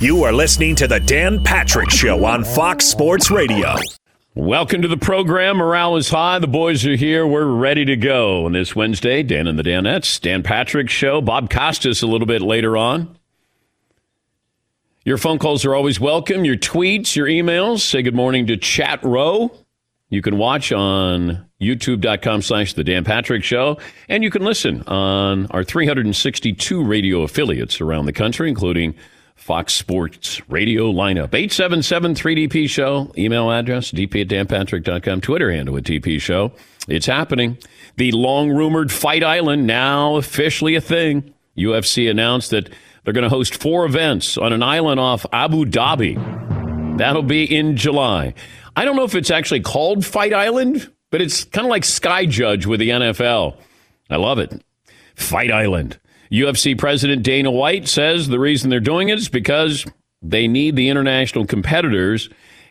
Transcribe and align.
You 0.00 0.24
are 0.24 0.32
listening 0.32 0.74
to 0.76 0.88
The 0.88 1.00
Dan 1.00 1.42
Patrick 1.42 1.88
Show 1.90 2.24
on 2.24 2.44
Fox 2.44 2.84
Sports 2.84 3.30
Radio. 3.30 3.74
Welcome 4.34 4.82
to 4.82 4.88
the 4.88 4.96
program. 4.96 5.56
Morale 5.58 5.96
is 5.96 6.10
high. 6.10 6.40
The 6.40 6.48
boys 6.48 6.84
are 6.84 6.96
here. 6.96 7.26
We're 7.26 7.46
ready 7.46 7.84
to 7.86 7.96
go. 7.96 8.44
And 8.46 8.54
this 8.54 8.74
Wednesday, 8.76 9.22
Dan 9.22 9.46
and 9.46 9.58
the 9.58 9.62
Danettes, 9.62 10.20
Dan 10.20 10.42
Patrick 10.42 10.90
Show. 10.90 11.20
Bob 11.20 11.48
Costas 11.48 12.02
a 12.02 12.06
little 12.06 12.26
bit 12.26 12.42
later 12.42 12.76
on. 12.76 13.16
Your 15.04 15.16
phone 15.16 15.38
calls 15.38 15.64
are 15.64 15.74
always 15.74 16.00
welcome. 16.00 16.44
Your 16.44 16.56
tweets, 16.56 17.14
your 17.14 17.26
emails. 17.26 17.80
Say 17.80 18.02
good 18.02 18.14
morning 18.14 18.46
to 18.48 18.56
Chat 18.56 19.02
Row. 19.04 19.52
You 20.10 20.20
can 20.22 20.36
watch 20.36 20.72
on 20.72 21.46
youtube.com 21.60 22.42
slash 22.42 22.74
the 22.74 22.84
Dan 22.84 23.04
Patrick 23.04 23.44
Show. 23.44 23.78
And 24.08 24.22
you 24.22 24.30
can 24.30 24.42
listen 24.42 24.82
on 24.82 25.46
our 25.46 25.64
362 25.64 26.84
radio 26.84 27.22
affiliates 27.22 27.80
around 27.80 28.06
the 28.06 28.12
country, 28.12 28.48
including 28.48 28.94
Fox 29.44 29.74
Sports 29.74 30.40
Radio 30.48 30.90
lineup. 30.90 31.28
877-3DP 31.32 32.66
Show. 32.66 33.12
Email 33.18 33.50
address, 33.50 33.92
dp 33.92 34.22
at 34.22 34.28
danpatrick.com. 34.28 35.20
Twitter 35.20 35.52
handle 35.52 35.76
at 35.76 35.82
DP 35.82 36.18
Show. 36.18 36.50
It's 36.88 37.04
happening. 37.04 37.58
The 37.98 38.10
long-rumored 38.12 38.90
Fight 38.90 39.22
Island 39.22 39.66
now 39.66 40.16
officially 40.16 40.76
a 40.76 40.80
thing. 40.80 41.34
UFC 41.58 42.10
announced 42.10 42.52
that 42.52 42.70
they're 43.04 43.12
going 43.12 43.24
to 43.24 43.28
host 43.28 43.60
four 43.60 43.84
events 43.84 44.38
on 44.38 44.54
an 44.54 44.62
island 44.62 44.98
off 44.98 45.26
Abu 45.30 45.66
Dhabi. 45.66 46.96
That'll 46.96 47.22
be 47.22 47.44
in 47.44 47.76
July. 47.76 48.32
I 48.76 48.86
don't 48.86 48.96
know 48.96 49.04
if 49.04 49.14
it's 49.14 49.30
actually 49.30 49.60
called 49.60 50.06
Fight 50.06 50.32
Island, 50.32 50.90
but 51.10 51.20
it's 51.20 51.44
kind 51.44 51.66
of 51.66 51.70
like 51.70 51.84
Sky 51.84 52.24
Judge 52.24 52.64
with 52.64 52.80
the 52.80 52.88
NFL. 52.88 53.58
I 54.08 54.16
love 54.16 54.38
it. 54.38 54.64
Fight 55.16 55.50
Island. 55.50 55.98
UFC 56.34 56.76
President 56.76 57.22
Dana 57.22 57.50
White 57.50 57.86
says 57.86 58.26
the 58.26 58.40
reason 58.40 58.68
they're 58.68 58.80
doing 58.80 59.08
it 59.08 59.18
is 59.18 59.28
because 59.28 59.86
they 60.20 60.48
need 60.48 60.74
the 60.74 60.88
international 60.88 61.46
competitors, 61.46 62.28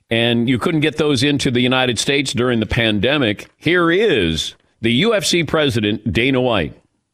and 0.10 0.50
you 0.50 0.60
couldn't 0.60 0.82
get 0.82 0.98
those 0.98 1.24
into 1.24 1.50
the 1.50 1.62
United 1.62 1.98
States 1.98 2.34
during 2.34 2.60
the 2.60 2.66
pandemic. 2.66 3.50
Here 3.56 3.90
is 3.90 4.56
the 4.82 5.04
UFC 5.04 5.48
President, 5.48 6.12
Dana 6.12 6.42
White. 6.42 6.74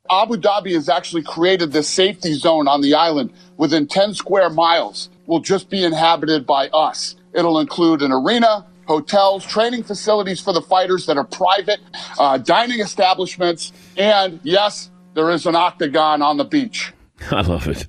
Abu 0.09 0.37
Dhabi 0.37 0.73
has 0.73 0.89
actually 0.89 1.21
created 1.21 1.71
this 1.71 1.87
safety 1.87 2.33
zone 2.33 2.67
on 2.67 2.81
the 2.81 2.95
island 2.95 3.31
within 3.57 3.85
10 3.85 4.15
square 4.15 4.49
miles 4.49 5.09
will 5.27 5.39
just 5.39 5.69
be 5.69 5.83
inhabited 5.83 6.47
by 6.47 6.67
us. 6.69 7.15
It'll 7.31 7.59
include 7.59 8.01
an 8.01 8.11
arena, 8.11 8.65
hotels, 8.87 9.45
training 9.45 9.83
facilities 9.83 10.39
for 10.39 10.51
the 10.51 10.63
fighters 10.63 11.05
that 11.05 11.17
are 11.17 11.25
private, 11.25 11.79
uh, 12.17 12.39
dining 12.39 12.79
establishments, 12.79 13.71
and 13.97 14.39
yes, 14.41 14.89
there 15.13 15.29
is 15.29 15.45
an 15.45 15.55
octagon 15.55 16.21
on 16.21 16.37
the 16.37 16.45
beach. 16.45 16.93
I 17.31 17.41
love 17.41 17.67
it. 17.67 17.87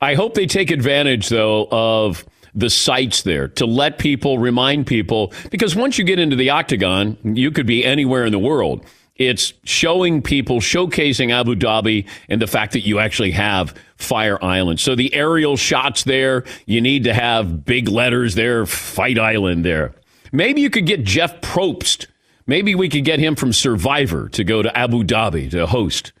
I 0.00 0.14
hope 0.14 0.34
they 0.34 0.46
take 0.46 0.70
advantage, 0.70 1.28
though, 1.28 1.68
of 1.70 2.24
the 2.54 2.70
sites 2.70 3.22
there 3.22 3.48
to 3.48 3.66
let 3.66 3.98
people 3.98 4.38
remind 4.38 4.86
people 4.86 5.32
because 5.50 5.76
once 5.76 5.98
you 5.98 6.04
get 6.04 6.18
into 6.18 6.36
the 6.36 6.50
octagon, 6.50 7.16
you 7.22 7.50
could 7.50 7.66
be 7.66 7.84
anywhere 7.84 8.24
in 8.24 8.32
the 8.32 8.38
world. 8.38 8.84
It's 9.16 9.52
showing 9.64 10.22
people, 10.22 10.60
showcasing 10.60 11.30
Abu 11.30 11.54
Dhabi 11.54 12.08
and 12.28 12.40
the 12.40 12.46
fact 12.46 12.72
that 12.72 12.80
you 12.80 12.98
actually 12.98 13.32
have 13.32 13.74
Fight 13.96 14.42
Island. 14.42 14.80
So 14.80 14.94
the 14.94 15.14
aerial 15.14 15.58
shots 15.58 16.04
there, 16.04 16.44
you 16.64 16.80
need 16.80 17.04
to 17.04 17.12
have 17.12 17.64
big 17.64 17.88
letters 17.88 18.34
there, 18.34 18.64
Fight 18.64 19.18
Island 19.18 19.64
there. 19.64 19.94
Maybe 20.32 20.62
you 20.62 20.70
could 20.70 20.86
get 20.86 21.04
Jeff 21.04 21.42
Probst. 21.42 22.06
Maybe 22.46 22.74
we 22.74 22.88
could 22.88 23.04
get 23.04 23.20
him 23.20 23.36
from 23.36 23.52
Survivor 23.52 24.30
to 24.30 24.42
go 24.42 24.62
to 24.62 24.76
Abu 24.76 25.04
Dhabi 25.04 25.50
to 25.50 25.66
host 25.66 26.12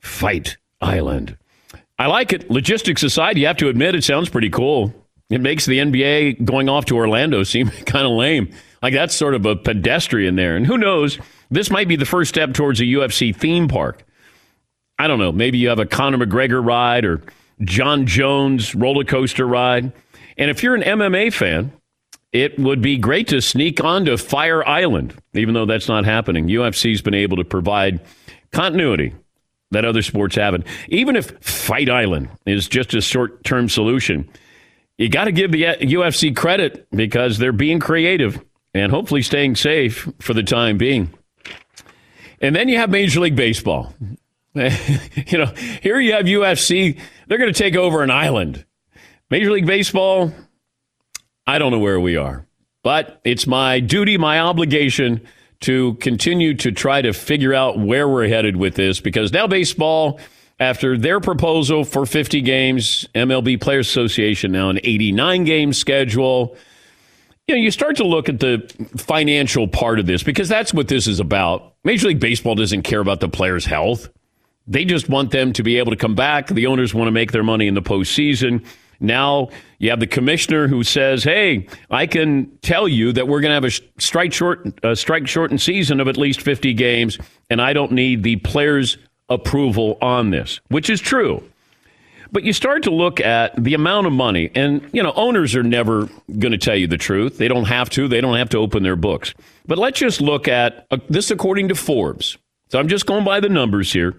Fight 0.00 0.56
Island. 0.80 1.36
I 1.98 2.06
like 2.06 2.32
it. 2.32 2.50
Logistics 2.50 3.02
aside, 3.02 3.36
you 3.36 3.46
have 3.46 3.58
to 3.58 3.68
admit 3.68 3.94
it 3.94 4.04
sounds 4.04 4.28
pretty 4.28 4.50
cool. 4.50 4.94
It 5.28 5.40
makes 5.40 5.66
the 5.66 5.78
NBA 5.78 6.44
going 6.44 6.68
off 6.68 6.86
to 6.86 6.96
Orlando 6.96 7.42
seem 7.44 7.68
kind 7.68 8.06
of 8.06 8.12
lame. 8.12 8.52
Like 8.82 8.94
that's 8.94 9.14
sort 9.14 9.34
of 9.34 9.44
a 9.46 9.56
pedestrian 9.56 10.36
there. 10.36 10.56
And 10.56 10.66
who 10.66 10.78
knows? 10.78 11.18
This 11.50 11.70
might 11.70 11.88
be 11.88 11.96
the 11.96 12.06
first 12.06 12.30
step 12.30 12.54
towards 12.54 12.80
a 12.80 12.84
UFC 12.84 13.34
theme 13.34 13.68
park. 13.68 14.04
I 14.98 15.06
don't 15.06 15.18
know. 15.18 15.32
Maybe 15.32 15.58
you 15.58 15.68
have 15.68 15.78
a 15.78 15.86
Conor 15.86 16.18
McGregor 16.18 16.64
ride 16.64 17.04
or 17.04 17.22
Jon 17.62 18.06
Jones 18.06 18.74
roller 18.74 19.04
coaster 19.04 19.46
ride. 19.46 19.92
And 20.36 20.50
if 20.50 20.62
you're 20.62 20.74
an 20.74 20.82
MMA 20.82 21.32
fan, 21.32 21.72
it 22.32 22.58
would 22.58 22.80
be 22.80 22.96
great 22.96 23.28
to 23.28 23.40
sneak 23.42 23.82
onto 23.82 24.16
Fire 24.16 24.66
Island, 24.66 25.14
even 25.34 25.54
though 25.54 25.66
that's 25.66 25.88
not 25.88 26.04
happening. 26.04 26.46
UFC's 26.46 27.02
been 27.02 27.14
able 27.14 27.36
to 27.36 27.44
provide 27.44 28.00
continuity 28.52 29.14
that 29.70 29.84
other 29.84 30.02
sports 30.02 30.36
haven't. 30.36 30.66
Even 30.88 31.16
if 31.16 31.30
Fight 31.40 31.88
Island 31.88 32.28
is 32.46 32.68
just 32.68 32.94
a 32.94 33.00
short 33.00 33.44
term 33.44 33.68
solution, 33.68 34.28
you 34.98 35.08
got 35.08 35.24
to 35.24 35.32
give 35.32 35.52
the 35.52 35.62
UFC 35.62 36.34
credit 36.34 36.86
because 36.90 37.38
they're 37.38 37.52
being 37.52 37.80
creative 37.80 38.42
and 38.74 38.92
hopefully 38.92 39.22
staying 39.22 39.56
safe 39.56 40.08
for 40.20 40.34
the 40.34 40.42
time 40.42 40.78
being. 40.78 41.12
And 42.40 42.54
then 42.54 42.68
you 42.68 42.78
have 42.78 42.90
Major 42.90 43.20
League 43.20 43.36
Baseball. 43.36 43.94
you 44.54 45.38
know, 45.38 45.52
here 45.82 46.00
you 46.00 46.12
have 46.12 46.26
UFC. 46.26 46.98
They're 47.26 47.38
going 47.38 47.52
to 47.52 47.58
take 47.58 47.76
over 47.76 48.02
an 48.02 48.10
island. 48.10 48.64
Major 49.30 49.52
League 49.52 49.66
Baseball, 49.66 50.32
I 51.46 51.58
don't 51.58 51.70
know 51.70 51.78
where 51.78 52.00
we 52.00 52.16
are, 52.16 52.46
but 52.82 53.20
it's 53.24 53.46
my 53.46 53.78
duty, 53.78 54.18
my 54.18 54.40
obligation 54.40 55.26
to 55.60 55.94
continue 55.94 56.54
to 56.54 56.72
try 56.72 57.02
to 57.02 57.12
figure 57.12 57.54
out 57.54 57.78
where 57.78 58.08
we're 58.08 58.28
headed 58.28 58.56
with 58.56 58.74
this 58.74 59.00
because 59.00 59.32
now 59.32 59.46
baseball, 59.46 60.18
after 60.58 60.96
their 60.96 61.20
proposal 61.20 61.84
for 61.84 62.06
50 62.06 62.40
games, 62.42 63.06
MLB 63.14 63.60
Players 63.60 63.88
Association 63.88 64.52
now 64.52 64.70
an 64.70 64.78
89 64.82 65.44
game 65.44 65.72
schedule. 65.72 66.56
You 67.46 67.56
know, 67.56 67.60
you 67.60 67.70
start 67.70 67.96
to 67.96 68.04
look 68.04 68.28
at 68.28 68.40
the 68.40 68.70
financial 68.96 69.66
part 69.66 69.98
of 69.98 70.06
this 70.06 70.22
because 70.22 70.48
that's 70.48 70.72
what 70.72 70.88
this 70.88 71.06
is 71.06 71.18
about. 71.18 71.74
Major 71.84 72.08
League 72.08 72.20
Baseball 72.20 72.54
doesn't 72.54 72.82
care 72.82 73.00
about 73.00 73.20
the 73.20 73.28
players' 73.28 73.64
health. 73.64 74.08
They 74.66 74.84
just 74.84 75.08
want 75.08 75.30
them 75.30 75.52
to 75.54 75.62
be 75.62 75.78
able 75.78 75.90
to 75.90 75.96
come 75.96 76.14
back. 76.14 76.46
The 76.46 76.66
owners 76.66 76.94
want 76.94 77.08
to 77.08 77.12
make 77.12 77.32
their 77.32 77.42
money 77.42 77.66
in 77.66 77.74
the 77.74 77.82
postseason. 77.82 78.64
Now 79.00 79.48
you 79.78 79.90
have 79.90 80.00
the 80.00 80.06
commissioner 80.06 80.68
who 80.68 80.84
says, 80.84 81.24
"Hey, 81.24 81.66
I 81.90 82.06
can 82.06 82.50
tell 82.62 82.86
you 82.86 83.12
that 83.12 83.26
we're 83.26 83.40
going 83.40 83.50
to 83.50 83.54
have 83.54 83.64
a 83.64 84.00
strike 84.00 84.32
short, 84.32 84.66
a 84.82 84.94
strike 84.94 85.26
shortened 85.26 85.60
season 85.60 86.00
of 86.00 86.08
at 86.08 86.16
least 86.16 86.42
50 86.42 86.74
games, 86.74 87.18
and 87.48 87.60
I 87.60 87.72
don't 87.72 87.92
need 87.92 88.22
the 88.22 88.36
players' 88.36 88.98
approval 89.28 89.98
on 90.02 90.30
this," 90.30 90.60
which 90.68 90.90
is 90.90 91.00
true. 91.00 91.42
But 92.32 92.44
you 92.44 92.52
start 92.52 92.84
to 92.84 92.90
look 92.90 93.20
at 93.20 93.62
the 93.62 93.74
amount 93.74 94.06
of 94.06 94.12
money, 94.12 94.50
and 94.54 94.88
you 94.92 95.02
know, 95.02 95.12
owners 95.16 95.56
are 95.56 95.62
never 95.62 96.08
going 96.38 96.52
to 96.52 96.58
tell 96.58 96.76
you 96.76 96.86
the 96.86 96.98
truth. 96.98 97.38
They 97.38 97.48
don't 97.48 97.64
have 97.64 97.90
to. 97.90 98.06
They 98.06 98.20
don't 98.20 98.36
have 98.36 98.50
to 98.50 98.58
open 98.58 98.82
their 98.82 98.96
books. 98.96 99.34
But 99.66 99.78
let's 99.78 99.98
just 99.98 100.20
look 100.20 100.46
at 100.46 100.86
uh, 100.90 100.98
this 101.08 101.30
according 101.30 101.68
to 101.68 101.74
Forbes. 101.74 102.38
So 102.68 102.78
I'm 102.78 102.88
just 102.88 103.06
going 103.06 103.24
by 103.24 103.40
the 103.40 103.48
numbers 103.48 103.92
here. 103.92 104.14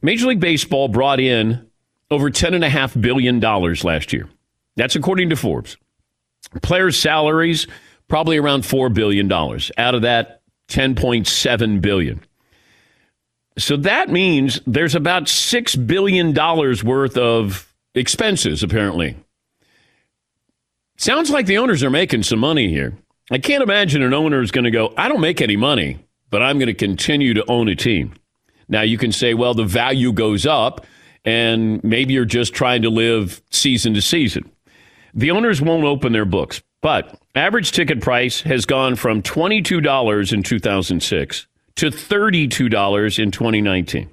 Major 0.00 0.28
League 0.28 0.40
Baseball 0.40 0.88
brought 0.88 1.20
in 1.20 1.66
over 2.10 2.30
$10.5 2.30 3.00
billion 3.00 3.40
last 3.40 4.12
year. 4.12 4.28
That's 4.76 4.96
according 4.96 5.30
to 5.30 5.36
Forbes. 5.36 5.76
Players' 6.62 6.98
salaries, 6.98 7.66
probably 8.08 8.36
around 8.36 8.62
$4 8.62 8.92
billion. 8.92 9.30
Out 9.32 9.94
of 9.94 10.02
that, 10.02 10.42
$10.7 10.68 11.80
billion. 11.80 12.20
So 13.58 13.76
that 13.78 14.10
means 14.10 14.60
there's 14.66 14.94
about 14.94 15.24
$6 15.24 15.86
billion 15.86 16.34
worth 16.34 17.16
of 17.16 17.72
expenses, 17.94 18.62
apparently. 18.62 19.16
Sounds 20.98 21.30
like 21.30 21.46
the 21.46 21.58
owners 21.58 21.82
are 21.82 21.90
making 21.90 22.22
some 22.22 22.38
money 22.38 22.68
here. 22.68 22.96
I 23.30 23.38
can't 23.38 23.62
imagine 23.62 24.02
an 24.02 24.14
owner 24.14 24.40
is 24.40 24.50
going 24.50 24.64
to 24.64 24.70
go, 24.70 24.92
I 24.96 25.08
don't 25.08 25.20
make 25.20 25.40
any 25.40 25.56
money, 25.56 25.98
but 26.30 26.42
I'm 26.42 26.58
going 26.58 26.68
to 26.68 26.74
continue 26.74 27.34
to 27.34 27.44
own 27.50 27.68
a 27.68 27.74
team. 27.74 28.14
Now, 28.68 28.82
you 28.82 28.98
can 28.98 29.12
say, 29.12 29.34
well, 29.34 29.54
the 29.54 29.64
value 29.64 30.12
goes 30.12 30.46
up 30.46 30.86
and 31.26 31.82
maybe 31.82 32.14
you're 32.14 32.24
just 32.24 32.54
trying 32.54 32.82
to 32.82 32.88
live 32.88 33.42
season 33.50 33.92
to 33.94 34.00
season. 34.00 34.50
The 35.12 35.32
owners 35.32 35.60
won't 35.60 35.84
open 35.84 36.12
their 36.12 36.24
books, 36.24 36.62
but 36.80 37.18
average 37.34 37.72
ticket 37.72 38.00
price 38.00 38.40
has 38.42 38.64
gone 38.64 38.94
from 38.94 39.22
$22 39.22 40.32
in 40.32 40.42
2006 40.42 41.46
to 41.76 41.90
$32 41.90 43.18
in 43.18 43.30
2019. 43.30 44.10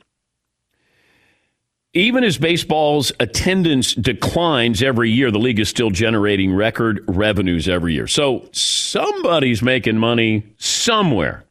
Even 1.95 2.23
as 2.23 2.39
baseball's 2.39 3.11
attendance 3.19 3.93
declines 3.93 4.81
every 4.81 5.11
year, 5.11 5.29
the 5.29 5.37
league 5.37 5.59
is 5.59 5.69
still 5.69 5.91
generating 5.91 6.51
record 6.51 7.03
revenues 7.07 7.69
every 7.69 7.93
year. 7.93 8.07
So 8.07 8.49
somebody's 8.51 9.61
making 9.61 9.99
money 9.99 10.43
somewhere. 10.57 11.45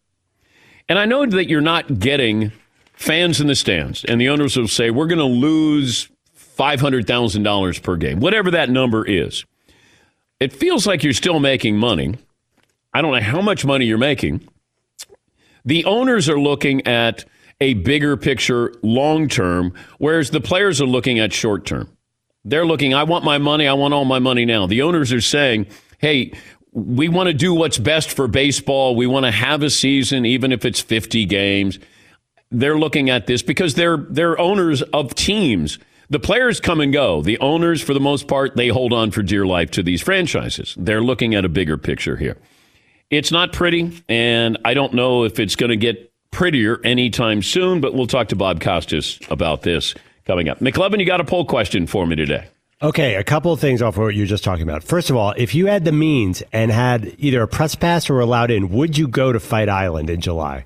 And 0.89 0.99
I 0.99 1.05
know 1.05 1.25
that 1.25 1.49
you're 1.49 1.61
not 1.61 2.01
getting 2.01 2.51
fans 3.03 3.41
in 3.41 3.47
the 3.47 3.55
stands, 3.55 4.05
and 4.05 4.21
the 4.21 4.29
owners 4.29 4.57
will 4.57 4.69
say, 4.69 4.91
we're 4.91 5.07
going 5.07 5.19
to 5.19 5.25
lose 5.25 6.09
$500,000 6.59 7.83
per 7.83 7.97
game, 7.97 8.21
whatever 8.21 8.51
that 8.53 8.71
number 8.71 9.05
is. 9.07 9.45
It 10.41 10.53
feels 10.53 10.87
like 10.87 11.03
you're 11.03 11.13
still 11.13 11.41
making 11.41 11.77
money. 11.77 12.17
I 12.95 13.03
don't 13.03 13.13
know 13.13 13.21
how 13.21 13.41
much 13.41 13.65
money 13.65 13.87
you're 13.87 13.99
making. 13.99 14.47
The 15.65 15.85
owners 15.85 16.29
are 16.29 16.39
looking 16.39 16.87
at 16.87 17.25
a 17.61 17.75
bigger 17.75 18.17
picture 18.17 18.75
long 18.83 19.29
term, 19.29 19.75
whereas 19.99 20.31
the 20.31 20.41
players 20.41 20.81
are 20.81 20.87
looking 20.87 21.21
at 21.21 21.33
short 21.33 21.65
term. 21.65 21.89
They're 22.45 22.67
looking, 22.67 22.93
I 22.93 23.05
want 23.05 23.25
my 23.25 23.39
money. 23.39 23.69
I 23.69 23.75
want 23.75 23.95
all 23.95 24.05
my 24.05 24.19
money 24.19 24.45
now. 24.45 24.67
The 24.67 24.83
owners 24.83 25.13
are 25.13 25.21
saying, 25.21 25.69
hey, 25.99 26.33
we 26.73 27.09
want 27.09 27.29
to 27.29 27.35
do 27.35 27.55
what's 27.55 27.79
best 27.79 28.11
for 28.11 28.27
baseball. 28.27 28.97
We 28.97 29.07
want 29.07 29.27
to 29.27 29.31
have 29.31 29.63
a 29.63 29.71
season, 29.71 30.27
even 30.27 30.51
if 30.51 30.65
it's 30.65 30.81
50 30.81 31.25
games. 31.27 31.79
They're 32.53 32.79
looking 32.79 33.11
at 33.11 33.27
this 33.27 33.43
because 33.43 33.75
they're, 33.75 33.97
they're 33.97 34.39
owners 34.39 34.83
of 34.83 35.15
teams. 35.15 35.79
The 36.11 36.21
players 36.21 36.61
come 36.61 36.81
and 36.81 36.93
go. 36.93 37.23
The 37.23 37.39
owners, 37.39 37.81
for 37.81 37.95
the 37.95 38.01
most 38.01 38.29
part, 38.29 38.55
they 38.55 38.69
hold 38.69 38.93
on 38.93 39.11
for 39.11 39.23
dear 39.23 39.47
life 39.47 39.71
to 39.73 39.83
these 39.83 40.03
franchises. 40.03 40.75
They're 40.79 41.01
looking 41.01 41.35
at 41.35 41.45
a 41.45 41.49
bigger 41.49 41.79
picture 41.79 42.17
here. 42.17 42.37
It's 43.11 43.33
not 43.33 43.53
pretty, 43.53 44.03
and 44.09 44.59
I 44.65 44.75
don't 44.75 44.95
know 44.95 45.25
if 45.25 45.39
it's 45.41 45.57
going 45.57 45.71
to 45.71 45.77
get 45.77 46.13
prettier 46.31 46.81
anytime 46.85 47.43
soon, 47.43 47.81
but 47.81 47.95
we'll 47.95 48.07
talk 48.07 48.29
to 48.29 48.37
Bob 48.37 48.61
Costas 48.61 49.19
about 49.31 49.63
this 49.63 49.95
coming 50.25 50.49
up. 50.49 50.61
McLovin, 50.61 50.99
you 50.99 51.07
got 51.07 51.21
a 51.21 51.25
poll 51.25 51.45
question 51.45 51.87
for 51.87 52.07
me 52.07 52.17
today. 52.17 52.47
Okay, 52.83 53.15
a 53.15 53.23
couple 53.23 53.53
of 53.53 53.61
things 53.61 53.81
off 53.81 53.97
of 53.97 54.03
what 54.03 54.15
you 54.15 54.23
were 54.23 54.27
just 54.27 54.43
talking 54.43 54.65
about. 54.65 54.83
First 54.83 55.09
of 55.09 55.17
all, 55.17 55.33
if 55.37 55.55
you 55.55 55.67
had 55.67 55.85
the 55.85 55.93
means 55.93 56.43
and 56.53 56.73
had 56.73 57.15
either 57.19 57.41
a 57.41 57.49
press 57.49 57.75
pass 57.75 58.11
or 58.11 58.19
allowed 58.19 58.51
in, 58.51 58.71
would 58.71 58.99
you 58.99 59.07
go 59.07 59.33
to 59.33 59.39
Fight 59.39 59.69
Island 59.69 60.11
in 60.11 60.21
July? 60.21 60.65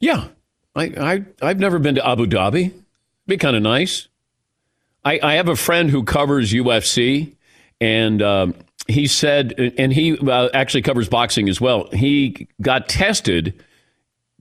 Yeah, 0.00 0.28
I, 0.74 1.24
I 1.40 1.48
have 1.48 1.58
never 1.58 1.78
been 1.78 1.94
to 1.94 2.06
Abu 2.06 2.26
Dhabi. 2.26 2.72
Be 3.26 3.36
kind 3.36 3.56
of 3.56 3.62
nice. 3.62 4.08
I, 5.04 5.20
I 5.22 5.34
have 5.34 5.48
a 5.48 5.56
friend 5.56 5.90
who 5.90 6.04
covers 6.04 6.52
UFC, 6.52 7.34
and 7.80 8.20
um, 8.22 8.54
he 8.88 9.06
said, 9.06 9.54
and 9.78 9.92
he 9.92 10.18
uh, 10.18 10.48
actually 10.52 10.82
covers 10.82 11.08
boxing 11.08 11.48
as 11.48 11.60
well. 11.60 11.88
He 11.92 12.48
got 12.60 12.88
tested 12.88 13.62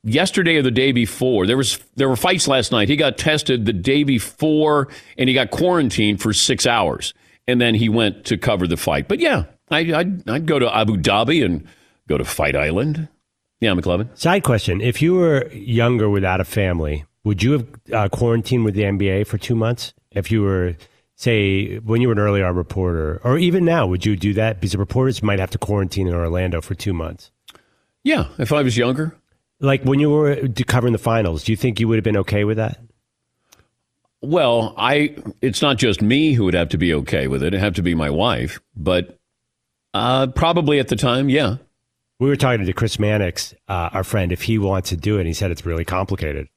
yesterday 0.04 0.58
or 0.58 0.62
the 0.62 0.72
day 0.72 0.92
before. 0.92 1.48
There 1.48 1.58
was 1.58 1.80
there 1.96 2.10
were 2.10 2.16
fights 2.16 2.48
last 2.48 2.72
night. 2.72 2.90
He 2.90 2.96
got 2.96 3.18
tested 3.18 3.66
the 3.66 3.74
day 3.74 4.04
before, 4.04 4.88
and 5.18 5.30
he 5.30 5.36
got 5.36 5.52
quarantined 5.52 6.22
for 6.22 6.34
six 6.34 6.66
hours, 6.66 7.14
and 7.48 7.60
then 7.60 7.76
he 7.76 7.90
went 7.90 8.26
to 8.26 8.38
cover 8.38 8.68
the 8.68 8.78
fight. 8.78 9.08
But 9.08 9.20
yeah, 9.20 9.46
I, 9.70 9.80
I'd, 9.80 10.30
I'd 10.30 10.46
go 10.46 10.60
to 10.60 10.76
Abu 10.76 10.98
Dhabi 10.98 11.44
and 11.44 11.68
go 12.08 12.18
to 12.18 12.26
Fight 12.26 12.56
Island. 12.56 13.08
Yeah, 13.62 13.72
McLovin. 13.72 14.16
Side 14.18 14.44
question: 14.44 14.82
If 14.82 15.02
you 15.02 15.16
were 15.16 15.48
younger 15.52 16.10
without 16.10 16.42
a 16.42 16.46
family, 16.46 17.06
would 17.24 17.42
you 17.42 17.52
have 17.54 17.68
uh, 17.92 18.10
quarantined 18.10 18.66
with 18.66 18.76
the 18.76 18.84
NBA 18.84 19.28
for 19.28 19.38
two 19.38 19.56
months? 19.56 19.94
If 20.12 20.32
you 20.32 20.44
were, 20.44 20.76
say, 21.16 21.78
when 21.80 22.02
you 22.02 22.08
were 22.08 22.14
an 22.14 22.20
early 22.20 22.42
on 22.42 22.56
reporter, 22.56 23.20
or 23.24 23.38
even 23.38 23.66
now, 23.66 23.88
would 23.88 24.06
you 24.06 24.16
do 24.16 24.34
that? 24.34 24.60
Because 24.60 24.74
the 24.74 24.78
reporters 24.78 25.24
might 25.24 25.40
have 25.40 25.50
to 25.52 25.58
quarantine 25.58 26.08
in 26.08 26.14
Orlando 26.14 26.62
for 26.62 26.76
two 26.76 26.94
months. 26.94 27.32
Yeah, 28.04 28.28
if 28.38 28.54
I 28.54 28.62
was 28.62 28.78
younger. 28.78 29.18
Like 29.60 29.84
when 29.84 30.00
you 30.00 30.10
were 30.10 30.48
covering 30.68 30.94
the 30.94 31.00
finals, 31.00 31.44
do 31.44 31.52
you 31.52 31.56
think 31.56 31.80
you 31.80 31.88
would 31.88 31.96
have 31.96 32.04
been 32.04 32.18
okay 32.18 32.44
with 32.44 32.58
that? 32.58 32.80
Well, 34.22 34.74
I 34.78 35.16
it's 35.42 35.62
not 35.62 35.78
just 35.78 36.02
me 36.02 36.34
who 36.34 36.46
would 36.46 36.54
have 36.54 36.70
to 36.70 36.78
be 36.78 36.94
okay 36.94 37.28
with 37.28 37.44
it. 37.44 37.48
It'd 37.48 37.60
have 37.60 37.76
to 37.76 37.82
be 37.82 37.96
my 37.96 38.10
wife, 38.10 38.60
but 38.76 39.18
uh, 39.94 40.28
probably 40.28 40.80
at 40.80 40.90
the 40.90 40.96
time, 40.96 41.30
yeah. 41.30 41.58
We 42.20 42.30
were 42.30 42.36
talking 42.36 42.66
to 42.66 42.74
Chris 42.74 42.98
Mannix, 42.98 43.54
uh, 43.68 43.90
our 43.92 44.04
friend, 44.04 44.32
if 44.32 44.44
he 44.44 44.58
wants 44.58 44.90
to 44.90 44.98
do 44.98 45.18
it. 45.20 45.26
He 45.26 45.34
said 45.34 45.52
it's 45.52 45.66
really 45.66 45.86
complicated. 45.86 46.48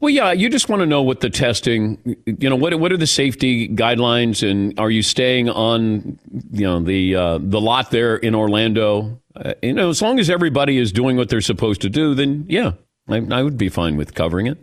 Well, 0.00 0.08
yeah, 0.08 0.32
you 0.32 0.48
just 0.48 0.70
want 0.70 0.80
to 0.80 0.86
know 0.86 1.02
what 1.02 1.20
the 1.20 1.28
testing, 1.28 1.98
you 2.24 2.48
know, 2.48 2.56
what 2.56 2.74
what 2.80 2.90
are 2.90 2.96
the 2.96 3.06
safety 3.06 3.68
guidelines, 3.68 4.48
and 4.48 4.78
are 4.80 4.90
you 4.90 5.02
staying 5.02 5.50
on, 5.50 6.18
you 6.52 6.66
know, 6.66 6.80
the 6.80 7.14
uh, 7.14 7.38
the 7.38 7.60
lot 7.60 7.90
there 7.90 8.16
in 8.16 8.34
Orlando? 8.34 9.20
Uh, 9.36 9.52
you 9.62 9.74
know, 9.74 9.90
as 9.90 10.00
long 10.00 10.18
as 10.18 10.30
everybody 10.30 10.78
is 10.78 10.90
doing 10.90 11.18
what 11.18 11.28
they're 11.28 11.42
supposed 11.42 11.82
to 11.82 11.90
do, 11.90 12.14
then 12.14 12.46
yeah, 12.48 12.72
I, 13.08 13.18
I 13.30 13.42
would 13.42 13.58
be 13.58 13.68
fine 13.68 13.96
with 13.96 14.14
covering 14.14 14.46
it. 14.46 14.56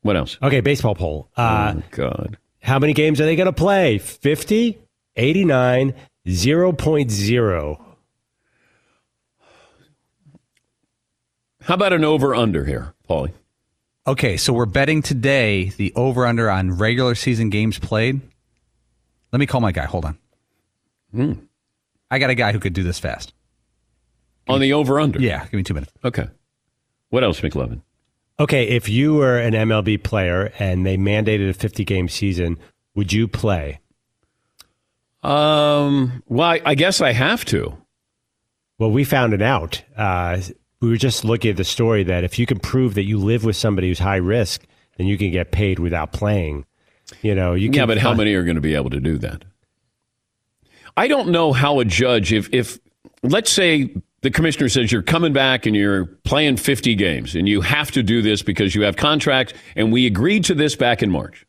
What 0.00 0.16
else? 0.16 0.38
Okay, 0.42 0.62
baseball 0.62 0.94
poll. 0.94 1.28
Uh, 1.36 1.74
oh 1.76 1.82
God, 1.90 2.38
how 2.62 2.78
many 2.78 2.94
games 2.94 3.20
are 3.20 3.26
they 3.26 3.36
going 3.36 3.46
to 3.46 3.52
play? 3.52 3.98
50, 3.98 4.78
89, 5.16 5.94
0.0. 6.26 7.83
How 11.64 11.74
about 11.74 11.94
an 11.94 12.04
over 12.04 12.34
under 12.34 12.66
here, 12.66 12.92
Paulie? 13.08 13.32
Okay, 14.06 14.36
so 14.36 14.52
we're 14.52 14.66
betting 14.66 15.00
today 15.00 15.70
the 15.70 15.94
over 15.96 16.26
under 16.26 16.50
on 16.50 16.76
regular 16.76 17.14
season 17.14 17.48
games 17.48 17.78
played. 17.78 18.20
Let 19.32 19.38
me 19.38 19.46
call 19.46 19.62
my 19.62 19.72
guy. 19.72 19.86
Hold 19.86 20.04
on. 20.04 20.18
Mm. 21.14 21.46
I 22.10 22.18
got 22.18 22.28
a 22.28 22.34
guy 22.34 22.52
who 22.52 22.60
could 22.60 22.74
do 22.74 22.82
this 22.82 22.98
fast. 22.98 23.32
On 24.46 24.60
the 24.60 24.74
over 24.74 25.00
under? 25.00 25.18
Yeah, 25.20 25.42
give 25.44 25.54
me 25.54 25.62
two 25.62 25.72
minutes. 25.72 25.90
Okay. 26.04 26.28
What 27.08 27.24
else, 27.24 27.40
McLovin? 27.40 27.80
Okay, 28.38 28.68
if 28.68 28.90
you 28.90 29.14
were 29.14 29.38
an 29.38 29.54
MLB 29.54 30.02
player 30.02 30.52
and 30.58 30.84
they 30.84 30.98
mandated 30.98 31.48
a 31.48 31.54
50 31.54 31.82
game 31.86 32.10
season, 32.10 32.58
would 32.94 33.10
you 33.10 33.26
play? 33.26 33.80
Um, 35.22 36.22
well, 36.28 36.46
I, 36.48 36.60
I 36.62 36.74
guess 36.74 37.00
I 37.00 37.12
have 37.12 37.46
to. 37.46 37.78
Well, 38.78 38.90
we 38.90 39.04
found 39.04 39.32
it 39.32 39.40
out. 39.40 39.82
Uh, 39.96 40.40
we 40.84 40.90
were 40.90 40.96
just 40.96 41.24
looking 41.24 41.50
at 41.50 41.56
the 41.56 41.64
story 41.64 42.04
that 42.04 42.24
if 42.24 42.38
you 42.38 42.44
can 42.44 42.58
prove 42.58 42.94
that 42.94 43.04
you 43.04 43.18
live 43.18 43.42
with 43.42 43.56
somebody 43.56 43.88
who's 43.88 43.98
high 43.98 44.16
risk, 44.16 44.66
then 44.98 45.06
you 45.06 45.16
can 45.16 45.30
get 45.30 45.50
paid 45.50 45.78
without 45.78 46.12
playing. 46.12 46.66
You 47.22 47.34
know, 47.34 47.54
you 47.54 47.70
can. 47.70 47.80
Yeah, 47.80 47.86
but 47.86 47.98
how 47.98 48.12
many 48.12 48.34
are 48.34 48.44
going 48.44 48.56
to 48.56 48.60
be 48.60 48.74
able 48.74 48.90
to 48.90 49.00
do 49.00 49.16
that? 49.18 49.44
I 50.96 51.08
don't 51.08 51.30
know 51.30 51.52
how 51.52 51.80
a 51.80 51.84
judge, 51.84 52.32
if 52.32 52.52
if 52.52 52.78
let's 53.22 53.50
say 53.50 53.94
the 54.20 54.30
commissioner 54.30 54.68
says 54.68 54.92
you're 54.92 55.02
coming 55.02 55.32
back 55.32 55.66
and 55.66 55.74
you're 55.74 56.06
playing 56.24 56.56
50 56.56 56.94
games 56.94 57.34
and 57.34 57.48
you 57.48 57.60
have 57.62 57.90
to 57.92 58.02
do 58.02 58.22
this 58.22 58.42
because 58.42 58.74
you 58.74 58.82
have 58.82 58.96
contracts 58.96 59.54
and 59.76 59.92
we 59.92 60.06
agreed 60.06 60.44
to 60.44 60.54
this 60.54 60.76
back 60.76 61.02
in 61.02 61.10
March. 61.10 61.46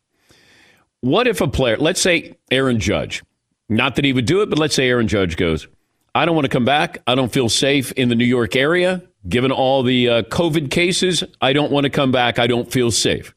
What 1.00 1.26
if 1.26 1.40
a 1.40 1.48
player, 1.48 1.76
let's 1.76 2.00
say 2.00 2.36
Aaron 2.50 2.80
Judge, 2.80 3.22
not 3.68 3.96
that 3.96 4.04
he 4.04 4.12
would 4.12 4.26
do 4.26 4.42
it, 4.42 4.50
but 4.50 4.58
let's 4.58 4.74
say 4.74 4.88
Aaron 4.88 5.08
Judge 5.08 5.36
goes, 5.36 5.68
I 6.16 6.24
don't 6.24 6.34
want 6.34 6.46
to 6.46 6.50
come 6.50 6.64
back. 6.64 7.02
I 7.06 7.14
don't 7.14 7.30
feel 7.30 7.50
safe 7.50 7.92
in 7.92 8.08
the 8.08 8.14
New 8.14 8.24
York 8.24 8.56
area. 8.56 9.02
Given 9.28 9.52
all 9.52 9.82
the 9.82 10.08
uh, 10.08 10.22
COVID 10.22 10.70
cases, 10.70 11.22
I 11.42 11.52
don't 11.52 11.70
want 11.70 11.84
to 11.84 11.90
come 11.90 12.10
back. 12.10 12.38
I 12.38 12.46
don't 12.46 12.72
feel 12.72 12.90
safe. 12.90 13.34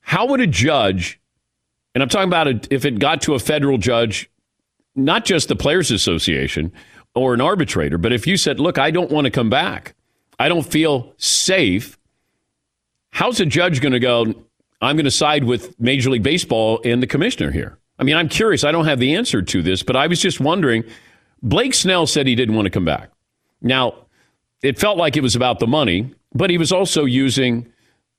How 0.00 0.26
would 0.26 0.40
a 0.40 0.48
judge, 0.48 1.20
and 1.94 2.02
I'm 2.02 2.08
talking 2.08 2.28
about 2.28 2.72
if 2.72 2.84
it 2.84 2.98
got 2.98 3.22
to 3.22 3.34
a 3.34 3.38
federal 3.38 3.78
judge, 3.78 4.28
not 4.96 5.24
just 5.24 5.46
the 5.46 5.54
Players 5.54 5.92
Association 5.92 6.72
or 7.14 7.34
an 7.34 7.40
arbitrator, 7.40 7.98
but 7.98 8.12
if 8.12 8.26
you 8.26 8.36
said, 8.36 8.58
look, 8.58 8.78
I 8.78 8.90
don't 8.90 9.12
want 9.12 9.26
to 9.26 9.30
come 9.30 9.48
back, 9.48 9.94
I 10.40 10.48
don't 10.48 10.66
feel 10.66 11.14
safe, 11.18 11.96
how's 13.10 13.38
a 13.38 13.46
judge 13.46 13.80
going 13.80 13.92
to 13.92 14.00
go, 14.00 14.34
I'm 14.80 14.96
going 14.96 15.04
to 15.04 15.10
side 15.12 15.44
with 15.44 15.78
Major 15.78 16.10
League 16.10 16.24
Baseball 16.24 16.80
and 16.84 17.00
the 17.00 17.06
commissioner 17.06 17.52
here? 17.52 17.78
I 17.96 18.02
mean, 18.02 18.16
I'm 18.16 18.28
curious. 18.28 18.64
I 18.64 18.72
don't 18.72 18.86
have 18.86 18.98
the 18.98 19.14
answer 19.14 19.40
to 19.40 19.62
this, 19.62 19.84
but 19.84 19.94
I 19.94 20.08
was 20.08 20.20
just 20.20 20.40
wondering. 20.40 20.82
Blake 21.42 21.74
Snell 21.74 22.06
said 22.06 22.26
he 22.26 22.34
didn't 22.34 22.54
want 22.54 22.66
to 22.66 22.70
come 22.70 22.84
back. 22.84 23.10
Now, 23.60 23.94
it 24.62 24.78
felt 24.78 24.96
like 24.96 25.16
it 25.16 25.22
was 25.22 25.36
about 25.36 25.58
the 25.58 25.66
money, 25.66 26.12
but 26.34 26.50
he 26.50 26.58
was 26.58 26.72
also 26.72 27.04
using 27.04 27.70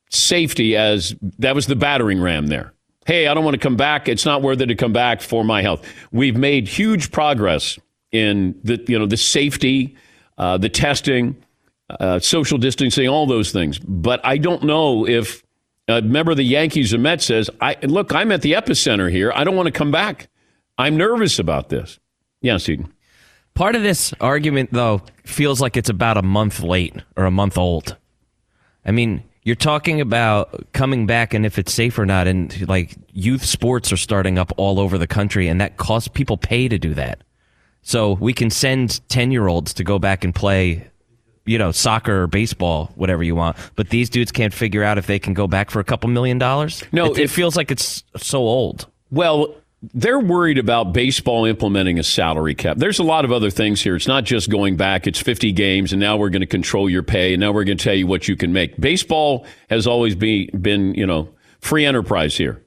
safety 0.10 0.76
as 0.76 1.16
that 1.40 1.56
was 1.56 1.68
the 1.68 1.76
battering 1.76 2.22
ram 2.22 2.48
there. 2.48 2.74
Hey, 3.06 3.28
I 3.28 3.34
don't 3.34 3.44
want 3.44 3.56
to 3.56 3.60
come 3.60 3.78
back. 3.78 4.08
It's 4.08 4.26
not 4.26 4.42
worth 4.42 4.60
it 4.62 4.68
to 4.68 4.76
come 4.76 4.94
back 4.94 5.22
for 5.22 5.44
my 5.44 5.62
health. 5.62 5.86
We've 6.12 6.36
made 6.36 6.68
huge 6.68 7.12
progress 7.12 7.80
in 8.12 8.60
the 8.64 8.84
you 8.88 8.98
know 9.00 9.06
the 9.06 9.18
safety, 9.18 9.96
uh, 10.38 10.58
the 10.58 10.70
testing, 10.70 11.36
uh, 12.00 12.20
social 12.20 12.58
distancing, 12.58 13.08
all 13.08 13.26
those 13.26 13.52
things. 13.52 13.80
But 13.80 14.20
I 14.26 14.38
don't 14.38 14.64
know 14.64 15.08
if 15.08 15.44
a 15.88 16.02
member 16.02 16.32
of 16.32 16.38
the 16.38 16.44
Yankees 16.44 16.94
or 16.94 16.98
Mets 16.98 17.26
says, 17.26 17.50
"I 17.62 17.78
look, 17.84 18.14
I'm 18.14 18.32
at 18.32 18.42
the 18.42 18.54
epicenter 18.54 19.12
here. 19.12 19.32
I 19.34 19.44
don't 19.44 19.56
want 19.56 19.68
to 19.68 19.72
come 19.72 19.92
back. 19.92 20.30
I'm 20.78 20.98
nervous 20.98 21.40
about 21.40 21.70
this." 21.70 22.00
Yes, 22.42 22.68
Eden. 22.70 22.92
Part 23.58 23.76
of 23.76 23.82
this 23.82 24.14
argument, 24.22 24.70
though, 24.72 25.02
feels 25.24 25.60
like 25.60 25.78
it's 25.78 25.90
about 25.90 26.16
a 26.16 26.22
month 26.22 26.62
late 26.62 26.96
or 27.16 27.26
a 27.26 27.32
month 27.32 27.58
old. 27.58 27.98
I 28.86 28.92
mean, 28.92 29.24
you're 29.42 29.56
talking 29.56 30.00
about 30.00 30.72
coming 30.74 31.08
back 31.08 31.34
and 31.34 31.44
if 31.44 31.58
it's 31.58 31.74
safe 31.74 31.98
or 31.98 32.06
not, 32.06 32.28
and 32.28 32.68
like 32.70 32.96
youth 33.14 33.44
sports 33.44 33.92
are 33.92 33.98
starting 33.98 34.38
up 34.38 34.54
all 34.58 34.80
over 34.80 35.00
the 35.00 35.08
country, 35.08 35.48
and 35.48 35.60
that 35.60 35.78
costs 35.78 36.08
people 36.08 36.38
pay 36.38 36.68
to 36.68 36.78
do 36.78 36.94
that. 36.94 37.24
So 37.82 38.12
we 38.12 38.32
can 38.32 38.52
send 38.52 39.02
10 39.10 39.32
year 39.32 39.48
olds 39.48 39.74
to 39.74 39.84
go 39.84 39.98
back 39.98 40.24
and 40.24 40.36
play, 40.36 40.88
you 41.48 41.58
know, 41.58 41.72
soccer 41.72 42.22
or 42.22 42.28
baseball, 42.28 42.92
whatever 42.94 43.24
you 43.24 43.34
want. 43.34 43.58
But 43.76 43.90
these 43.90 44.08
dudes 44.08 44.32
can't 44.32 44.54
figure 44.54 44.84
out 44.84 45.00
if 45.00 45.08
they 45.08 45.18
can 45.18 45.34
go 45.34 45.48
back 45.48 45.72
for 45.72 45.80
a 45.80 45.84
couple 45.84 46.12
million 46.12 46.38
dollars. 46.38 46.84
No, 46.92 47.12
it, 47.12 47.18
it 47.18 47.30
feels 47.32 47.58
like 47.58 47.72
it's 47.72 48.04
so 48.18 48.38
old. 48.38 48.86
Well, 49.10 49.56
they're 49.94 50.20
worried 50.20 50.58
about 50.58 50.94
baseball 50.94 51.46
implementing 51.46 52.00
a 52.00 52.03
salary 52.03 52.56
cap. 52.56 52.77
There's 52.77 53.00
a 53.00 53.03
lot 53.03 53.25
of 53.25 53.32
other 53.32 53.50
things 53.50 53.82
here. 53.82 53.96
It's 53.96 54.08
not 54.08 54.24
just 54.24 54.50
going 54.50 54.77
back. 54.77 55.08
It's 55.08 55.20
50 55.20 55.51
games, 55.51 55.94
and 55.94 56.00
now 56.00 56.17
we're 56.17 56.29
going 56.29 56.41
to 56.41 56.48
control 56.48 56.89
your 56.89 57.03
pay, 57.03 57.34
and 57.34 57.41
now 57.41 57.51
we're 57.51 57.63
going 57.63 57.77
to 57.77 57.84
tell 57.84 57.94
you 57.94 58.08
what 58.08 58.27
you 58.27 58.36
can 58.36 58.53
make. 58.53 58.79
Baseball 58.79 59.46
has 59.70 59.88
always 59.88 60.15
be, 60.15 60.48
been, 60.51 60.94
you 60.96 61.06
know, 61.06 61.29
free 61.60 61.86
enterprise 61.86 62.36
here. 62.36 62.63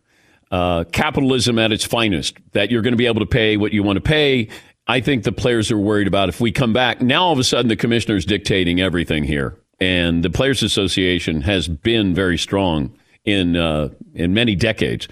Uh, 0.51 0.85
capitalism 0.85 1.59
at 1.59 1.71
its 1.71 1.85
finest, 1.85 2.37
that 2.53 2.71
you're 2.71 2.83
going 2.83 2.93
to 2.93 2.99
be 2.99 3.07
able 3.07 3.21
to 3.21 3.27
pay 3.27 3.57
what 3.57 3.73
you 3.73 3.83
want 3.83 3.97
to 3.97 4.01
pay. 4.01 4.49
I 4.89 5.01
think 5.01 5.23
the 5.23 5.33
players 5.33 5.71
are 5.71 5.79
worried 5.79 6.09
about 6.09 6.29
if 6.29 6.41
we 6.41 6.51
come 6.51 6.73
back. 6.73 7.01
Now, 7.01 7.27
all 7.27 7.33
of 7.33 7.39
a 7.39 7.45
sudden, 7.45 7.69
the 7.69 7.77
commissioner's 7.77 8.25
dictating 8.25 8.81
everything 8.81 9.23
here. 9.23 9.57
And 9.79 10.25
the 10.25 10.31
Players 10.31 10.63
Association 10.63 11.43
has 11.43 11.69
been 11.69 12.15
very 12.15 12.37
strong 12.37 12.93
in, 13.25 13.57
uh, 13.57 13.91
in 14.15 14.35
many 14.35 14.57
decades. 14.57 15.09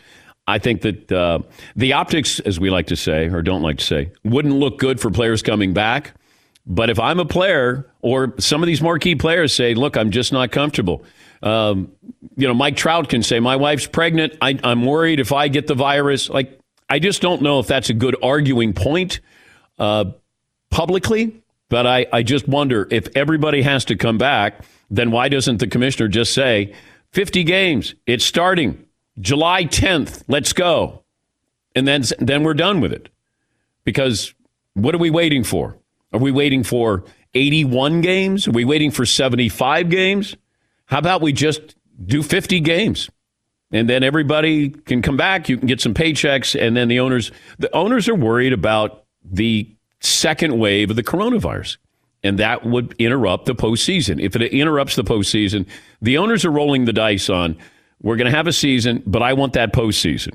I 0.49 0.59
think 0.59 0.81
that 0.81 1.13
uh, 1.13 1.41
the 1.77 1.93
optics, 1.93 2.41
as 2.41 2.59
we 2.59 2.71
like 2.71 2.87
to 2.87 2.97
say, 2.97 3.29
or 3.29 3.43
don't 3.43 3.61
like 3.61 3.79
to 3.79 3.85
say, 3.85 4.11
wouldn't 4.25 4.55
look 4.55 4.79
good 4.79 4.99
for 4.99 5.11
players 5.11 5.43
coming 5.43 5.75
back. 5.75 6.15
But 6.67 6.89
if 6.89 6.99
I'm 6.99 7.21
a 7.21 7.27
player, 7.27 7.91
or 8.01 8.35
some 8.39 8.63
of 8.63 8.67
these 8.67 8.81
marquee 8.81 9.15
players 9.15 9.55
say, 9.55 9.75
look, 9.75 9.97
I'm 9.97 10.11
just 10.11 10.33
not 10.33 10.51
comfortable. 10.51 11.05
Um, 11.43 11.93
you 12.37 12.49
know, 12.49 12.55
Mike 12.55 12.77
Trout 12.77 13.11
can 13.11 13.23
say, 13.23 13.41
my 13.41 13.57
wife's 13.57 13.87
pregnant. 13.87 14.37
I, 14.41 14.59
I'm 14.65 14.87
worried 14.87 15.21
if 15.21 15.33
I 15.33 15.49
get 15.49 15.67
the 15.67 15.75
virus. 15.75 16.31
Like, 16.31 16.59
I 16.89 16.99
just 16.99 17.21
don't 17.21 17.43
know 17.43 17.59
if 17.59 17.67
that's 17.67 17.91
a 17.91 17.95
good 17.95 18.17
arguing 18.23 18.73
point 18.73 19.21
uh, 19.79 20.07
publicly. 20.71 21.43
But 21.69 21.87
I, 21.87 22.07
I 22.11 22.23
just 22.23 22.49
wonder 22.49 22.89
if 22.91 23.09
everybody 23.15 23.61
has 23.61 23.85
to 23.87 23.97
come 23.97 24.17
back, 24.17 24.65
then 24.91 25.11
why 25.11 25.29
doesn't 25.29 25.59
the 25.59 25.67
commissioner 25.67 26.09
just 26.09 26.33
say, 26.33 26.75
50 27.13 27.45
games, 27.45 27.95
it's 28.07 28.25
starting 28.25 28.87
July 29.21 29.65
10th, 29.65 30.23
let's 30.29 30.53
go. 30.53 31.03
And 31.75 31.87
then, 31.87 32.05
then 32.19 32.43
we're 32.43 32.55
done 32.55 32.81
with 32.81 32.93
it. 32.93 33.09
Because 33.85 34.35
what 34.75 34.95
are 34.95 34.99
we 34.99 35.11
waiting 35.11 35.45
for? 35.45 35.77
Are 36.13 36.21
we 36.21 36.31
waiting 36.31 36.63
for 36.63 37.05
81 37.35 38.01
games? 38.01 38.49
Are 38.49 38.53
we 38.53 38.65
waiting 38.65 38.91
for 38.91 39.05
75 39.05 39.91
games? 39.91 40.37
How 40.87 40.99
about 40.99 41.21
we 41.21 41.33
just 41.33 41.75
do 42.05 42.23
50 42.23 42.61
games? 42.61 43.11
And 43.71 43.89
then 43.89 44.03
everybody 44.03 44.71
can 44.71 45.03
come 45.03 45.17
back, 45.17 45.49
you 45.49 45.59
can 45.59 45.67
get 45.67 45.81
some 45.81 45.93
paychecks, 45.93 46.59
and 46.59 46.75
then 46.75 46.89
the 46.89 47.01
owners 47.01 47.31
the 47.59 47.75
owners 47.75 48.09
are 48.09 48.15
worried 48.15 48.55
about 48.55 49.05
the 49.23 49.71
second 50.01 50.59
wave 50.59 50.89
of 50.89 50.97
the 50.97 51.03
coronavirus. 51.03 51.77
And 52.23 52.39
that 52.39 52.65
would 52.65 52.95
interrupt 52.99 53.45
the 53.45 53.55
postseason. 53.55 54.21
If 54.21 54.35
it 54.35 54.43
interrupts 54.43 54.97
the 54.97 55.05
postseason, 55.05 55.67
the 56.01 56.19
owners 56.19 56.45
are 56.45 56.51
rolling 56.51 56.87
the 56.87 56.93
dice 56.93 57.29
on 57.29 57.57
we're 58.01 58.17
going 58.17 58.31
to 58.31 58.37
have 58.37 58.47
a 58.47 58.53
season, 58.53 59.03
but 59.07 59.23
I 59.23 59.33
want 59.33 59.55
that 59.55 59.73
postseason. 59.73 60.35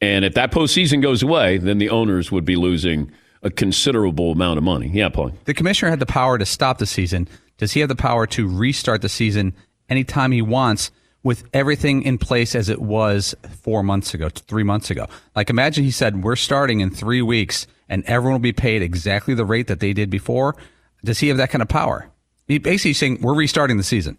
And 0.00 0.24
if 0.24 0.34
that 0.34 0.52
postseason 0.52 1.02
goes 1.02 1.22
away, 1.22 1.58
then 1.58 1.78
the 1.78 1.90
owners 1.90 2.30
would 2.30 2.44
be 2.44 2.56
losing 2.56 3.10
a 3.42 3.50
considerable 3.50 4.32
amount 4.32 4.58
of 4.58 4.64
money. 4.64 4.90
Yeah, 4.92 5.08
Paul. 5.08 5.32
The 5.44 5.54
commissioner 5.54 5.90
had 5.90 6.00
the 6.00 6.06
power 6.06 6.38
to 6.38 6.46
stop 6.46 6.78
the 6.78 6.86
season. 6.86 7.28
Does 7.58 7.72
he 7.72 7.80
have 7.80 7.88
the 7.88 7.96
power 7.96 8.26
to 8.28 8.48
restart 8.48 9.02
the 9.02 9.08
season 9.08 9.54
anytime 9.88 10.32
he 10.32 10.42
wants 10.42 10.90
with 11.22 11.44
everything 11.52 12.02
in 12.02 12.18
place 12.18 12.54
as 12.54 12.68
it 12.68 12.80
was 12.80 13.34
four 13.62 13.82
months 13.82 14.14
ago, 14.14 14.28
three 14.28 14.62
months 14.62 14.90
ago? 14.90 15.06
Like, 15.34 15.50
imagine 15.50 15.84
he 15.84 15.90
said, 15.90 16.22
We're 16.22 16.36
starting 16.36 16.80
in 16.80 16.90
three 16.90 17.22
weeks 17.22 17.66
and 17.88 18.04
everyone 18.04 18.34
will 18.34 18.40
be 18.40 18.52
paid 18.52 18.82
exactly 18.82 19.34
the 19.34 19.44
rate 19.44 19.68
that 19.68 19.80
they 19.80 19.92
did 19.92 20.10
before. 20.10 20.56
Does 21.04 21.20
he 21.20 21.28
have 21.28 21.36
that 21.36 21.50
kind 21.50 21.62
of 21.62 21.68
power? 21.68 22.10
He 22.46 22.58
basically 22.58 22.92
saying, 22.92 23.20
We're 23.22 23.34
restarting 23.34 23.76
the 23.76 23.82
season 23.82 24.18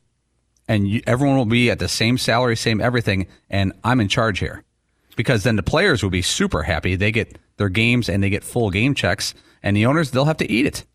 and 0.68 0.88
you, 0.88 1.02
everyone 1.08 1.38
will 1.38 1.46
be 1.46 1.70
at 1.70 1.80
the 1.80 1.88
same 1.88 2.18
salary, 2.18 2.56
same 2.56 2.82
everything, 2.82 3.28
and 3.50 3.74
I'm 3.84 4.00
in 4.00 4.08
charge 4.08 4.40
here. 4.40 4.64
Because 5.16 5.44
then 5.44 5.56
the 5.56 5.64
players 5.64 6.04
will 6.04 6.10
be 6.10 6.22
super 6.22 6.64
happy. 6.64 6.96
They 6.96 7.12
get 7.12 7.40
their 7.58 7.70
games 7.70 8.08
and 8.08 8.22
they 8.22 8.30
get 8.30 8.44
full 8.44 8.70
game 8.70 8.94
checks, 8.94 9.34
and 9.64 9.76
the 9.76 9.86
owners, 9.86 10.12
they'll 10.12 10.26
have 10.26 10.38
to 10.38 10.52
eat 10.52 10.66
it. 10.66 10.86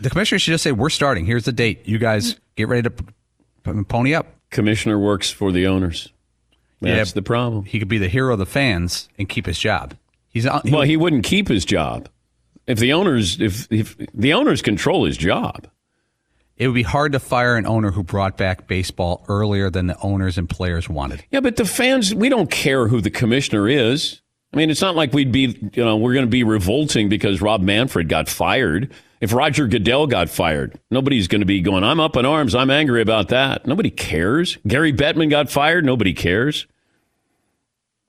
The 0.00 0.10
commissioner 0.10 0.38
should 0.38 0.52
just 0.52 0.64
say, 0.64 0.72
We're 0.72 0.90
starting. 0.90 1.26
Here's 1.26 1.44
the 1.44 1.52
date. 1.52 1.86
You 1.86 1.98
guys 1.98 2.38
get 2.56 2.68
ready 2.68 2.88
to 2.88 3.84
pony 3.84 4.14
up. 4.14 4.26
Commissioner 4.50 4.98
works 4.98 5.30
for 5.30 5.52
the 5.52 5.66
owners. 5.66 6.12
That's 6.80 7.10
yeah, 7.10 7.14
the 7.14 7.22
problem. 7.22 7.64
He 7.64 7.78
could 7.78 7.88
be 7.88 7.98
the 7.98 8.08
hero 8.08 8.32
of 8.32 8.38
the 8.38 8.46
fans 8.46 9.08
and 9.18 9.28
keep 9.28 9.46
his 9.46 9.58
job. 9.58 9.94
He's 10.30 10.44
he, 10.44 10.70
well, 10.70 10.82
he 10.82 10.96
wouldn't 10.96 11.24
keep 11.24 11.48
his 11.48 11.64
job 11.64 12.08
if 12.68 12.78
the 12.78 12.92
owners 12.92 13.40
if 13.40 13.66
if 13.72 13.96
the 14.14 14.34
owners 14.34 14.62
control 14.62 15.04
his 15.04 15.16
job 15.16 15.66
it 16.58 16.66
would 16.66 16.74
be 16.74 16.82
hard 16.82 17.12
to 17.12 17.20
fire 17.20 17.56
an 17.56 17.66
owner 17.66 17.92
who 17.92 18.02
brought 18.02 18.36
back 18.36 18.66
baseball 18.66 19.24
earlier 19.28 19.70
than 19.70 19.86
the 19.86 19.98
owners 20.00 20.36
and 20.36 20.48
players 20.48 20.88
wanted. 20.88 21.24
Yeah, 21.30 21.40
but 21.40 21.56
the 21.56 21.64
fans, 21.64 22.12
we 22.14 22.28
don't 22.28 22.50
care 22.50 22.88
who 22.88 23.00
the 23.00 23.10
commissioner 23.10 23.68
is. 23.68 24.20
I 24.52 24.56
mean, 24.56 24.68
it's 24.68 24.82
not 24.82 24.96
like 24.96 25.12
we'd 25.12 25.30
be, 25.30 25.70
you 25.72 25.84
know, 25.84 25.96
we're 25.96 26.14
going 26.14 26.26
to 26.26 26.30
be 26.30 26.42
revolting 26.42 27.08
because 27.08 27.40
Rob 27.40 27.60
Manfred 27.60 28.08
got 28.08 28.28
fired. 28.28 28.92
If 29.20 29.32
Roger 29.32 29.68
Goodell 29.68 30.06
got 30.06 30.30
fired, 30.30 30.78
nobody's 30.90 31.28
going 31.28 31.42
to 31.42 31.46
be 31.46 31.60
going, 31.60 31.84
I'm 31.84 32.00
up 32.00 32.16
in 32.16 32.26
arms. 32.26 32.54
I'm 32.54 32.70
angry 32.70 33.02
about 33.02 33.28
that. 33.28 33.66
Nobody 33.66 33.90
cares. 33.90 34.58
Gary 34.66 34.92
Bettman 34.92 35.30
got 35.30 35.50
fired. 35.50 35.84
Nobody 35.84 36.12
cares. 36.12 36.66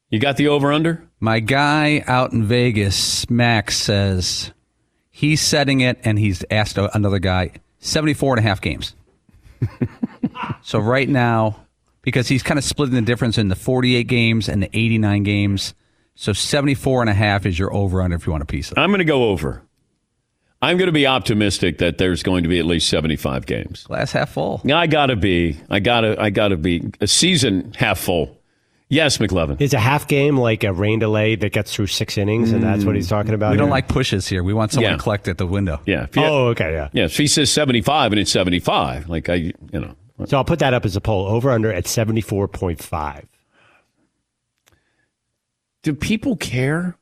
You 0.10 0.20
got 0.20 0.38
the 0.38 0.48
over 0.48 0.72
under? 0.72 1.08
My 1.20 1.40
guy 1.40 2.04
out 2.08 2.32
in 2.32 2.46
Vegas, 2.46 3.30
Max, 3.30 3.78
says 3.78 4.52
he's 5.12 5.42
setting 5.42 5.82
it 5.82 6.00
and 6.04 6.18
he's 6.18 6.44
asked 6.50 6.78
another 6.78 7.20
guy, 7.20 7.52
74 7.80 8.38
and 8.38 8.46
a 8.46 8.48
half 8.48 8.62
games. 8.62 8.96
so 10.62 10.80
right 10.80 11.10
now, 11.10 11.66
because 12.02 12.28
he's 12.28 12.44
kind 12.44 12.58
of 12.58 12.64
splitting 12.64 12.96
the 12.96 13.02
difference 13.02 13.38
in 13.38 13.50
the 13.50 13.56
48 13.56 14.08
games 14.08 14.48
and 14.50 14.64
the 14.64 14.70
89 14.74 15.24
games. 15.24 15.74
So 16.16 16.34
74 16.34 17.02
and 17.02 17.10
a 17.10 17.14
half 17.14 17.46
is 17.46 17.58
your 17.58 17.74
over 17.74 18.02
under 18.02 18.16
if 18.16 18.26
you 18.26 18.32
want 18.32 18.44
a 18.44 18.46
piece 18.46 18.72
of 18.72 18.78
it. 18.78 18.82
I'm 18.82 18.90
going 18.90 19.00
to 19.00 19.06
go 19.06 19.30
over. 19.30 19.64
I'm 20.62 20.78
going 20.78 20.88
to 20.88 20.94
be 20.94 21.08
optimistic 21.08 21.78
that 21.78 21.98
there's 21.98 22.22
going 22.22 22.44
to 22.44 22.50
be 22.50 22.60
at 22.60 22.66
least 22.66 22.90
75 22.90 23.46
games. 23.46 23.84
Glass 23.86 24.12
half 24.12 24.32
full. 24.32 24.60
Yeah, 24.66 24.78
I 24.78 24.88
got 24.88 25.06
to 25.06 25.16
be. 25.16 25.58
I 25.70 25.80
got 25.80 26.02
to 26.02 26.22
I 26.22 26.30
got 26.32 26.50
to 26.50 26.58
be 26.58 26.92
a 27.00 27.08
season 27.08 27.74
half 27.78 28.00
full. 28.00 28.38
Yes, 28.92 29.20
McLovin. 29.20 29.62
Is 29.62 29.76
a 29.76 29.80
half 29.80 30.08
game 30.08 30.36
like 30.36 30.64
a 30.64 30.74
rain 30.74 30.98
delay 30.98 31.36
that 31.36 31.54
gets 31.54 31.74
through 31.74 31.88
six 31.88 32.18
innings, 32.18 32.52
and 32.52 32.64
that's 32.64 32.84
what 32.84 32.96
he's 32.96 33.08
talking 33.08 33.36
about? 33.36 33.52
We 33.52 33.58
don't 33.58 33.68
here? 33.68 33.72
like 33.72 33.88
pushes 33.88 34.28
here. 34.28 34.44
We 34.44 34.54
want 34.54 34.72
someone 34.72 34.92
yeah. 34.92 34.98
to 34.98 35.04
collect 35.04 35.28
at 35.28 35.38
the 35.38 35.46
window. 35.46 35.80
Yeah. 35.86 36.08
oh, 36.18 36.48
okay. 36.48 36.74
Yeah. 36.74 36.90
Yeah. 36.92 37.06
If 37.06 37.16
he 37.16 37.28
says 37.28 37.52
75 37.52 38.14
and 38.14 38.20
it's 38.20 38.32
75, 38.32 39.08
like 39.08 39.30
I, 39.30 39.36
you 39.36 39.54
know. 39.72 39.96
So 40.26 40.38
I'll 40.38 40.44
put 40.44 40.60
that 40.60 40.74
up 40.74 40.86
as 40.86 40.96
a 40.96 41.02
poll 41.02 41.28
over 41.28 41.52
under 41.52 41.72
at 41.72 41.86
74.5. 41.86 43.26
Do 45.84 45.94
people 45.94 46.36
care? 46.36 46.98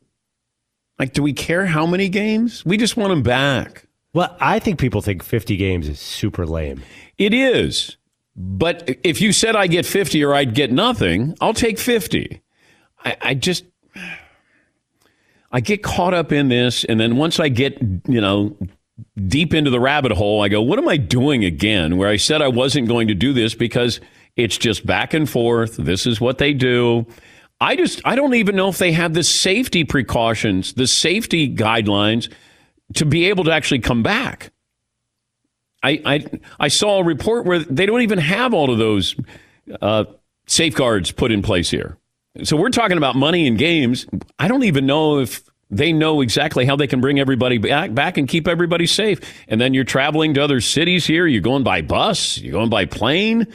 Like, 1.00 1.14
do 1.14 1.24
we 1.24 1.34
care 1.34 1.66
how 1.66 1.86
many 1.86 2.10
games? 2.10 2.66
We 2.66 2.78
just 2.78 2.98
want 2.98 3.12
them 3.12 3.24
back. 3.24 3.88
Well, 4.14 4.36
I 4.40 4.60
think 4.60 4.80
people 4.80 5.02
think 5.02 5.24
50 5.24 5.58
games 5.58 5.88
is 5.88 6.00
super 6.00 6.46
lame. 6.46 6.84
It 7.18 7.34
is. 7.34 7.97
But 8.38 8.98
if 9.04 9.20
you 9.20 9.34
said 9.34 9.56
I 9.56 9.66
get 9.66 9.86
50 9.86 10.24
or 10.24 10.36
I'd 10.36 10.54
get 10.54 10.72
nothing, 10.72 11.36
I'll 11.42 11.56
take 11.56 11.80
50. 11.80 12.40
I, 13.04 13.18
I 13.20 13.34
just, 13.34 13.66
I 15.52 15.60
get 15.60 15.82
caught 15.82 16.14
up 16.14 16.32
in 16.32 16.48
this. 16.48 16.84
And 16.84 17.00
then 17.00 17.18
once 17.18 17.40
I 17.40 17.50
get, 17.50 17.82
you 18.08 18.22
know, 18.22 18.56
deep 19.28 19.56
into 19.56 19.72
the 19.72 19.80
rabbit 19.80 20.12
hole, 20.12 20.44
I 20.44 20.50
go, 20.50 20.62
what 20.62 20.78
am 20.78 20.88
I 20.88 20.98
doing 20.98 21.46
again? 21.46 21.98
Where 21.98 22.10
I 22.10 22.18
said 22.18 22.44
I 22.44 22.48
wasn't 22.48 22.88
going 22.88 23.08
to 23.08 23.16
do 23.16 23.34
this 23.34 23.56
because 23.56 24.00
it's 24.36 24.58
just 24.58 24.86
back 24.86 25.16
and 25.16 25.28
forth. 25.28 25.78
This 25.78 26.06
is 26.06 26.22
what 26.22 26.38
they 26.38 26.54
do. 26.54 27.08
I 27.60 27.76
just, 27.76 28.02
I 28.06 28.16
don't 28.16 28.36
even 28.36 28.56
know 28.56 28.70
if 28.70 28.78
they 28.78 28.92
have 28.92 29.16
the 29.16 29.24
safety 29.24 29.84
precautions, 29.84 30.74
the 30.74 30.86
safety 30.86 31.54
guidelines 31.54 32.32
to 32.94 33.06
be 33.06 33.26
able 33.26 33.46
to 33.46 33.52
actually 33.52 33.80
come 33.80 34.04
back. 34.04 34.52
I, 35.88 36.02
I, 36.06 36.26
I 36.60 36.68
saw 36.68 37.00
a 37.00 37.04
report 37.04 37.46
where 37.46 37.60
they 37.60 37.86
don't 37.86 38.02
even 38.02 38.20
have 38.20 38.54
all 38.54 38.70
of 38.70 38.78
those 38.78 39.16
uh, 39.82 40.04
safeguards 40.46 41.12
put 41.12 41.32
in 41.32 41.42
place 41.42 41.70
here. 41.70 41.98
So 42.44 42.58
we're 42.58 42.70
talking 42.70 42.98
about 42.98 43.16
money 43.16 43.48
and 43.48 43.58
games. 43.58 44.06
I 44.38 44.48
don't 44.48 44.64
even 44.64 44.86
know 44.86 45.20
if 45.20 45.44
they 45.72 45.94
know 45.94 46.22
exactly 46.22 46.66
how 46.66 46.76
they 46.76 46.88
can 46.88 47.00
bring 47.02 47.20
everybody 47.20 47.58
back, 47.58 47.94
back 47.94 48.18
and 48.18 48.28
keep 48.28 48.48
everybody 48.48 48.86
safe. 48.86 49.20
And 49.48 49.60
then 49.60 49.74
you're 49.74 49.86
traveling 49.86 50.34
to 50.36 50.44
other 50.44 50.62
cities 50.62 51.06
here. 51.08 51.26
You're 51.26 51.42
going 51.42 51.64
by 51.64 51.82
bus. 51.82 52.38
You're 52.38 52.54
going 52.54 52.70
by 52.70 52.86
plane. 52.86 53.48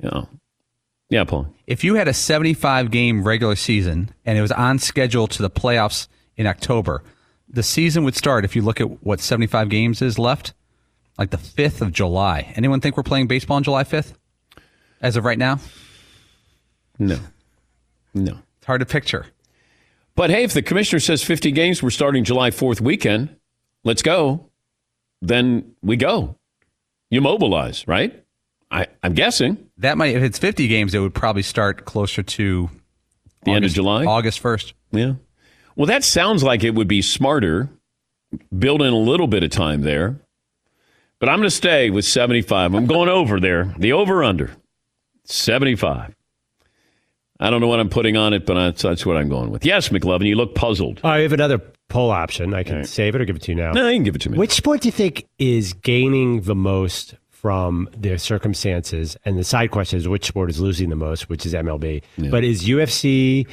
You 0.00 0.10
know. 0.10 0.28
Yeah, 1.08 1.24
Paul. 1.24 1.48
If 1.66 1.84
you 1.84 1.94
had 1.94 2.08
a 2.08 2.14
75 2.14 2.90
game 2.90 3.24
regular 3.24 3.56
season 3.56 4.14
and 4.24 4.38
it 4.38 4.42
was 4.42 4.52
on 4.52 4.78
schedule 4.78 5.26
to 5.28 5.42
the 5.42 5.50
playoffs 5.50 6.06
in 6.36 6.46
October, 6.46 7.02
the 7.48 7.62
season 7.62 8.04
would 8.04 8.16
start 8.16 8.44
if 8.44 8.54
you 8.54 8.62
look 8.62 8.80
at 8.80 9.02
what 9.02 9.20
75 9.20 9.68
games 9.68 10.00
is 10.00 10.18
left 10.18 10.54
like 11.18 11.30
the 11.30 11.36
5th 11.36 11.80
of 11.80 11.92
July. 11.92 12.52
Anyone 12.56 12.80
think 12.80 12.96
we're 12.96 13.02
playing 13.02 13.26
baseball 13.26 13.56
on 13.56 13.62
July 13.62 13.84
5th 13.84 14.14
as 15.00 15.16
of 15.16 15.24
right 15.24 15.38
now? 15.38 15.58
No. 16.98 17.18
No. 18.14 18.38
It's 18.58 18.66
hard 18.66 18.80
to 18.80 18.86
picture. 18.86 19.26
But 20.14 20.30
hey, 20.30 20.44
if 20.44 20.52
the 20.52 20.62
commissioner 20.62 21.00
says 21.00 21.22
50 21.22 21.52
games, 21.52 21.82
we're 21.82 21.90
starting 21.90 22.24
July 22.24 22.50
4th 22.50 22.80
weekend, 22.80 23.36
let's 23.84 24.02
go, 24.02 24.50
then 25.20 25.74
we 25.82 25.96
go. 25.96 26.36
You 27.10 27.20
mobilize, 27.20 27.86
right? 27.86 28.24
I, 28.70 28.86
I'm 29.02 29.14
guessing. 29.14 29.68
That 29.78 29.98
might, 29.98 30.14
if 30.16 30.22
it's 30.22 30.38
50 30.38 30.66
games, 30.68 30.94
it 30.94 30.98
would 30.98 31.14
probably 31.14 31.42
start 31.42 31.84
closer 31.84 32.22
to 32.22 32.70
the 33.44 33.50
August, 33.50 33.56
end 33.56 33.64
of 33.64 33.70
July? 33.72 34.04
August 34.04 34.42
1st. 34.42 34.72
Yeah. 34.92 35.12
Well, 35.76 35.86
that 35.86 36.04
sounds 36.04 36.42
like 36.42 36.64
it 36.64 36.74
would 36.74 36.88
be 36.88 37.02
smarter. 37.02 37.68
Build 38.56 38.80
in 38.80 38.92
a 38.92 38.98
little 38.98 39.26
bit 39.26 39.42
of 39.42 39.50
time 39.50 39.82
there. 39.82 40.21
But 41.22 41.28
I'm 41.28 41.38
going 41.38 41.46
to 41.46 41.54
stay 41.54 41.88
with 41.88 42.04
75. 42.04 42.74
I'm 42.74 42.86
going 42.86 43.08
over 43.08 43.38
there. 43.38 43.72
The 43.78 43.92
over 43.92 44.24
under 44.24 44.50
75. 45.22 46.16
I 47.38 47.48
don't 47.48 47.60
know 47.60 47.68
what 47.68 47.78
I'm 47.78 47.90
putting 47.90 48.16
on 48.16 48.32
it, 48.32 48.44
but 48.44 48.54
that's, 48.54 48.82
that's 48.82 49.06
what 49.06 49.16
I'm 49.16 49.28
going 49.28 49.50
with. 49.52 49.64
Yes, 49.64 49.90
McLovin, 49.90 50.26
you 50.26 50.34
look 50.34 50.56
puzzled. 50.56 51.00
I 51.04 51.20
have 51.20 51.32
another 51.32 51.62
poll 51.88 52.10
option. 52.10 52.54
I 52.54 52.64
can 52.64 52.82
save 52.82 53.14
it 53.14 53.20
or 53.20 53.24
give 53.24 53.36
it 53.36 53.42
to 53.42 53.52
you 53.52 53.54
now. 53.54 53.70
No, 53.70 53.86
you 53.86 53.98
can 53.98 54.02
give 54.02 54.16
it 54.16 54.22
to 54.22 54.30
me. 54.30 54.36
Which 54.36 54.50
sport 54.50 54.80
do 54.80 54.88
you 54.88 54.92
think 54.92 55.28
is 55.38 55.74
gaining 55.74 56.40
the 56.40 56.56
most 56.56 57.14
from 57.30 57.88
their 57.96 58.18
circumstances, 58.18 59.16
and 59.24 59.38
the 59.38 59.44
side 59.44 59.70
question 59.70 59.98
is 60.00 60.08
which 60.08 60.26
sport 60.26 60.50
is 60.50 60.58
losing 60.58 60.88
the 60.88 60.96
most, 60.96 61.28
which 61.28 61.46
is 61.46 61.54
MLB. 61.54 62.02
But 62.32 62.42
is 62.42 62.64
UFC? 62.64 63.46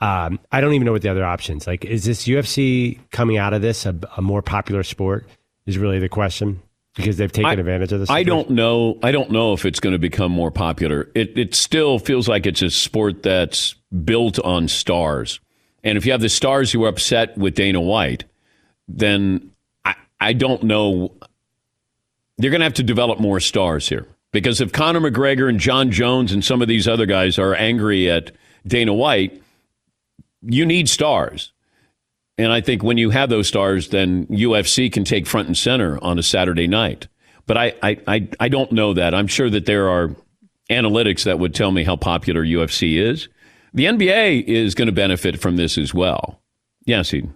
Um, 0.00 0.40
I 0.52 0.62
don't 0.62 0.72
even 0.72 0.86
know 0.86 0.92
what 0.92 1.02
the 1.02 1.10
other 1.10 1.26
options. 1.26 1.66
Like, 1.66 1.84
is 1.84 2.04
this 2.04 2.24
UFC 2.24 2.98
coming 3.10 3.36
out 3.36 3.52
of 3.52 3.60
this 3.60 3.84
a, 3.84 3.94
a 4.16 4.22
more 4.22 4.40
popular 4.40 4.82
sport? 4.82 5.26
Is 5.66 5.76
really 5.76 5.98
the 5.98 6.08
question 6.08 6.62
because 6.94 7.16
they've 7.16 7.32
taken 7.32 7.50
I- 7.50 7.54
advantage 7.54 7.92
of 7.92 8.00
this. 8.00 8.10
I 8.10 8.22
don't 8.22 8.50
know. 8.50 8.98
I 9.02 9.12
don't 9.12 9.30
know 9.30 9.52
if 9.52 9.64
it's 9.64 9.80
going 9.80 9.92
to 9.94 9.98
become 9.98 10.32
more 10.32 10.50
popular. 10.50 11.10
It 11.14 11.36
it 11.36 11.54
still 11.54 11.98
feels 11.98 12.28
like 12.28 12.46
it's 12.46 12.62
a 12.62 12.70
sport 12.70 13.22
that's 13.22 13.74
built 14.04 14.38
on 14.40 14.68
stars. 14.68 15.40
And 15.82 15.98
if 15.98 16.06
you 16.06 16.12
have 16.12 16.20
the 16.20 16.28
stars 16.28 16.72
who 16.72 16.84
are 16.84 16.88
upset 16.88 17.36
with 17.36 17.54
Dana 17.54 17.80
White, 17.80 18.24
then 18.88 19.50
I 19.84 19.94
I 20.20 20.32
don't 20.32 20.62
know. 20.62 21.12
You're 22.38 22.50
going 22.50 22.60
to 22.60 22.64
have 22.64 22.74
to 22.74 22.82
develop 22.82 23.20
more 23.20 23.38
stars 23.38 23.88
here 23.88 24.08
because 24.32 24.60
if 24.60 24.72
Conor 24.72 25.00
McGregor 25.00 25.48
and 25.48 25.60
Jon 25.60 25.92
Jones 25.92 26.32
and 26.32 26.44
some 26.44 26.62
of 26.62 26.68
these 26.68 26.88
other 26.88 27.06
guys 27.06 27.38
are 27.38 27.54
angry 27.54 28.10
at 28.10 28.32
Dana 28.66 28.92
White, 28.92 29.40
you 30.42 30.66
need 30.66 30.88
stars. 30.88 31.52
And 32.36 32.52
I 32.52 32.60
think 32.60 32.82
when 32.82 32.98
you 32.98 33.10
have 33.10 33.28
those 33.28 33.46
stars, 33.46 33.88
then 33.88 34.26
UFC 34.26 34.92
can 34.92 35.04
take 35.04 35.26
front 35.26 35.46
and 35.46 35.56
center 35.56 36.02
on 36.02 36.18
a 36.18 36.22
Saturday 36.22 36.66
night. 36.66 37.06
But 37.46 37.56
I, 37.56 37.74
I, 37.82 38.00
I, 38.06 38.28
I 38.40 38.48
don't 38.48 38.72
know 38.72 38.94
that. 38.94 39.14
I'm 39.14 39.26
sure 39.26 39.50
that 39.50 39.66
there 39.66 39.88
are 39.88 40.14
analytics 40.70 41.24
that 41.24 41.38
would 41.38 41.54
tell 41.54 41.70
me 41.70 41.84
how 41.84 41.96
popular 41.96 42.44
UFC 42.44 42.98
is. 42.98 43.28
The 43.72 43.84
NBA 43.84 44.44
is 44.44 44.74
going 44.74 44.86
to 44.86 44.92
benefit 44.92 45.40
from 45.40 45.56
this 45.56 45.76
as 45.78 45.92
well. 45.92 46.40
Yes, 46.86 47.12
Eden. 47.12 47.34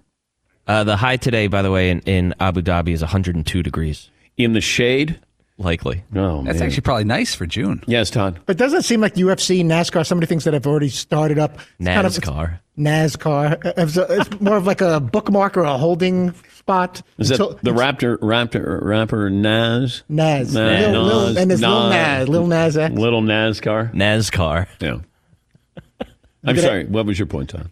Uh, 0.67 0.85
the 0.85 0.97
high 0.97 1.17
today, 1.17 1.47
by 1.47 1.63
the 1.63 1.71
way, 1.71 1.91
in, 1.91 2.01
in 2.01 2.35
Abu 2.41 2.61
Dhabi 2.61 2.93
is 2.93 3.01
102 3.01 3.63
degrees. 3.63 4.11
In 4.37 4.53
the 4.53 4.61
shade? 4.61 5.21
Likely. 5.61 6.05
Oh, 6.15 6.43
That's 6.45 6.61
man. 6.61 6.69
actually 6.69 6.83
probably 6.83 7.05
nice 7.05 7.35
for 7.35 7.45
June. 7.45 7.83
Yes, 7.89 8.11
Todd. 8.11 8.39
But 8.47 8.57
doesn't 8.57 8.79
it 8.79 8.85
seem 8.85 9.01
like 9.01 9.15
UFC, 9.17 9.65
NASCAR, 9.65 10.07
some 10.07 10.19
of 10.19 10.21
the 10.21 10.27
things 10.29 10.45
that 10.45 10.55
have 10.55 10.69
already 10.69 10.89
started 10.89 11.37
up? 11.39 11.59
it's 11.81 11.89
kind 11.89 12.07
of- 12.07 12.13
NASCAR. 12.13 12.61
NASCAR. 12.79 13.67
uh, 13.67 13.73
It's, 13.77 13.97
it's 13.97 14.41
more 14.41 14.57
of 14.57 14.67
like 14.67 14.81
a 14.81 15.01
bookmark 15.01 15.57
or 15.57 15.65
a 15.65 15.77
holding 15.77 16.33
spot. 16.57 17.03
Is 17.19 17.31
that 17.31 17.39
the 17.63 17.73
Raptor, 17.73 18.19
Raptor, 18.19 18.79
rapper 18.83 19.31
Nas? 19.31 20.05
Nas. 20.09 20.55
Nah, 20.55 20.61
Lil, 20.61 21.03
Lil, 21.03 21.27
Nas, 21.27 21.37
and 21.37 21.51
it's 21.53 21.61
Lil 21.61 21.89
Nas. 21.89 21.93
Nas. 22.21 22.29
Lil 22.29 22.47
Nas 22.47 22.77
X. 22.77 22.95
Little 22.95 23.23
NASCAR? 23.23 23.93
NASCAR. 23.95 24.67
Yeah. 24.81 24.99
I'm 26.45 26.55
gonna- 26.55 26.61
sorry. 26.63 26.85
What 26.87 27.05
was 27.05 27.19
your 27.19 27.27
point, 27.27 27.51
Todd? 27.51 27.69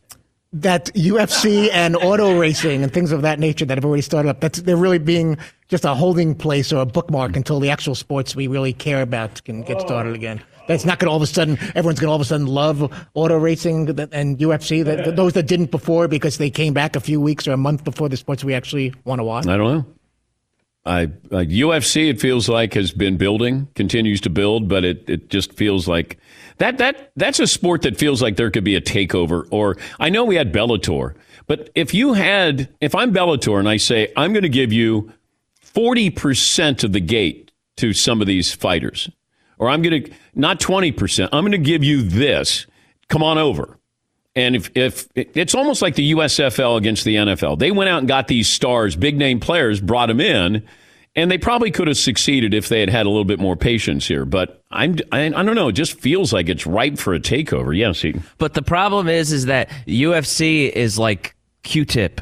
That 0.62 0.86
UFC 0.94 1.68
and 1.72 1.96
auto 1.96 2.38
racing 2.38 2.82
and 2.82 2.92
things 2.92 3.12
of 3.12 3.22
that 3.22 3.38
nature 3.38 3.64
that 3.64 3.76
have 3.76 3.84
already 3.84 4.02
started 4.02 4.28
up, 4.28 4.40
that's 4.40 4.62
they're 4.62 4.76
really 4.76 4.98
being 4.98 5.36
just 5.68 5.84
a 5.84 5.94
holding 5.94 6.34
place 6.34 6.72
or 6.72 6.80
a 6.80 6.86
bookmark 6.86 7.36
until 7.36 7.60
the 7.60 7.70
actual 7.70 7.94
sports 7.94 8.34
we 8.34 8.46
really 8.46 8.72
care 8.72 9.02
about 9.02 9.42
can 9.44 9.62
get 9.62 9.80
started 9.80 10.14
again. 10.14 10.42
That's 10.68 10.84
not 10.84 10.98
going 10.98 11.06
to 11.06 11.12
all 11.12 11.16
of 11.16 11.22
a 11.22 11.26
sudden 11.26 11.58
everyone's 11.74 12.00
going 12.00 12.08
to 12.08 12.10
all 12.10 12.16
of 12.16 12.22
a 12.22 12.24
sudden 12.24 12.46
love 12.46 12.92
auto 13.14 13.36
racing 13.36 13.88
and 13.88 14.38
UFC. 14.38 14.84
That, 14.84 15.14
those 15.14 15.34
that 15.34 15.46
didn't 15.46 15.70
before 15.70 16.08
because 16.08 16.38
they 16.38 16.50
came 16.50 16.72
back 16.72 16.96
a 16.96 17.00
few 17.00 17.20
weeks 17.20 17.46
or 17.46 17.52
a 17.52 17.56
month 17.56 17.84
before 17.84 18.08
the 18.08 18.16
sports 18.16 18.42
we 18.42 18.54
actually 18.54 18.94
want 19.04 19.20
to 19.20 19.24
watch. 19.24 19.46
I 19.46 19.56
don't 19.56 19.76
know. 19.76 19.86
I 20.84 21.02
uh, 21.04 21.42
UFC 21.42 22.08
it 22.08 22.20
feels 22.20 22.48
like 22.48 22.74
has 22.74 22.92
been 22.92 23.16
building, 23.16 23.66
continues 23.74 24.20
to 24.22 24.30
build, 24.30 24.68
but 24.68 24.84
it, 24.84 25.08
it 25.08 25.30
just 25.30 25.52
feels 25.52 25.88
like 25.88 26.18
that 26.58 26.78
that 26.78 27.12
that's 27.16 27.40
a 27.40 27.46
sport 27.46 27.82
that 27.82 27.96
feels 27.96 28.22
like 28.22 28.36
there 28.36 28.50
could 28.50 28.64
be 28.64 28.74
a 28.74 28.80
takeover. 28.80 29.46
Or 29.50 29.76
I 30.00 30.08
know 30.08 30.24
we 30.24 30.36
had 30.36 30.52
Bellator, 30.52 31.14
but 31.46 31.70
if 31.74 31.94
you 31.94 32.14
had 32.14 32.68
if 32.80 32.94
I'm 32.94 33.12
Bellator 33.12 33.58
and 33.58 33.68
I 33.68 33.76
say 33.76 34.12
I'm 34.16 34.32
going 34.32 34.42
to 34.42 34.48
give 34.48 34.72
you 34.72 35.12
forty 35.60 36.10
percent 36.10 36.84
of 36.84 36.92
the 36.92 37.00
gate 37.00 37.50
to 37.76 37.92
some 37.92 38.20
of 38.20 38.26
these 38.26 38.52
fighters, 38.52 39.10
or 39.58 39.68
I'm 39.68 39.82
going 39.82 40.04
to 40.04 40.12
not 40.34 40.60
twenty 40.60 40.92
percent, 40.92 41.30
I'm 41.32 41.42
going 41.42 41.52
to 41.52 41.58
give 41.58 41.84
you 41.84 42.02
this. 42.02 42.66
Come 43.08 43.22
on 43.22 43.38
over. 43.38 43.78
And 44.34 44.54
if, 44.54 44.70
if 44.74 45.08
it's 45.14 45.54
almost 45.54 45.80
like 45.80 45.94
the 45.94 46.12
USFL 46.12 46.76
against 46.76 47.04
the 47.04 47.16
NFL, 47.16 47.58
they 47.58 47.70
went 47.70 47.88
out 47.88 48.00
and 48.00 48.08
got 48.08 48.28
these 48.28 48.48
stars, 48.48 48.94
big 48.94 49.16
name 49.16 49.40
players, 49.40 49.80
brought 49.80 50.08
them 50.08 50.20
in, 50.20 50.62
and 51.16 51.30
they 51.30 51.38
probably 51.38 51.70
could 51.70 51.88
have 51.88 51.96
succeeded 51.96 52.52
if 52.52 52.68
they 52.68 52.80
had 52.80 52.90
had 52.90 53.06
a 53.06 53.08
little 53.08 53.24
bit 53.24 53.40
more 53.40 53.56
patience 53.56 54.06
here. 54.06 54.26
But 54.26 54.62
I'm, 54.70 54.96
I, 55.10 55.24
I 55.24 55.30
don't 55.30 55.54
know. 55.54 55.68
It 55.68 55.72
just 55.72 55.98
feels 55.98 56.32
like 56.32 56.48
it's 56.48 56.66
ripe 56.66 56.98
for 56.98 57.14
a 57.14 57.18
takeover. 57.18 57.76
Yes, 57.76 58.04
Eden. 58.04 58.22
But 58.36 58.54
the 58.54 58.62
problem 58.62 59.08
is, 59.08 59.32
is 59.32 59.46
that 59.46 59.70
UFC 59.86 60.70
is 60.70 60.98
like 60.98 61.34
Q-tip. 61.62 62.20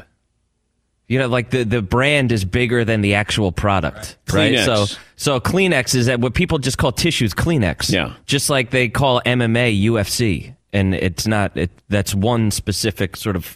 You 1.07 1.19
know, 1.19 1.27
like 1.27 1.51
the, 1.51 1.63
the 1.63 1.83
brand 1.83 2.31
is 2.31 2.45
bigger 2.45 2.83
than 2.83 3.01
the 3.01 3.13
actual 3.13 3.51
product, 3.51 4.17
right? 4.33 4.53
Kleenex. 4.53 4.65
So, 4.65 4.97
so 5.17 5.39
Kleenex 5.39 5.93
is 5.93 6.07
that 6.07 6.19
what 6.19 6.33
people 6.33 6.57
just 6.57 6.79
call 6.79 6.91
tissues 6.91 7.33
Kleenex. 7.35 7.91
Yeah. 7.91 8.13
Just 8.25 8.49
like 8.49 8.71
they 8.71 8.89
call 8.89 9.21
MMA 9.23 9.83
UFC, 9.83 10.55
and 10.73 10.95
it's 10.95 11.27
not. 11.27 11.55
It 11.55 11.69
that's 11.89 12.15
one 12.15 12.49
specific 12.49 13.17
sort 13.17 13.35
of, 13.35 13.55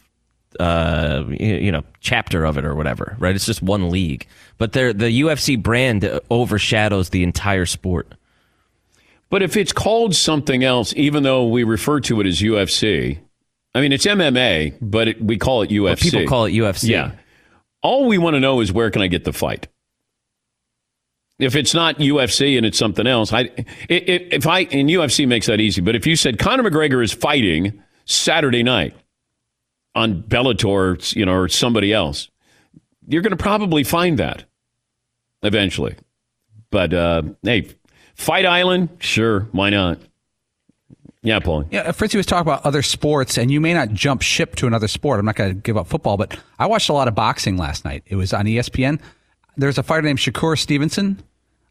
uh, 0.60 1.24
you 1.30 1.72
know, 1.72 1.84
chapter 2.02 2.44
of 2.46 2.58
it 2.58 2.66
or 2.66 2.76
whatever, 2.76 3.16
right? 3.20 3.36
It's 3.36 3.46
just 3.46 3.62
one 3.64 3.90
league, 3.90 4.28
but 4.58 4.74
the 4.74 5.22
UFC 5.22 5.62
brand 5.62 6.20
overshadows 6.30 7.10
the 7.10 7.24
entire 7.24 7.66
sport. 7.66 8.14
But 9.30 9.42
if 9.44 9.56
it's 9.56 9.72
called 9.72 10.16
something 10.16 10.64
else, 10.64 10.94
even 10.98 11.24
though 11.24 11.48
we 11.48 11.64
refer 11.64 12.00
to 12.02 12.20
it 12.20 12.28
as 12.28 12.42
UFC, 12.42 13.20
I 13.76 13.82
mean, 13.82 13.94
it's 13.94 14.06
MMA, 14.06 14.78
but 14.82 15.08
it, 15.08 15.22
we 15.24 15.38
call 15.38 15.62
it 15.62 15.70
UFC. 15.70 16.02
People 16.02 16.20
call 16.28 16.46
it 16.46 16.52
UFC. 16.52 16.90
Yeah. 16.90 17.12
All 17.82 18.08
we 18.08 18.18
want 18.18 18.34
to 18.34 18.40
know 18.40 18.60
is 18.60 18.72
where 18.74 18.90
can 18.92 19.02
I 19.02 19.08
get 19.08 19.24
the 19.24 19.32
fight? 19.34 19.68
If 21.38 21.56
it's 21.56 21.74
not 21.74 22.00
UFC 22.00 22.58
and 22.58 22.66
it's 22.66 22.78
something 22.78 23.08
else, 23.08 23.32
i- 23.32 23.50
if 23.90 24.46
I 24.46 24.62
and 24.62 24.90
UFC 24.90 25.26
makes 25.28 25.46
that 25.48 25.62
easy. 25.62 25.80
But 25.80 25.96
if 25.96 26.06
you 26.06 26.18
said 26.18 26.38
Conor 26.38 26.70
McGregor 26.70 27.02
is 27.02 27.14
fighting 27.14 27.82
Saturday 28.06 28.64
night 28.64 28.94
on 30.00 30.24
Bellator, 30.24 31.16
you 31.16 31.26
know, 31.26 31.34
or 31.34 31.50
somebody 31.50 31.92
else, 31.92 32.30
you're 33.08 33.22
going 33.22 33.32
to 33.32 33.38
probably 33.38 33.84
find 33.84 34.18
that 34.18 34.46
eventually. 35.44 35.96
But 36.72 36.94
uh, 36.94 37.24
hey, 37.44 37.68
Fight 38.16 38.46
Island, 38.46 38.90
sure, 39.00 39.42
why 39.52 39.70
not? 39.70 40.00
Yeah, 41.22 41.40
Paul. 41.40 41.66
Yeah, 41.70 41.92
Fritzy 41.92 42.16
was 42.18 42.26
talking 42.26 42.42
about 42.42 42.66
other 42.66 42.82
sports, 42.82 43.38
and 43.38 43.52
you 43.52 43.60
may 43.60 43.74
not 43.74 43.90
jump 43.90 44.22
ship 44.22 44.56
to 44.56 44.68
another 44.68 44.88
sport. 44.88 45.20
I'm 45.20 45.26
not 45.26 45.36
going 45.36 45.54
to 45.54 45.60
give 45.60 45.76
up 45.76 45.88
football, 45.88 46.16
but 46.16 46.40
I 46.58 46.66
watched 46.66 46.88
a 46.88 46.94
lot 46.94 47.10
of 47.10 47.16
boxing 47.16 47.58
last 47.58 47.84
night. 47.84 48.04
It 48.08 48.16
was 48.16 48.32
on 48.32 48.46
ESPN. 48.46 49.02
There's 49.58 49.78
a 49.78 49.84
fighter 49.84 50.04
named 50.04 50.20
Shakur 50.20 50.58
Stevenson. 50.58 51.22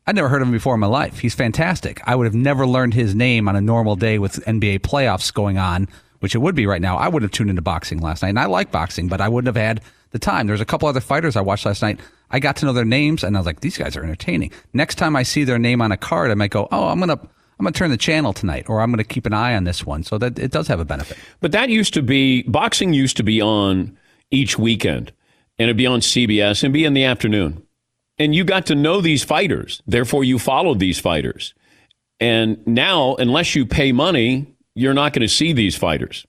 I'd 0.07 0.17
never 0.17 0.29
heard 0.29 0.43
of 0.43 0.49
him 0.49 0.53
before 0.53 0.75
in 0.75 0.81
my 0.81 0.87
life. 0.87 1.21
He's 1.21 1.35
fantastic. 1.35 2.03
I 2.05 2.15
would 2.15 2.25
have 2.25 2.35
never 2.35 2.67
learned 2.67 2.93
his 2.93 3.15
name 3.15 3.49
on 3.49 3.57
a 3.57 3.61
normal 3.63 3.97
day 3.97 4.19
with 4.19 4.45
NBA 4.45 4.81
playoffs 4.81 5.33
going 5.33 5.57
on, 5.57 5.89
which 6.21 6.35
it 6.35 6.39
would 6.39 6.55
be 6.55 6.67
right 6.67 6.83
now. 6.83 6.97
I 6.97 7.09
would 7.09 7.23
have 7.23 7.31
tuned 7.31 7.51
into 7.51 7.63
boxing 7.63 7.99
last 7.99 8.23
night, 8.23 8.31
and 8.31 8.39
I 8.39 8.47
like 8.47 8.71
boxing, 8.71 9.09
but 9.09 9.21
I 9.21 9.29
wouldn't 9.29 9.55
have 9.55 9.63
had 9.63 9.81
the 10.11 10.19
time. 10.19 10.47
There's 10.47 10.61
a 10.61 10.67
couple 10.67 10.89
other 10.89 11.01
fighters 11.01 11.37
I 11.37 11.41
watched 11.41 11.67
last 11.67 11.83
night. 11.83 12.01
I 12.31 12.41
got 12.41 12.57
to 12.57 12.67
know 12.67 12.73
their 12.73 12.85
names, 12.85 13.25
and 13.25 13.37
I 13.37 13.41
was 13.41 13.47
like, 13.47 13.61
these 13.61 13.79
guys 13.79 13.97
are 13.97 14.03
entertaining. 14.03 14.53
Next 14.73 14.97
time 14.97 15.17
I 15.17 15.23
see 15.23 15.45
their 15.45 15.59
name 15.59 15.81
on 15.81 15.93
a 15.93 15.97
card, 15.97 16.31
I 16.31 16.35
might 16.35 16.51
go, 16.51 16.69
oh, 16.71 16.89
I'm 16.89 17.01
gonna. 17.01 17.19
I'm 17.59 17.65
going 17.65 17.73
to 17.73 17.79
turn 17.79 17.91
the 17.91 17.97
channel 17.97 18.33
tonight, 18.33 18.67
or 18.69 18.81
I'm 18.81 18.93
going 18.93 18.99
to 18.99 19.05
keep 19.05 19.27
an 19.27 19.33
eye 19.33 19.57
on 19.57 19.65
this 19.65 19.85
one. 19.85 20.05
So 20.05 20.17
that 20.19 20.39
it 20.39 20.53
does 20.53 20.69
have 20.69 20.79
a 20.79 20.85
benefit. 20.85 21.19
But 21.41 21.51
that 21.51 21.71
used 21.71 21.93
to 21.95 22.03
be 22.03 22.43
boxing 22.45 22.93
used 22.93 23.17
to 23.17 23.25
be 23.25 23.43
on 23.43 23.99
each 24.31 24.57
weekend, 24.57 25.13
and 25.59 25.65
it'd 25.65 25.77
be 25.77 25.85
on 25.85 25.99
CBS 25.99 26.63
and 26.63 26.73
be 26.73 26.85
in 26.85 26.95
the 26.95 27.03
afternoon. 27.03 27.67
And 28.17 28.33
you 28.33 28.45
got 28.45 28.67
to 28.67 28.77
know 28.77 29.01
these 29.01 29.25
fighters, 29.25 29.83
therefore 29.89 30.23
you 30.23 30.39
followed 30.39 30.79
these 30.79 31.01
fighters. 31.01 31.53
And 32.21 32.65
now, 32.67 33.15
unless 33.17 33.55
you 33.55 33.67
pay 33.67 33.93
money, 33.93 34.47
you're 34.79 34.95
not 34.95 35.13
going 35.13 35.23
to 35.23 35.33
see 35.33 35.53
these 35.53 35.77
fighters. 35.77 36.27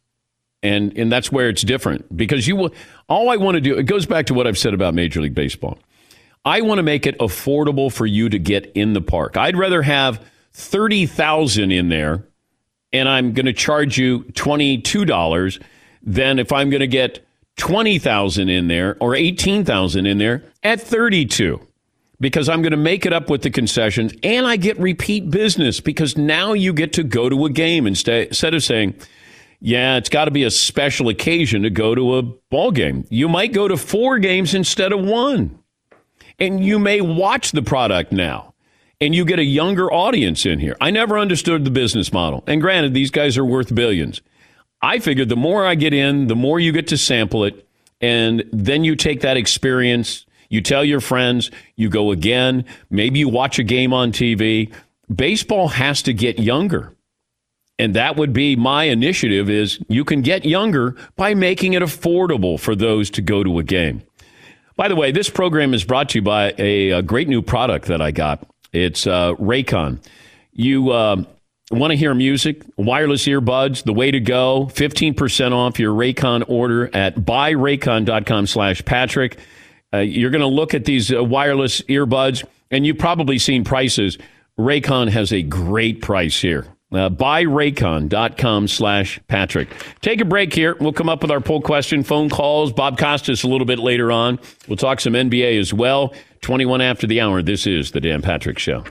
And 0.61 0.97
and 0.97 1.11
that's 1.11 1.31
where 1.31 1.47
it's 1.47 1.61
different 1.61 2.15
because 2.17 2.47
you 2.47 2.55
will. 2.57 2.73
All 3.07 3.29
I 3.29 3.37
want 3.37 3.55
to 3.55 3.61
do 3.61 3.77
it 3.77 3.83
goes 3.83 4.05
back 4.05 4.25
to 4.25 4.33
what 4.33 4.45
I've 4.45 4.57
said 4.57 4.73
about 4.73 4.93
Major 4.93 5.21
League 5.21 5.35
Baseball. 5.35 5.79
I 6.43 6.61
want 6.61 6.79
to 6.79 6.83
make 6.83 7.05
it 7.05 7.17
affordable 7.19 7.91
for 7.91 8.05
you 8.05 8.27
to 8.29 8.39
get 8.39 8.71
in 8.75 8.93
the 8.93 9.01
park. 9.01 9.37
I'd 9.37 9.55
rather 9.55 9.81
have 9.81 10.25
thirty 10.51 11.05
thousand 11.05 11.71
in 11.71 11.87
there 11.87 12.25
and 12.91 13.07
I'm 13.07 13.33
going 13.33 13.45
to 13.45 13.53
charge 13.53 13.97
you 13.97 14.21
$22 14.33 15.61
than 16.01 16.39
if 16.39 16.51
I'm 16.51 16.69
going 16.69 16.79
to 16.79 16.87
get 16.87 17.25
20,000 17.57 18.49
in 18.49 18.67
there 18.67 18.97
or 18.99 19.15
18,000 19.15 20.05
in 20.05 20.17
there 20.17 20.43
at 20.63 20.81
32 20.81 21.59
because 22.19 22.49
I'm 22.49 22.61
going 22.61 22.71
to 22.71 22.77
make 22.77 23.05
it 23.05 23.13
up 23.13 23.29
with 23.29 23.41
the 23.41 23.49
concessions 23.49 24.13
and 24.23 24.45
I 24.45 24.57
get 24.57 24.77
repeat 24.79 25.29
business 25.29 25.79
because 25.79 26.17
now 26.17 26.53
you 26.53 26.73
get 26.73 26.93
to 26.93 27.03
go 27.03 27.29
to 27.29 27.45
a 27.45 27.49
game 27.49 27.87
instead 27.87 28.53
of 28.53 28.63
saying 28.63 28.95
yeah, 29.61 29.97
it's 29.97 30.09
got 30.09 30.25
to 30.25 30.31
be 30.31 30.43
a 30.43 30.51
special 30.51 31.09
occasion 31.09 31.63
to 31.63 31.69
go 31.69 31.93
to 31.93 32.17
a 32.17 32.21
ball 32.21 32.71
game. 32.71 33.05
You 33.09 33.27
might 33.27 33.51
go 33.51 33.67
to 33.67 33.75
four 33.75 34.17
games 34.17 34.53
instead 34.53 34.93
of 34.93 35.03
one. 35.03 35.59
And 36.39 36.63
you 36.63 36.79
may 36.79 37.01
watch 37.01 37.51
the 37.51 37.61
product 37.61 38.13
now 38.13 38.53
and 39.01 39.13
you 39.13 39.25
get 39.25 39.39
a 39.39 39.43
younger 39.43 39.91
audience 39.91 40.45
in 40.45 40.59
here. 40.59 40.77
I 40.79 40.91
never 40.91 41.19
understood 41.19 41.65
the 41.65 41.71
business 41.71 42.13
model. 42.13 42.43
And 42.47 42.61
granted, 42.61 42.93
these 42.93 43.11
guys 43.11 43.37
are 43.37 43.43
worth 43.43 43.75
billions. 43.75 44.21
I 44.81 44.99
figured 44.99 45.27
the 45.27 45.35
more 45.35 45.65
I 45.65 45.75
get 45.75 45.93
in, 45.93 46.27
the 46.27 46.35
more 46.35 46.59
you 46.59 46.71
get 46.71 46.87
to 46.87 46.97
sample 46.97 47.43
it. 47.43 47.67
And 47.99 48.45
then 48.53 48.85
you 48.85 48.95
take 48.95 49.21
that 49.21 49.35
experience. 49.35 50.25
You 50.49 50.61
tell 50.61 50.83
your 50.83 50.99
friends, 50.99 51.51
you 51.75 51.89
go 51.89 52.11
again, 52.11 52.65
maybe 52.89 53.19
you 53.19 53.29
watch 53.29 53.59
a 53.59 53.63
game 53.63 53.93
on 53.93 54.11
TV. 54.11 54.73
Baseball 55.13 55.69
has 55.69 56.01
to 56.03 56.13
get 56.13 56.39
younger. 56.39 56.95
And 57.77 57.95
that 57.95 58.17
would 58.17 58.33
be 58.33 58.57
my 58.57 58.83
initiative 58.85 59.49
is 59.49 59.79
you 59.87 60.03
can 60.03 60.21
get 60.21 60.43
younger 60.43 60.97
by 61.15 61.33
making 61.33 61.73
it 61.73 61.81
affordable 61.81 62.59
for 62.59 62.75
those 62.75 63.09
to 63.11 63.21
go 63.21 63.41
to 63.41 63.57
a 63.59 63.63
game. 63.63 64.03
By 64.75 64.89
the 64.89 64.95
way, 64.95 65.11
this 65.11 65.29
program 65.29 65.73
is 65.73 65.83
brought 65.85 66.09
to 66.09 66.19
you 66.19 66.21
by 66.21 66.53
a, 66.57 66.91
a 66.91 67.01
great 67.01 67.29
new 67.29 67.41
product 67.41 67.87
that 67.87 68.01
I 68.01 68.11
got. 68.11 68.45
It's 68.73 69.07
uh, 69.07 69.33
Raycon. 69.35 69.99
You 70.51 70.91
uh, 70.91 71.23
want 71.71 71.91
to 71.91 71.97
hear 71.97 72.13
music, 72.13 72.63
wireless 72.77 73.25
earbuds, 73.25 73.83
the 73.83 73.93
way 73.93 74.11
to 74.11 74.19
go. 74.19 74.69
15% 74.73 75.53
off 75.53 75.79
your 75.79 75.93
Raycon 75.93 76.43
order 76.47 76.93
at 76.95 77.15
buyraycon.com 77.15 78.47
slash 78.47 78.83
Patrick. 78.83 79.37
Uh, 79.93 79.99
you're 79.99 80.29
going 80.29 80.41
to 80.41 80.47
look 80.47 80.73
at 80.73 80.85
these 80.85 81.11
uh, 81.11 81.23
wireless 81.23 81.81
earbuds, 81.83 82.45
and 82.71 82.85
you've 82.85 82.97
probably 82.97 83.39
seen 83.39 83.63
prices. 83.63 84.17
Raycon 84.57 85.09
has 85.09 85.31
a 85.31 85.41
great 85.41 86.01
price 86.01 86.39
here. 86.41 86.67
Uh, 86.91 87.09
buyraycon.com 87.09 88.67
slash 88.67 89.19
Patrick. 89.27 89.69
Take 90.01 90.21
a 90.21 90.25
break 90.25 90.53
here. 90.53 90.75
We'll 90.79 90.93
come 90.93 91.07
up 91.07 91.21
with 91.21 91.31
our 91.31 91.39
poll 91.39 91.61
question, 91.61 92.03
phone 92.03 92.29
calls. 92.29 92.73
Bob 92.73 92.97
Costas 92.97 93.43
a 93.43 93.47
little 93.47 93.65
bit 93.67 93.79
later 93.79 94.11
on. 94.11 94.39
We'll 94.67 94.77
talk 94.77 94.99
some 94.99 95.13
NBA 95.13 95.59
as 95.59 95.73
well. 95.73 96.13
21 96.41 96.81
after 96.81 97.05
the 97.05 97.21
hour. 97.21 97.41
This 97.41 97.67
is 97.67 97.91
The 97.91 98.01
Dan 98.01 98.21
Patrick 98.21 98.57
Show. 98.57 98.85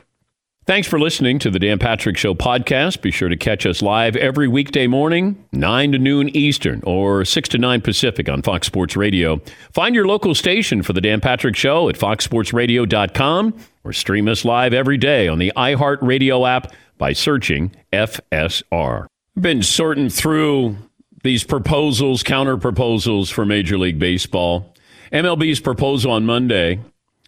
Thanks 0.68 0.86
for 0.86 1.00
listening 1.00 1.38
to 1.38 1.50
the 1.50 1.58
Dan 1.58 1.78
Patrick 1.78 2.18
Show 2.18 2.34
podcast. 2.34 3.00
Be 3.00 3.10
sure 3.10 3.30
to 3.30 3.38
catch 3.38 3.64
us 3.64 3.80
live 3.80 4.16
every 4.16 4.46
weekday 4.46 4.86
morning, 4.86 5.42
9 5.50 5.92
to 5.92 5.98
noon 5.98 6.28
Eastern 6.36 6.82
or 6.84 7.24
6 7.24 7.48
to 7.48 7.56
9 7.56 7.80
Pacific 7.80 8.28
on 8.28 8.42
Fox 8.42 8.66
Sports 8.66 8.94
Radio. 8.94 9.40
Find 9.72 9.94
your 9.94 10.06
local 10.06 10.34
station 10.34 10.82
for 10.82 10.92
the 10.92 11.00
Dan 11.00 11.22
Patrick 11.22 11.56
Show 11.56 11.88
at 11.88 11.94
foxsportsradio.com 11.94 13.54
or 13.82 13.92
stream 13.94 14.28
us 14.28 14.44
live 14.44 14.74
every 14.74 14.98
day 14.98 15.26
on 15.26 15.38
the 15.38 15.54
iHeartRadio 15.56 16.46
app 16.46 16.74
by 16.98 17.14
searching 17.14 17.74
FSR. 17.90 19.06
Been 19.40 19.62
sorting 19.62 20.10
through 20.10 20.76
these 21.22 21.44
proposals, 21.44 22.22
counter 22.22 22.58
proposals 22.58 23.30
for 23.30 23.46
Major 23.46 23.78
League 23.78 23.98
Baseball. 23.98 24.74
MLB's 25.14 25.60
proposal 25.60 26.12
on 26.12 26.26
Monday 26.26 26.80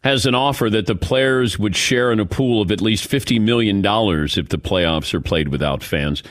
has 0.03 0.27
an 0.27 0.35
offer 0.35 0.71
that 0.71 0.87
the 0.87 0.95
players 0.95 1.59
would 1.59 1.77
share 1.77 2.11
in 2.11 2.21
a 2.21 2.27
pool 2.27 2.63
of 2.63 2.71
at 2.71 2.81
least 2.81 3.11
$50 3.11 3.41
million 3.41 3.79
if 3.79 4.49
the 4.49 4.59
playoffs 4.59 5.13
are 5.13 5.21
played 5.21 5.49
without 5.49 5.83
fans. 5.83 6.23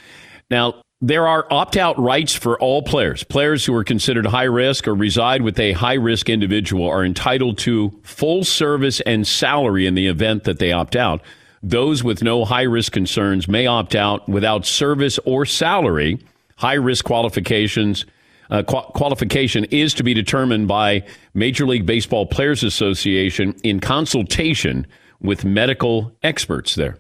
Now, 0.49 0.81
there 1.01 1.27
are 1.27 1.47
opt 1.49 1.77
out 1.77 1.97
rights 1.97 2.33
for 2.33 2.59
all 2.59 2.81
players. 2.81 3.23
Players 3.23 3.65
who 3.65 3.73
are 3.75 3.85
considered 3.85 4.25
high 4.25 4.43
risk 4.43 4.87
or 4.87 4.93
reside 4.93 5.43
with 5.43 5.57
a 5.59 5.71
high 5.71 5.93
risk 5.93 6.29
individual 6.29 6.89
are 6.89 7.05
entitled 7.05 7.57
to 7.59 7.97
full 8.03 8.43
service 8.43 8.99
and 9.01 9.25
salary 9.25 9.87
in 9.87 9.95
the 9.95 10.07
event 10.07 10.43
that 10.43 10.59
they 10.59 10.73
opt 10.73 10.97
out. 10.97 11.21
Those 11.63 12.03
with 12.03 12.21
no 12.21 12.43
high 12.43 12.63
risk 12.63 12.91
concerns 12.91 13.47
may 13.47 13.65
opt 13.65 13.95
out 13.95 14.27
without 14.27 14.65
service 14.65 15.19
or 15.25 15.45
salary. 15.45 16.19
High 16.57 16.73
risk 16.73 17.05
qualifications 17.05 18.05
uh, 18.49 18.63
qualification 18.63 19.65
is 19.65 19.93
to 19.95 20.03
be 20.03 20.13
determined 20.13 20.67
by 20.67 21.03
Major 21.33 21.65
League 21.67 21.85
Baseball 21.85 22.25
Players 22.25 22.63
Association 22.63 23.55
in 23.63 23.79
consultation 23.79 24.87
with 25.21 25.45
medical 25.45 26.15
experts 26.23 26.75
there. 26.75 26.97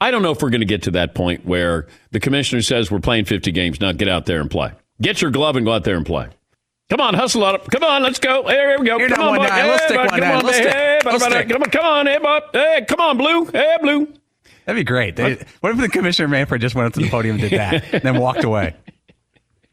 I 0.00 0.10
don't 0.10 0.22
know 0.22 0.30
if 0.30 0.40
we're 0.40 0.50
going 0.50 0.60
to 0.60 0.66
get 0.66 0.82
to 0.84 0.90
that 0.92 1.14
point 1.14 1.44
where 1.44 1.88
the 2.12 2.20
commissioner 2.20 2.62
says 2.62 2.90
we're 2.90 3.00
playing 3.00 3.24
50 3.24 3.50
games. 3.52 3.80
Now 3.80 3.92
get 3.92 4.08
out 4.08 4.26
there 4.26 4.40
and 4.40 4.50
play. 4.50 4.72
Get 5.02 5.20
your 5.20 5.30
glove 5.30 5.56
and 5.56 5.66
go 5.66 5.72
out 5.72 5.84
there 5.84 5.96
and 5.96 6.06
play. 6.06 6.28
Come 6.88 7.00
on, 7.00 7.14
hustle 7.14 7.44
up. 7.44 7.70
Come 7.70 7.84
on, 7.84 8.02
let's 8.02 8.18
go. 8.18 8.46
Here 8.48 8.78
we 8.78 8.86
go. 8.86 8.98
You're 8.98 9.10
come 9.10 9.28
on, 9.28 9.36
one 9.38 9.50
Hey, 9.50 9.68
Let's 9.68 9.84
stick 9.84 9.98
one 9.98 10.08
come 10.08 10.22
on, 10.22 10.44
Let's 10.44 10.56
hey, 10.56 10.62
stick. 10.62 10.74
hey, 10.74 11.00
bud, 11.04 11.12
Let's 11.12 11.28
bud. 11.28 11.48
Come 11.50 11.62
on, 11.62 11.70
come 11.70 11.84
on, 11.84 12.06
hey, 12.06 12.18
bud. 12.18 12.42
Hey, 12.52 12.86
come 12.88 13.00
on, 13.00 13.18
Blue. 13.18 13.44
Hey, 13.46 13.76
Blue. 13.82 14.06
That'd 14.64 14.80
be 14.80 14.84
great. 14.84 15.16
They, 15.16 15.42
what 15.60 15.72
if 15.72 15.78
the 15.78 15.88
commissioner 15.88 16.28
Manfred 16.28 16.60
just 16.62 16.74
went 16.74 16.86
up 16.86 16.92
to 16.94 17.00
the 17.00 17.10
podium 17.10 17.38
and 17.38 17.50
did 17.50 17.58
that, 17.58 17.92
and 17.92 18.02
then 18.04 18.18
walked 18.18 18.44
away? 18.44 18.74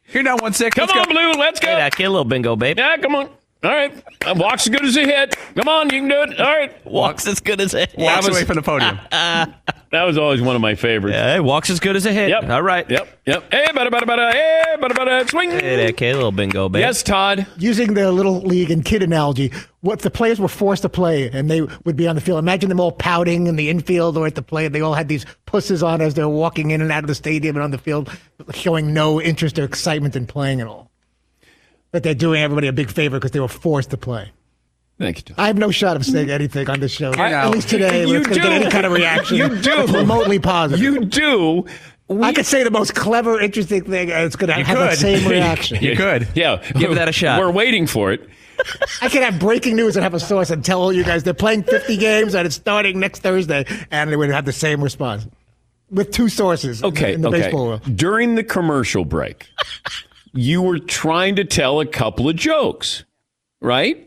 Here 0.07 0.23
now, 0.23 0.37
one 0.37 0.53
six. 0.53 0.75
Come 0.75 0.87
let's 0.87 0.97
on, 0.97 1.05
go. 1.05 1.11
Blue. 1.11 1.39
Let's 1.39 1.59
go. 1.59 1.67
Hey, 1.67 1.75
that 1.75 1.95
kid, 1.95 2.09
little 2.09 2.25
bingo, 2.25 2.55
babe. 2.55 2.77
Yeah, 2.77 2.97
come 2.97 3.15
on. 3.15 3.29
All 3.65 3.71
right. 3.71 4.04
Uh, 4.25 4.36
Walk's 4.38 4.67
as 4.67 4.69
good 4.71 4.86
as 4.86 4.95
a 4.95 5.06
hit. 5.06 5.36
Come 5.56 5.67
on, 5.67 5.86
you 5.89 6.01
can 6.01 6.08
do 6.08 6.21
it. 6.21 6.39
All 6.39 6.45
right. 6.45 6.86
Walks 6.86 7.28
as 7.28 7.39
good 7.39 7.60
as 7.60 7.73
a 7.73 7.80
hit. 7.82 7.95
Walks 7.97 8.28
was- 8.28 8.36
away 8.36 8.45
from 8.45 8.56
the 8.56 8.62
podium. 8.62 8.99
That 9.91 10.04
was 10.04 10.17
always 10.17 10.41
one 10.41 10.58
of 10.58 10.62
my 10.62 10.75
favorites. 10.75 11.15
Yeah, 11.15 11.36
hey, 11.36 11.39
walks 11.39 11.69
as 11.69 11.80
good 11.80 11.95
as 11.95 12.06
a 12.06 12.12
hit. 12.12 12.28
Yep. 12.28 12.49
All 12.49 12.62
right. 12.62 12.89
Yep. 12.89 13.08
Yep. 13.28 13.43
Hey, 13.49 13.65
bada, 13.67 13.88
bada, 13.88 14.01
bada. 14.01 14.34
Hey, 14.34 14.75
bada, 14.78 14.89
bada. 14.91 15.30
Swing. 15.30 15.51
Hey, 15.51 15.86
that 15.86 15.95
kid, 15.95 16.15
little 16.15 16.34
bingo, 16.34 16.67
babe. 16.67 16.82
Yes, 16.82 17.01
Todd. 17.01 17.47
using 17.58 17.93
the 17.93 18.12
little 18.12 18.41
league 18.41 18.71
and 18.71 18.84
kid 18.84 19.04
analogy, 19.04 19.54
what 19.80 19.93
if 19.93 20.01
the 20.01 20.10
players 20.10 20.38
were 20.38 20.49
forced 20.49 20.82
to 20.82 20.89
play 20.89 21.30
and 21.30 21.49
they 21.49 21.62
would 21.62 21.95
be 21.95 22.10
on 22.10 22.15
the 22.15 22.21
field? 22.21 22.39
Imagine 22.39 22.67
them 22.67 22.82
all 22.82 22.91
pouting 22.91 23.47
in 23.47 23.56
the 23.56 23.69
infield 23.69 24.17
or 24.17 24.28
at 24.28 24.36
the 24.36 24.41
plate. 24.41 24.73
They 24.73 24.82
all 24.82 24.95
had 24.95 25.08
these 25.08 25.25
pusses 25.45 25.82
on 25.82 26.01
as 26.01 26.13
they're 26.13 26.28
walking 26.28 26.71
in 26.71 26.82
and 26.82 26.91
out 26.91 27.06
of 27.06 27.08
the 27.08 27.15
stadium 27.15 27.56
and 27.56 27.63
on 27.63 27.71
the 27.71 27.78
field, 27.78 28.10
showing 28.54 28.93
no 28.93 29.21
interest 29.21 29.58
or 29.58 29.63
excitement 29.63 30.17
in 30.17 30.28
playing 30.28 30.60
at 30.60 30.67
all. 30.67 30.85
That 31.95 32.03
they're 32.03 32.13
doing 32.13 32.41
everybody 32.41 32.67
a 32.67 32.73
big 32.73 32.91
favor 32.91 33.15
because 33.17 33.31
they 33.31 33.39
were 33.39 33.47
forced 33.47 33.91
to 33.91 33.97
play. 33.97 34.29
Thank 34.99 35.17
you, 35.17 35.23
Todd. 35.23 35.36
I 35.41 35.47
have 35.47 35.58
no 35.58 35.71
shot 35.71 35.95
of 35.95 36.05
saying 36.05 36.29
anything 36.29 36.69
on 36.69 36.81
this 36.81 36.91
show. 36.91 37.13
I- 37.13 37.31
at 37.31 37.49
least 37.51 37.69
today, 37.69 38.01
You 38.01 38.08
we're 38.15 38.19
going 38.19 38.34
to 38.36 38.39
get 38.41 38.43
do. 38.43 38.49
any 38.49 38.69
kind 38.69 38.86
of 38.86 38.91
reaction. 38.91 39.38
You 39.38 39.55
do. 39.62 39.86
remotely 39.88 40.38
positive. 40.39 40.84
You 40.84 41.05
do. 41.05 41.65
I 42.21 42.34
could 42.34 42.45
say 42.45 42.63
the 42.63 42.69
most 42.71 42.95
clever, 42.95 43.39
interesting 43.39 43.86
thing, 43.86 44.12
and 44.12 44.25
it's 44.25 44.36
going 44.36 44.49
to 44.49 44.62
have 44.62 44.77
the 44.77 44.89
could. 44.89 44.97
same 44.97 45.25
reaction. 45.29 45.81
You 45.81 45.95
could. 45.95 46.27
Yeah. 46.36 46.62
Give 46.77 46.93
that 46.95 47.08
a 47.08 47.13
shot. 47.13 47.39
We're 47.39 47.49
waiting 47.49 47.88
for 47.88 48.12
it. 48.12 48.29
I 49.01 49.08
could 49.08 49.23
have 49.23 49.39
breaking 49.39 49.77
news 49.77 49.95
and 49.95 50.03
have 50.03 50.13
a 50.13 50.19
source 50.19 50.49
and 50.49 50.65
tell 50.65 50.81
all 50.81 50.91
you 50.91 51.05
guys 51.05 51.23
they're 51.23 51.34
playing 51.34 51.63
50 51.63 51.95
games 52.10 52.36
and 52.36 52.45
it's 52.45 52.55
starting 52.58 52.99
next 52.99 53.19
Thursday, 53.21 53.63
and 53.89 54.12
they 54.12 54.17
would 54.17 54.29
have 54.31 54.43
the 54.43 54.51
same 54.53 54.84
response 54.84 55.25
with 55.89 56.12
two 56.12 56.27
sources. 56.27 56.81
in 56.81 56.81
the- 56.81 56.88
Okay. 56.99 57.13
in 57.13 57.21
the 57.21 57.29
okay. 57.29 57.41
baseball 57.43 57.67
world. 57.67 57.95
During 57.97 58.36
the 58.36 58.43
commercial 58.43 59.05
break, 59.05 59.47
you 60.36 60.62
were 60.62 60.80
trying 60.80 61.36
to 61.38 61.45
tell 61.45 61.80
a 61.80 61.86
couple 61.86 62.30
of 62.30 62.36
jokes, 62.36 63.04
right? 63.62 64.02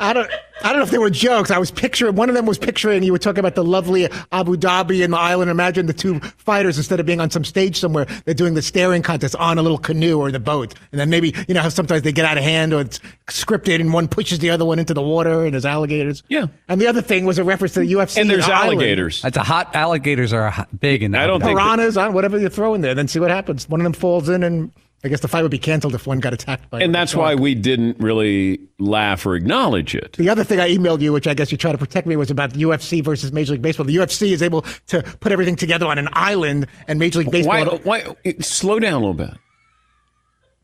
I 0.00 0.12
don't. 0.12 0.28
I 0.62 0.70
don't 0.70 0.78
know 0.78 0.84
if 0.84 0.90
they 0.90 0.98
were 0.98 1.10
jokes. 1.10 1.50
I 1.50 1.58
was 1.58 1.70
picturing 1.70 2.16
one 2.16 2.28
of 2.30 2.34
them 2.34 2.46
was 2.46 2.58
picturing 2.58 3.02
you 3.02 3.12
were 3.12 3.18
talking 3.18 3.38
about 3.40 3.54
the 3.54 3.62
lovely 3.62 4.08
Abu 4.32 4.56
Dhabi 4.56 5.04
and 5.04 5.12
the 5.12 5.18
island. 5.18 5.50
Imagine 5.50 5.86
the 5.86 5.92
two 5.92 6.18
fighters 6.38 6.76
instead 6.78 6.98
of 6.98 7.04
being 7.06 7.20
on 7.20 7.30
some 7.30 7.44
stage 7.44 7.78
somewhere, 7.78 8.06
they're 8.24 8.34
doing 8.34 8.54
the 8.54 8.62
staring 8.62 9.02
contest 9.02 9.36
on 9.36 9.58
a 9.58 9.62
little 9.62 9.78
canoe 9.78 10.18
or 10.18 10.32
the 10.32 10.40
boat, 10.40 10.74
and 10.90 10.98
then 11.00 11.08
maybe 11.10 11.34
you 11.46 11.54
know 11.54 11.60
how 11.60 11.68
sometimes 11.68 12.02
they 12.02 12.10
get 12.10 12.24
out 12.24 12.36
of 12.38 12.42
hand 12.42 12.72
or 12.72 12.80
it's 12.80 12.98
scripted 13.28 13.80
and 13.80 13.92
one 13.92 14.08
pushes 14.08 14.38
the 14.40 14.50
other 14.50 14.64
one 14.64 14.78
into 14.78 14.94
the 14.94 15.02
water 15.02 15.44
and 15.44 15.52
there's 15.52 15.66
alligators. 15.66 16.22
Yeah. 16.28 16.46
And 16.68 16.80
the 16.80 16.86
other 16.88 17.02
thing 17.02 17.24
was 17.26 17.38
a 17.38 17.44
reference 17.44 17.74
to 17.74 17.80
the 17.80 17.92
UFC 17.92 18.18
And 18.20 18.28
there's 18.30 18.46
the 18.46 18.54
island. 18.54 18.80
alligators. 18.80 19.22
That's 19.22 19.36
a 19.36 19.44
hot. 19.44 19.76
Alligators 19.76 20.32
are 20.32 20.66
big 20.80 21.02
in. 21.04 21.14
I 21.14 21.26
don't 21.26 21.40
think- 21.42 21.56
piranhas 21.58 21.96
on 21.96 22.08
uh, 22.08 22.12
whatever 22.12 22.38
you 22.38 22.48
throw 22.48 22.74
in 22.74 22.80
there, 22.80 22.94
then 22.94 23.06
see 23.08 23.20
what 23.20 23.30
happens. 23.30 23.68
One 23.68 23.80
of 23.80 23.84
them 23.84 23.92
falls 23.92 24.28
in, 24.30 24.42
and 24.42 24.72
I 25.06 25.08
guess 25.08 25.20
the 25.20 25.28
fight 25.28 25.42
would 25.42 25.50
be 25.50 25.58
canceled 25.58 25.94
if 25.94 26.06
one 26.06 26.18
got 26.18 26.34
attacked 26.34 26.68
by. 26.68 26.82
And 26.82 26.94
that's 26.94 27.12
shark. 27.12 27.22
why 27.22 27.34
we 27.36 27.54
didn't 27.54 27.98
really 27.98 28.60
laugh 28.78 29.24
or 29.24 29.36
acknowledge 29.36 29.94
it. 29.94 30.14
The 30.14 30.28
other 30.28 30.44
thing 30.44 30.60
I 30.60 30.68
emailed 30.68 31.00
you, 31.00 31.12
which 31.12 31.26
I 31.26 31.34
guess 31.34 31.52
you 31.52 31.58
try 31.58 31.72
to 31.72 31.78
protect 31.78 32.06
me, 32.06 32.16
was 32.16 32.30
about 32.30 32.52
the 32.52 32.62
UFC 32.62 33.02
versus 33.02 33.32
Major 33.32 33.52
League 33.52 33.62
Baseball. 33.62 33.86
The 33.86 33.96
UFC 33.96 34.32
is 34.32 34.42
able 34.42 34.62
to 34.88 35.02
put 35.20 35.30
everything 35.32 35.56
together 35.56 35.86
on 35.86 35.98
an 35.98 36.08
island, 36.12 36.66
and 36.88 36.98
Major 36.98 37.20
League 37.20 37.30
Baseball. 37.30 37.78
Why, 37.84 38.02
why? 38.02 38.34
Slow 38.40 38.78
down 38.80 38.94
a 38.94 38.98
little 38.98 39.14
bit. 39.14 39.30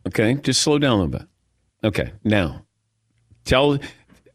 Okay, 0.08 0.34
just 0.34 0.60
slow 0.62 0.78
down 0.78 0.92
a 0.92 1.02
little 1.02 1.18
bit. 1.20 1.28
Okay, 1.84 2.12
now 2.24 2.66
tell. 3.44 3.78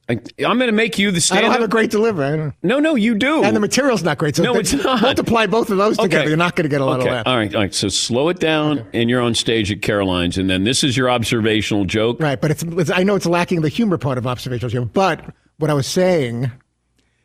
I'm 0.10 0.20
going 0.38 0.68
to 0.68 0.72
make 0.72 0.98
you 0.98 1.12
the 1.12 1.30
I 1.34 1.42
don't 1.42 1.52
have 1.52 1.62
a 1.62 1.68
great 1.68 1.92
delivery, 1.92 2.54
No, 2.64 2.80
no, 2.80 2.96
you 2.96 3.14
do. 3.16 3.44
and 3.44 3.54
the 3.54 3.60
material's 3.60 4.04
not 4.04 4.18
great. 4.18 4.38
So 4.38 4.44
No, 4.44 4.56
it's 4.56 4.72
not. 4.72 5.02
Multiply 5.02 5.48
both 5.48 5.70
of 5.70 5.78
those 5.78 5.98
together, 5.98 6.30
you're 6.30 6.38
not 6.38 6.56
going 6.56 6.64
to 6.64 6.70
get 6.70 6.80
a 6.80 6.86
lot 6.86 7.02
okay. 7.02 7.10
of 7.10 7.14
laughs. 7.16 7.28
All 7.28 7.36
right, 7.36 7.54
all 7.54 7.62
right. 7.62 7.74
So 7.74 7.90
slow 7.90 8.30
it 8.30 8.40
down, 8.40 8.88
and 8.94 9.10
you're 9.10 9.22
on 9.22 9.36
stage 9.36 9.70
at 9.70 9.82
Caroline's, 9.82 10.38
and 10.38 10.50
then 10.50 10.64
this 10.64 10.82
is 10.84 10.96
your 10.96 11.10
observational 11.10 11.84
joke. 11.84 12.22
Right, 12.22 12.40
but 12.40 12.52
it's, 12.52 12.64
it's 12.64 12.90
I 12.90 13.04
know 13.04 13.16
it's 13.16 13.26
lacking 13.26 13.62
the 13.62 13.70
humor 13.70 13.98
part 13.98 14.18
of 14.18 14.26
observational 14.26 14.72
humor. 14.72 14.90
But 14.94 15.26
what 15.58 15.70
I 15.70 15.74
was 15.74 15.88
saying 15.88 16.52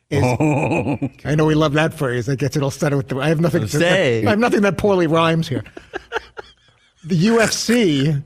is, 0.09 0.23
oh. 0.23 0.97
I 1.25 1.35
know 1.35 1.45
we 1.45 1.55
love 1.55 1.73
that 1.73 1.93
phrase. 1.93 2.25
That 2.25 2.37
gets 2.37 2.57
it 2.57 2.63
all 2.63 2.71
started 2.71 2.97
with 2.97 3.07
the. 3.07 3.17
I 3.17 3.29
have 3.29 3.39
nothing 3.39 3.61
to 3.61 3.67
Say. 3.67 4.25
I 4.25 4.31
have 4.31 4.39
nothing 4.39 4.61
that 4.61 4.77
poorly 4.77 5.07
rhymes 5.07 5.47
here. 5.47 5.63
the 7.05 7.17
UFC 7.27 8.23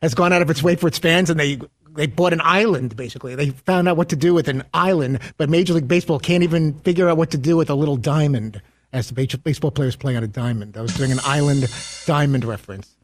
has 0.00 0.14
gone 0.14 0.32
out 0.32 0.40
of 0.40 0.48
its 0.48 0.62
way 0.62 0.76
for 0.76 0.88
its 0.88 0.98
fans, 0.98 1.28
and 1.28 1.38
they 1.38 1.60
they 2.00 2.06
bought 2.06 2.32
an 2.32 2.40
island. 2.42 2.96
Basically, 2.96 3.34
they 3.34 3.50
found 3.50 3.86
out 3.86 3.98
what 3.98 4.08
to 4.08 4.16
do 4.16 4.32
with 4.32 4.48
an 4.48 4.62
island, 4.72 5.18
but 5.36 5.50
Major 5.50 5.74
League 5.74 5.86
Baseball 5.86 6.18
can't 6.18 6.42
even 6.42 6.72
figure 6.80 7.10
out 7.10 7.18
what 7.18 7.30
to 7.32 7.36
do 7.38 7.58
with 7.58 7.68
a 7.68 7.74
little 7.74 7.98
diamond. 7.98 8.62
As 8.90 9.08
the 9.10 9.38
baseball 9.44 9.70
players 9.70 9.96
play 9.96 10.16
on 10.16 10.24
a 10.24 10.26
diamond, 10.26 10.78
I 10.78 10.80
was 10.80 10.94
doing 10.94 11.12
an 11.12 11.20
island 11.24 11.68
diamond 12.06 12.44
reference 12.44 12.96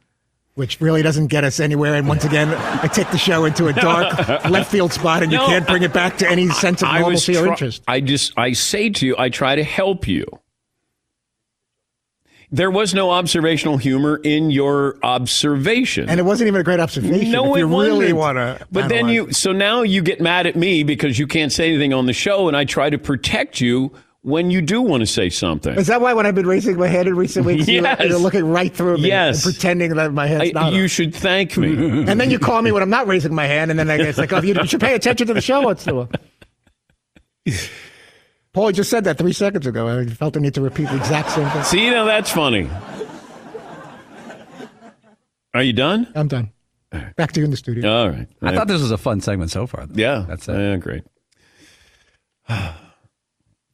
which 0.55 0.81
really 0.81 1.03
doesn't 1.03 1.27
get 1.27 1.45
us 1.45 1.61
anywhere. 1.61 1.95
And 1.95 2.09
once 2.09 2.25
again, 2.25 2.49
I 2.49 2.87
take 2.87 3.11
the 3.11 3.19
show 3.19 3.45
into 3.45 3.67
a 3.67 3.75
dark 3.75 4.19
left 4.49 4.71
field 4.71 4.91
spot, 4.91 5.23
and 5.23 5.31
you 5.31 5.37
No, 5.37 5.47
can't 5.47 5.67
bring 5.67 5.83
it 5.83 5.93
back 5.93 6.17
to 6.19 6.31
any 6.31 6.49
sense 6.49 6.81
of 6.81 6.89
I 6.89 7.03
was 7.03 7.29
or 7.29 7.49
interest. 7.49 7.83
I 7.87 8.01
just 8.01 8.33
I 8.39 8.53
say 8.55 8.89
to 8.89 9.07
you, 9.07 9.15
I 9.19 9.29
try 9.29 9.55
to 9.55 9.63
help 9.63 10.09
you. 10.09 10.25
There 12.53 12.71
was 12.71 12.95
no 12.95 13.11
observational 13.11 13.77
humor 13.77 14.21
in 14.23 14.51
your 14.53 14.97
observation. 15.03 16.09
And 16.09 16.21
it 16.21 16.23
wasn't 16.23 16.49
even 16.49 16.61
a 16.61 16.65
great 16.65 16.79
observation. 16.81 17.33
no, 17.33 17.55
if 17.57 17.63
it 17.63 17.65
really 17.65 18.13
wasn't. 18.13 18.39
want 18.39 18.59
to. 18.61 18.67
But 18.71 18.89
then 18.89 19.09
you, 19.09 19.33
so 19.33 19.51
now 19.53 19.83
you 19.83 20.01
get 20.03 20.21
mad 20.21 20.47
at 20.47 20.55
me 20.57 20.85
because 20.85 21.19
you 21.19 21.27
can't 21.27 21.51
say 21.53 21.69
anything 21.69 21.93
on 21.93 22.07
the 22.07 22.13
show, 22.13 22.47
and 22.49 22.57
I 22.57 22.65
try 22.65 22.89
to 22.89 22.99
protect 22.99 23.61
you 23.61 23.93
when 24.23 24.51
you 24.51 24.61
do 24.61 24.81
want 24.83 25.01
to 25.03 25.07
say 25.07 25.29
something. 25.31 25.75
Is 25.77 25.87
that 25.89 26.01
why 26.01 26.13
when 26.15 26.27
I've 26.27 26.35
been 26.35 26.47
raising 26.49 26.77
my 26.77 26.89
hand 26.89 27.07
in 27.09 27.15
recent 27.17 27.47
weeks, 27.47 27.69
you- 27.69 27.83
Yes. 27.83 28.01
you're 28.09 28.19
looking 28.19 28.45
right 28.49 28.75
through 28.75 28.99
me 28.99 29.09
Yes. 29.09 29.45
and 29.45 29.55
pretending 29.55 29.95
that 29.95 30.13
my 30.13 30.27
head's 30.27 30.51
I- 30.51 30.53
not 30.53 30.73
you 30.73 30.85
up? 30.85 30.91
should 30.91 31.15
thank 31.15 31.57
me. 31.57 31.69
And 32.09 32.21
then 32.21 32.31
you 32.31 32.39
call 32.41 32.61
me 32.63 32.71
when 32.73 32.83
I'm 32.83 32.91
not 32.91 33.07
raising 33.09 33.35
my 33.35 33.47
hand, 33.47 33.71
and 33.71 33.79
then 33.79 33.89
I 33.91 33.97
it's 33.97 34.19
like, 34.19 34.33
oh, 34.33 34.41
you, 34.43 34.55
you 34.55 34.67
should 34.67 34.81
pay 34.81 34.95
attention 34.95 35.27
to 35.29 35.35
the 35.35 35.41
show. 35.41 35.61
What's 35.63 35.85
the 35.85 36.09
Paul 38.57 38.73
just 38.73 38.89
said 38.89 39.05
that 39.05 39.19
three 39.19 39.35
seconds 39.35 39.67
ago. 39.67 39.87
I 39.87 40.07
felt 40.07 40.33
the 40.33 40.41
need 40.41 40.55
to 40.55 40.63
repeat 40.63 40.89
the 40.89 40.97
exact 40.97 41.31
same 41.31 41.47
thing. 41.51 41.63
See, 41.63 41.91
now 41.91 42.07
that's 42.07 42.31
funny. 42.31 42.71
Are 45.53 45.63
you 45.63 45.75
done? 45.75 46.11
I'm 46.15 46.27
done. 46.27 46.53
Back 47.17 47.33
to 47.33 47.41
you 47.41 47.45
in 47.45 47.51
the 47.51 47.59
studio. 47.59 47.93
All 47.95 48.09
right. 48.09 48.27
I 48.41 48.55
thought 48.55 48.67
this 48.67 48.81
was 48.81 48.93
a 48.93 48.97
fun 48.97 49.21
segment 49.21 49.51
so 49.51 49.67
far. 49.67 49.85
though. 49.85 50.01
Yeah, 50.01 50.25
That's 50.27 50.49
it. 50.49 50.55
Yeah, 50.55 50.77
great. 50.77 51.05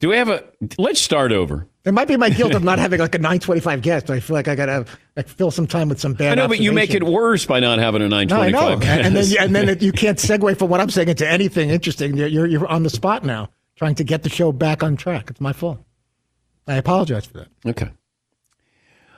Do 0.01 0.09
we 0.09 0.17
have 0.17 0.27
a? 0.27 0.43
Let's 0.77 0.99
start 0.99 1.31
over. 1.31 1.65
It 1.85 1.93
might 1.93 2.09
be 2.09 2.17
my 2.17 2.29
guilt 2.29 2.53
of 2.53 2.65
not 2.65 2.77
having 2.77 2.99
like 2.99 3.15
a 3.15 3.19
925 3.19 3.81
guest. 3.81 4.09
I 4.09 4.19
feel 4.19 4.33
like 4.33 4.49
I 4.49 4.55
gotta 4.55 4.85
like 5.15 5.29
fill 5.29 5.49
some 5.49 5.65
time 5.65 5.87
with 5.87 6.01
some 6.01 6.13
bad. 6.13 6.37
I 6.37 6.41
know, 6.41 6.49
but 6.49 6.59
you 6.59 6.73
make 6.73 6.93
it 6.93 7.03
worse 7.03 7.45
by 7.45 7.61
not 7.61 7.79
having 7.79 8.01
a 8.01 8.09
No, 8.09 8.17
I 8.17 8.25
925. 8.25 8.79
know. 8.81 8.85
And 9.07 9.15
then, 9.15 9.25
and 9.39 9.55
then 9.55 9.79
you 9.79 9.93
can't 9.93 10.17
segue 10.17 10.57
from 10.59 10.67
what 10.69 10.81
I'm 10.81 10.89
saying 10.89 11.07
into 11.07 11.25
anything 11.25 11.69
interesting. 11.69 12.17
You're, 12.17 12.27
you're, 12.27 12.47
you're 12.47 12.67
on 12.67 12.83
the 12.83 12.89
spot 12.89 13.23
now, 13.23 13.49
trying 13.75 13.95
to 13.95 14.03
get 14.03 14.23
the 14.23 14.29
show 14.29 14.51
back 14.51 14.83
on 14.83 14.95
track. 14.95 15.29
It's 15.29 15.41
my 15.41 15.53
fault. 15.53 15.79
I 16.67 16.75
apologize 16.75 17.25
for 17.25 17.39
that. 17.39 17.47
Okay. 17.65 17.89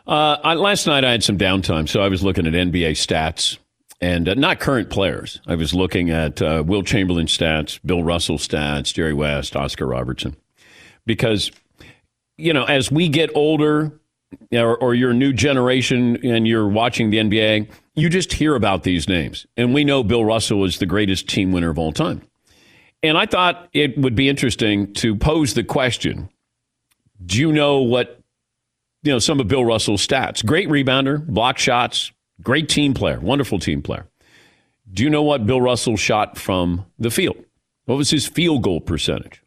Uh, 0.07 0.37
I, 0.43 0.53
last 0.53 0.85
night 0.85 1.03
I 1.03 1.11
had 1.11 1.23
some 1.23 1.37
downtime, 1.37 1.89
so 1.89 2.01
I 2.01 2.09
was 2.09 2.23
looking 2.23 2.45
at 2.45 2.53
NBA 2.53 2.91
stats 2.91 3.57
and 4.01 4.29
uh, 4.29 4.33
not 4.35 4.59
current 4.59 4.89
players. 4.89 5.41
I 5.47 5.55
was 5.55 5.73
looking 5.73 6.09
at 6.09 6.41
uh, 6.41 6.63
Wilt 6.65 6.85
Chamberlain 6.85 7.25
stats, 7.25 7.79
Bill 7.83 8.03
Russell 8.03 8.37
stats, 8.37 8.93
Jerry 8.93 9.13
West, 9.13 9.55
Oscar 9.55 9.87
Robertson, 9.87 10.35
because 11.05 11.51
you 12.37 12.53
know 12.53 12.65
as 12.65 12.91
we 12.91 13.09
get 13.09 13.31
older, 13.35 13.99
or, 14.51 14.77
or 14.77 14.93
you're 14.93 15.11
a 15.11 15.15
new 15.15 15.33
generation 15.33 16.17
and 16.23 16.47
you're 16.47 16.67
watching 16.67 17.09
the 17.09 17.17
NBA, 17.17 17.69
you 17.95 18.09
just 18.09 18.33
hear 18.33 18.55
about 18.55 18.83
these 18.83 19.07
names, 19.07 19.47
and 19.57 19.73
we 19.73 19.83
know 19.83 20.03
Bill 20.03 20.25
Russell 20.25 20.65
is 20.65 20.77
the 20.77 20.85
greatest 20.85 21.27
team 21.27 21.51
winner 21.51 21.69
of 21.69 21.79
all 21.79 21.91
time. 21.91 22.21
And 23.07 23.17
I 23.17 23.25
thought 23.25 23.69
it 23.73 23.97
would 23.97 24.15
be 24.15 24.29
interesting 24.29 24.93
to 24.95 25.15
pose 25.15 25.53
the 25.53 25.63
question: 25.63 26.29
Do 27.25 27.39
you 27.39 27.51
know 27.51 27.81
what 27.81 28.19
you 29.05 29.11
know 29.11 29.19
some 29.19 29.39
of 29.39 29.47
Bill 29.47 29.63
Russell's 29.63 30.05
stats. 30.05 30.43
Great 30.43 30.67
rebounder, 30.67 31.25
block 31.25 31.59
shots, 31.59 32.11
great 32.41 32.67
team 32.67 32.93
player, 32.93 33.19
wonderful 33.19 33.59
team 33.59 33.81
player. 33.83 34.07
Do 34.91 35.03
you 35.03 35.09
know 35.09 35.21
what 35.21 35.45
Bill 35.45 35.61
Russell 35.61 35.95
shot 35.95 36.37
from 36.37 36.85
the 36.97 37.11
field? 37.11 37.37
What 37.85 37.95
was 37.95 38.09
his 38.09 38.27
field 38.27 38.63
goal 38.63 38.81
percentage? 38.81 39.43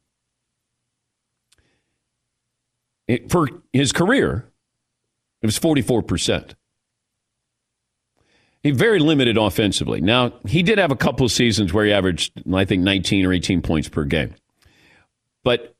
It- 3.09 3.31
for 3.31 3.49
his 3.73 3.91
career, 3.93 4.47
it 5.43 5.47
was 5.47 5.59
44%. 5.59 6.55
He 8.63 8.71
very 8.73 8.99
limited 8.99 9.37
offensively. 9.37 10.01
Now, 10.01 10.33
he 10.47 10.63
did 10.63 10.79
have 10.79 10.91
a 10.91 10.97
couple 10.97 11.25
of 11.25 11.33
seasons 11.33 11.73
where 11.73 11.85
he 11.85 11.93
averaged, 11.93 12.33
I 12.53 12.65
think, 12.65 12.83
19 12.83 13.25
or 13.25 13.33
18 13.33 13.63
points 13.63 13.89
per 13.89 14.05
game. 14.05 14.35
But 15.45 15.75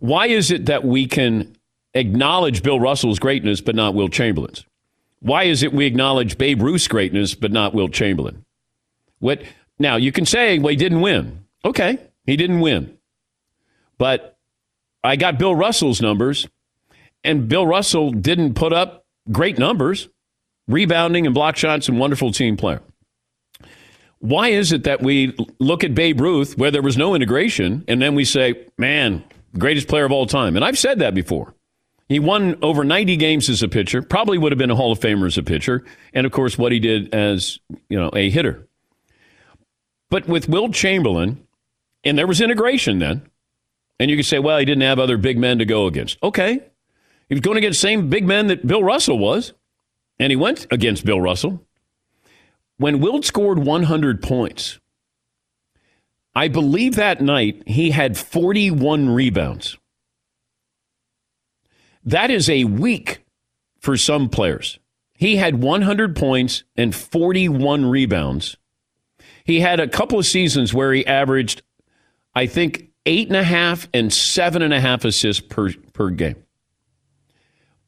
why 0.00 0.26
is 0.26 0.50
it 0.50 0.66
that 0.66 0.84
we 0.84 1.06
can 1.06 1.56
acknowledge 1.94 2.62
Bill 2.62 2.80
Russell's 2.80 3.18
greatness 3.18 3.60
but 3.60 3.74
not 3.74 3.94
Wilt 3.94 4.12
Chamberlain's? 4.12 4.64
Why 5.20 5.44
is 5.44 5.62
it 5.62 5.72
we 5.72 5.86
acknowledge 5.86 6.38
Babe 6.38 6.62
Ruth's 6.62 6.88
greatness 6.88 7.34
but 7.34 7.52
not 7.52 7.74
Wilt 7.74 7.92
Chamberlain? 7.92 8.44
What 9.20 9.42
now 9.78 9.96
you 9.96 10.12
can 10.12 10.26
say, 10.26 10.58
well, 10.58 10.70
he 10.70 10.76
didn't 10.76 11.00
win. 11.00 11.44
Okay, 11.64 11.98
he 12.24 12.36
didn't 12.36 12.60
win. 12.60 12.96
But 13.96 14.36
I 15.02 15.16
got 15.16 15.38
Bill 15.38 15.54
Russell's 15.54 16.00
numbers, 16.00 16.46
and 17.24 17.48
Bill 17.48 17.66
Russell 17.66 18.12
didn't 18.12 18.54
put 18.54 18.72
up 18.72 19.06
great 19.30 19.58
numbers, 19.58 20.08
rebounding 20.68 21.26
and 21.26 21.34
block 21.34 21.56
shots 21.56 21.88
and 21.88 21.98
wonderful 21.98 22.30
team 22.30 22.56
player. 22.56 22.80
Why 24.20 24.48
is 24.48 24.72
it 24.72 24.84
that 24.84 25.02
we 25.02 25.34
look 25.58 25.84
at 25.84 25.94
Babe 25.94 26.20
Ruth 26.20 26.58
where 26.58 26.70
there 26.70 26.82
was 26.82 26.96
no 26.96 27.14
integration 27.14 27.84
and 27.88 28.02
then 28.02 28.14
we 28.14 28.24
say, 28.24 28.66
man, 28.76 29.24
greatest 29.56 29.88
player 29.88 30.04
of 30.04 30.12
all 30.12 30.26
time? 30.26 30.56
And 30.56 30.64
I've 30.64 30.78
said 30.78 30.98
that 30.98 31.14
before. 31.14 31.54
He 32.08 32.18
won 32.18 32.56
over 32.62 32.84
90 32.84 33.16
games 33.16 33.50
as 33.50 33.62
a 33.62 33.68
pitcher, 33.68 34.02
probably 34.02 34.38
would 34.38 34.50
have 34.50 34.58
been 34.58 34.70
a 34.70 34.76
Hall 34.76 34.92
of 34.92 34.98
Famer 34.98 35.26
as 35.26 35.36
a 35.36 35.42
pitcher, 35.42 35.84
and 36.14 36.26
of 36.26 36.32
course 36.32 36.56
what 36.56 36.72
he 36.72 36.80
did 36.80 37.14
as, 37.14 37.58
you 37.90 37.98
know, 37.98 38.10
a 38.14 38.30
hitter. 38.30 38.66
But 40.10 40.26
with 40.26 40.48
Wilt 40.48 40.72
Chamberlain, 40.72 41.46
and 42.04 42.16
there 42.16 42.26
was 42.26 42.40
integration 42.40 42.98
then, 42.98 43.28
and 44.00 44.10
you 44.10 44.16
could 44.16 44.26
say, 44.26 44.38
well, 44.38 44.58
he 44.58 44.64
didn't 44.64 44.82
have 44.82 44.98
other 44.98 45.18
big 45.18 45.38
men 45.38 45.58
to 45.58 45.66
go 45.66 45.86
against. 45.86 46.18
Okay. 46.22 46.60
He 47.28 47.34
was 47.34 47.40
going 47.40 47.58
against 47.58 47.82
the 47.82 47.88
same 47.88 48.08
big 48.08 48.26
men 48.26 48.46
that 48.46 48.66
Bill 48.66 48.82
Russell 48.82 49.18
was, 49.18 49.52
and 50.18 50.30
he 50.30 50.36
went 50.36 50.66
against 50.70 51.04
Bill 51.04 51.20
Russell. 51.20 51.64
When 52.76 53.00
Wilt 53.00 53.24
scored 53.24 53.58
100 53.58 54.22
points, 54.22 54.78
I 56.34 56.48
believe 56.48 56.94
that 56.94 57.20
night 57.20 57.62
he 57.66 57.90
had 57.90 58.16
41 58.16 59.10
rebounds. 59.10 59.76
That 62.04 62.30
is 62.30 62.48
a 62.48 62.64
week 62.64 63.24
for 63.80 63.96
some 63.96 64.28
players. 64.28 64.78
He 65.12 65.36
had 65.36 65.60
100 65.60 66.14
points 66.14 66.62
and 66.76 66.94
41 66.94 67.86
rebounds. 67.86 68.56
He 69.44 69.60
had 69.60 69.80
a 69.80 69.88
couple 69.88 70.18
of 70.18 70.26
seasons 70.26 70.72
where 70.72 70.92
he 70.92 71.04
averaged, 71.06 71.62
I 72.34 72.46
think, 72.46 72.90
eight 73.04 73.26
and 73.26 73.36
a 73.36 73.42
half 73.42 73.88
and 73.92 74.12
seven 74.12 74.62
and 74.62 74.72
a 74.72 74.80
half 74.80 75.04
assists 75.04 75.44
per, 75.44 75.72
per 75.92 76.10
game. 76.10 76.36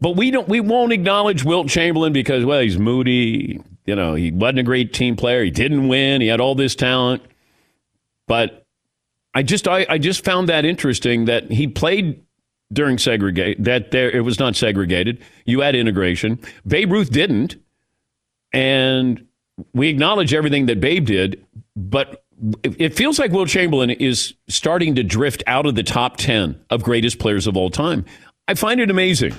But 0.00 0.16
we 0.16 0.30
don't 0.30 0.48
we 0.48 0.60
won't 0.60 0.92
acknowledge 0.92 1.44
Wilt 1.44 1.68
Chamberlain 1.68 2.12
because 2.12 2.44
well 2.44 2.60
he's 2.60 2.78
moody, 2.78 3.60
you 3.86 3.94
know, 3.94 4.14
he 4.14 4.30
wasn't 4.30 4.60
a 4.60 4.62
great 4.62 4.92
team 4.92 5.16
player, 5.16 5.44
he 5.44 5.50
didn't 5.50 5.88
win, 5.88 6.20
he 6.20 6.28
had 6.28 6.40
all 6.40 6.54
this 6.54 6.74
talent. 6.74 7.22
But 8.26 8.64
I 9.34 9.42
just 9.42 9.68
I, 9.68 9.86
I 9.88 9.98
just 9.98 10.24
found 10.24 10.48
that 10.48 10.64
interesting 10.64 11.26
that 11.26 11.50
he 11.50 11.68
played 11.68 12.22
during 12.72 12.98
segregate 12.98 13.62
that 13.62 13.90
there 13.90 14.10
it 14.10 14.20
was 14.20 14.38
not 14.38 14.56
segregated. 14.56 15.22
You 15.44 15.60
had 15.60 15.74
integration. 15.74 16.38
Babe 16.66 16.92
Ruth 16.92 17.10
didn't. 17.10 17.56
And 18.52 19.26
we 19.74 19.88
acknowledge 19.88 20.34
everything 20.34 20.66
that 20.66 20.80
Babe 20.80 21.04
did, 21.04 21.44
but 21.76 22.24
it 22.62 22.94
feels 22.96 23.18
like 23.18 23.32
Wilt 23.32 23.48
Chamberlain 23.48 23.90
is 23.90 24.34
starting 24.48 24.94
to 24.94 25.02
drift 25.02 25.42
out 25.46 25.66
of 25.66 25.74
the 25.74 25.82
top 25.82 26.16
10 26.16 26.58
of 26.70 26.82
greatest 26.82 27.18
players 27.18 27.46
of 27.46 27.56
all 27.56 27.70
time. 27.70 28.04
I 28.48 28.54
find 28.54 28.80
it 28.80 28.90
amazing. 28.90 29.34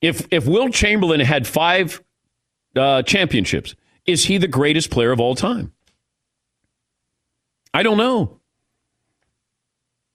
If 0.00 0.26
if 0.30 0.46
Wilt 0.46 0.72
Chamberlain 0.72 1.20
had 1.20 1.46
five 1.46 2.02
uh, 2.76 3.02
championships, 3.02 3.74
is 4.06 4.24
he 4.26 4.38
the 4.38 4.48
greatest 4.48 4.90
player 4.90 5.12
of 5.12 5.20
all 5.20 5.34
time? 5.34 5.72
I 7.74 7.82
don't 7.82 7.98
know. 7.98 8.40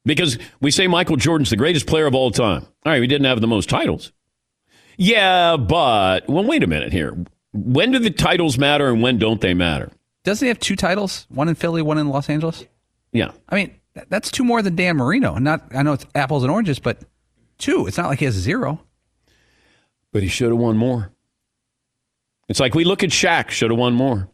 Because 0.05 0.37
we 0.59 0.71
say 0.71 0.87
Michael 0.87 1.15
Jordan's 1.15 1.49
the 1.49 1.55
greatest 1.55 1.87
player 1.87 2.05
of 2.05 2.15
all 2.15 2.31
time. 2.31 2.65
All 2.85 2.91
right, 2.91 2.99
we 2.99 3.07
didn't 3.07 3.25
have 3.25 3.39
the 3.39 3.47
most 3.47 3.69
titles. 3.69 4.11
Yeah, 4.97 5.57
but 5.57 6.27
well, 6.27 6.43
wait 6.43 6.63
a 6.63 6.67
minute 6.67 6.91
here. 6.91 7.15
When 7.53 7.91
do 7.91 7.99
the 7.99 8.09
titles 8.09 8.57
matter 8.57 8.89
and 8.89 9.01
when 9.01 9.17
don't 9.17 9.39
they 9.39 9.53
matter? 9.53 9.91
Doesn't 10.23 10.45
he 10.45 10.49
have 10.49 10.59
two 10.59 10.75
titles? 10.75 11.25
One 11.29 11.49
in 11.49 11.55
Philly, 11.55 11.81
one 11.81 11.97
in 11.97 12.09
Los 12.09 12.29
Angeles? 12.29 12.65
Yeah. 13.11 13.31
I 13.49 13.55
mean, 13.55 13.75
that's 14.09 14.31
two 14.31 14.43
more 14.43 14.61
than 14.61 14.75
Dan 14.75 14.97
Marino. 14.97 15.37
Not, 15.37 15.73
I 15.75 15.83
know 15.83 15.93
it's 15.93 16.05
apples 16.15 16.43
and 16.43 16.51
oranges, 16.51 16.79
but 16.79 17.01
two. 17.57 17.85
It's 17.87 17.97
not 17.97 18.07
like 18.07 18.19
he 18.19 18.25
has 18.25 18.33
zero. 18.33 18.81
But 20.13 20.23
he 20.23 20.29
should 20.29 20.49
have 20.49 20.57
won 20.57 20.77
more. 20.77 21.11
It's 22.47 22.59
like 22.61 22.75
we 22.75 22.85
look 22.85 23.03
at 23.03 23.09
Shaq, 23.09 23.49
should 23.49 23.71
have 23.71 23.79
won 23.79 23.93
more. 23.93 24.29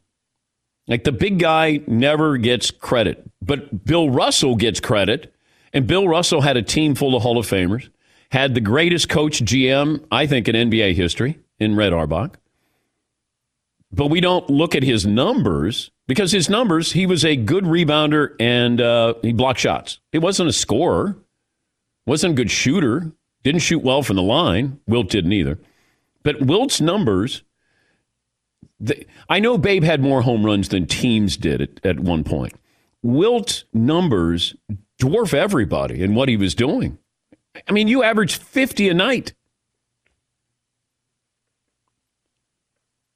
Like 0.88 1.04
the 1.04 1.12
big 1.12 1.40
guy 1.40 1.82
never 1.88 2.38
gets 2.38 2.70
credit, 2.70 3.30
but 3.42 3.86
Bill 3.86 4.10
Russell 4.10 4.56
gets 4.56 4.80
credit. 4.80 5.34
And 5.72 5.86
Bill 5.86 6.08
Russell 6.08 6.42
had 6.42 6.58
a 6.58 6.64
team 6.64 6.96
full 6.96 7.16
of 7.16 7.22
Hall 7.22 7.38
of 7.38 7.46
Famers, 7.46 7.90
had 8.32 8.56
the 8.56 8.62
greatest 8.62 9.08
coach 9.08 9.40
GM, 9.40 10.04
I 10.12 10.26
think, 10.26 10.48
in 10.48 10.56
NBA 10.70 10.96
history 10.96 11.40
in 11.60 11.76
Red 11.76 11.94
Auerbach. 11.94 12.40
But 13.92 14.08
we 14.08 14.20
don't 14.20 14.50
look 14.50 14.76
at 14.76 14.84
his 14.84 15.06
numbers 15.06 15.92
because 16.08 16.32
his 16.32 16.50
numbers, 16.50 16.92
he 16.92 17.06
was 17.06 17.24
a 17.24 17.36
good 17.36 17.66
rebounder 17.66 18.36
and 18.40 18.82
uh, 18.82 19.14
he 19.22 19.32
blocked 19.32 19.60
shots. 19.60 20.00
He 20.12 20.18
wasn't 20.18 20.50
a 20.50 20.54
scorer, 20.54 21.18
wasn't 22.08 22.34
a 22.34 22.36
good 22.36 22.52
shooter, 22.52 23.12
didn't 23.44 23.62
shoot 23.62 23.84
well 23.84 24.04
from 24.04 24.16
the 24.18 24.22
line. 24.22 24.80
Wilt 24.88 25.10
didn't 25.10 25.32
either. 25.34 25.60
But 26.24 26.42
Wilt's 26.42 26.82
numbers—I 26.82 27.40
know 29.40 29.58
Babe 29.58 29.84
had 29.84 30.02
more 30.02 30.22
home 30.22 30.46
runs 30.46 30.70
than 30.70 30.86
teams 30.86 31.38
did 31.38 31.62
at, 31.62 31.86
at 31.86 32.00
one 32.00 32.24
point. 32.24 32.54
Wilt's 33.02 33.64
numbers 33.74 34.56
dwarf 35.00 35.34
everybody 35.34 36.04
in 36.04 36.14
what 36.16 36.28
he 36.30 36.38
was 36.38 36.54
doing. 36.54 36.98
I 37.68 37.72
mean, 37.72 37.88
you 37.88 38.04
average 38.04 38.38
50 38.38 38.90
a 38.90 38.94
night. 38.94 39.34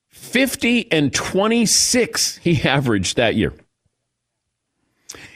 50 0.09 0.91
and 0.91 1.13
26 1.13 2.37
he 2.37 2.61
averaged 2.63 3.17
that 3.17 3.35
year. 3.35 3.53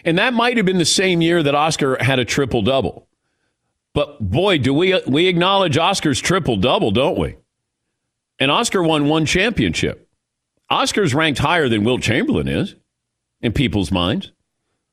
And 0.04 0.18
that 0.18 0.34
might 0.34 0.58
have 0.58 0.66
been 0.66 0.78
the 0.78 0.86
same 0.86 1.22
year 1.22 1.44
that 1.44 1.54
Oscar 1.54 2.02
had 2.02 2.20
a 2.20 2.26
triple 2.26 2.62
double. 2.62 3.07
But 3.98 4.20
boy, 4.20 4.60
do 4.60 4.76
we 4.76 5.02
we 5.08 5.26
acknowledge 5.26 5.76
Oscar's 5.76 6.22
triple 6.22 6.56
double, 6.56 6.92
don't 6.92 7.18
we? 7.18 7.36
And 8.38 8.52
Oscar 8.52 8.84
won 8.84 9.08
one 9.08 9.26
championship. 9.26 10.08
Oscar's 10.70 11.16
ranked 11.16 11.40
higher 11.40 11.68
than 11.68 11.84
Wilt 11.84 12.04
Chamberlain 12.04 12.48
is 12.48 12.76
in 13.42 13.54
people's 13.54 13.92
minds. 13.92 14.32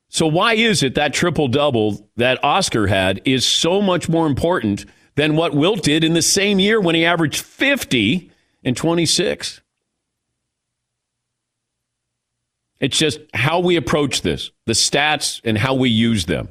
So 0.09 0.25
why 0.25 0.55
is 0.55 0.81
it 0.81 0.95
that 0.95 1.13
triple 1.13 1.47
double 1.47 2.09
that 2.15 2.43
Oscar 2.43 2.87
had 2.87 3.21
is 3.25 3.45
so 3.45 3.79
much 3.79 4.09
more 4.09 4.25
important 4.25 4.85
than 5.13 5.35
what 5.35 5.53
Wilt 5.53 5.83
did 5.83 6.03
in 6.03 6.15
the 6.15 6.23
same 6.23 6.57
year 6.57 6.81
when 6.81 6.95
he 6.95 7.05
averaged 7.05 7.43
50 7.43 8.31
and 8.63 8.75
26? 8.75 9.61
It's 12.79 12.97
just 12.97 13.19
how 13.35 13.59
we 13.59 13.75
approach 13.75 14.23
this, 14.23 14.49
the 14.65 14.73
stats 14.73 15.41
and 15.43 15.59
how 15.59 15.75
we 15.75 15.89
use 15.91 16.25
them, 16.25 16.49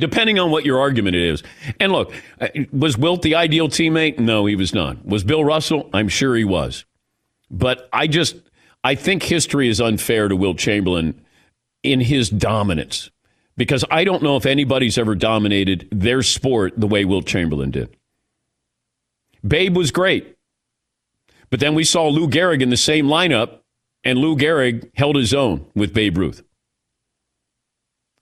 depending 0.00 0.38
on 0.38 0.50
what 0.50 0.64
your 0.64 0.80
argument 0.80 1.16
is. 1.16 1.42
And 1.78 1.92
look, 1.92 2.12
uh, 2.40 2.48
was 2.72 2.98
Wilt 2.98 3.22
the 3.22 3.34
ideal 3.34 3.68
teammate? 3.68 4.18
No, 4.18 4.46
he 4.46 4.56
was 4.56 4.74
not. 4.74 5.04
Was 5.06 5.24
Bill 5.24 5.44
Russell? 5.44 5.88
I'm 5.92 6.08
sure 6.08 6.34
he 6.34 6.44
was. 6.44 6.84
But 7.50 7.88
I 7.92 8.06
just, 8.06 8.36
I 8.82 8.94
think 8.94 9.22
history 9.22 9.68
is 9.68 9.80
unfair 9.80 10.28
to 10.28 10.36
Wilt 10.36 10.58
Chamberlain 10.58 11.20
in 11.82 12.00
his 12.00 12.30
dominance 12.30 13.10
because 13.56 13.84
I 13.90 14.04
don't 14.04 14.22
know 14.22 14.36
if 14.36 14.46
anybody's 14.46 14.98
ever 14.98 15.14
dominated 15.14 15.88
their 15.92 16.22
sport 16.22 16.74
the 16.76 16.86
way 16.86 17.04
Wilt 17.04 17.26
Chamberlain 17.26 17.70
did. 17.70 17.94
Babe 19.46 19.76
was 19.76 19.90
great. 19.90 20.36
But 21.50 21.60
then 21.60 21.74
we 21.74 21.84
saw 21.84 22.08
Lou 22.08 22.28
Gehrig 22.28 22.62
in 22.62 22.70
the 22.70 22.76
same 22.76 23.06
lineup 23.06 23.60
and 24.04 24.18
Lou 24.18 24.36
Gehrig 24.36 24.90
held 24.94 25.16
his 25.16 25.34
own 25.34 25.66
with 25.74 25.92
Babe 25.92 26.16
Ruth. 26.16 26.42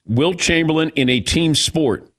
Wilt 0.08 0.38
Chamberlain 0.38 0.90
in 0.96 1.08
a 1.08 1.20
team 1.20 1.54
sport. 1.54 2.10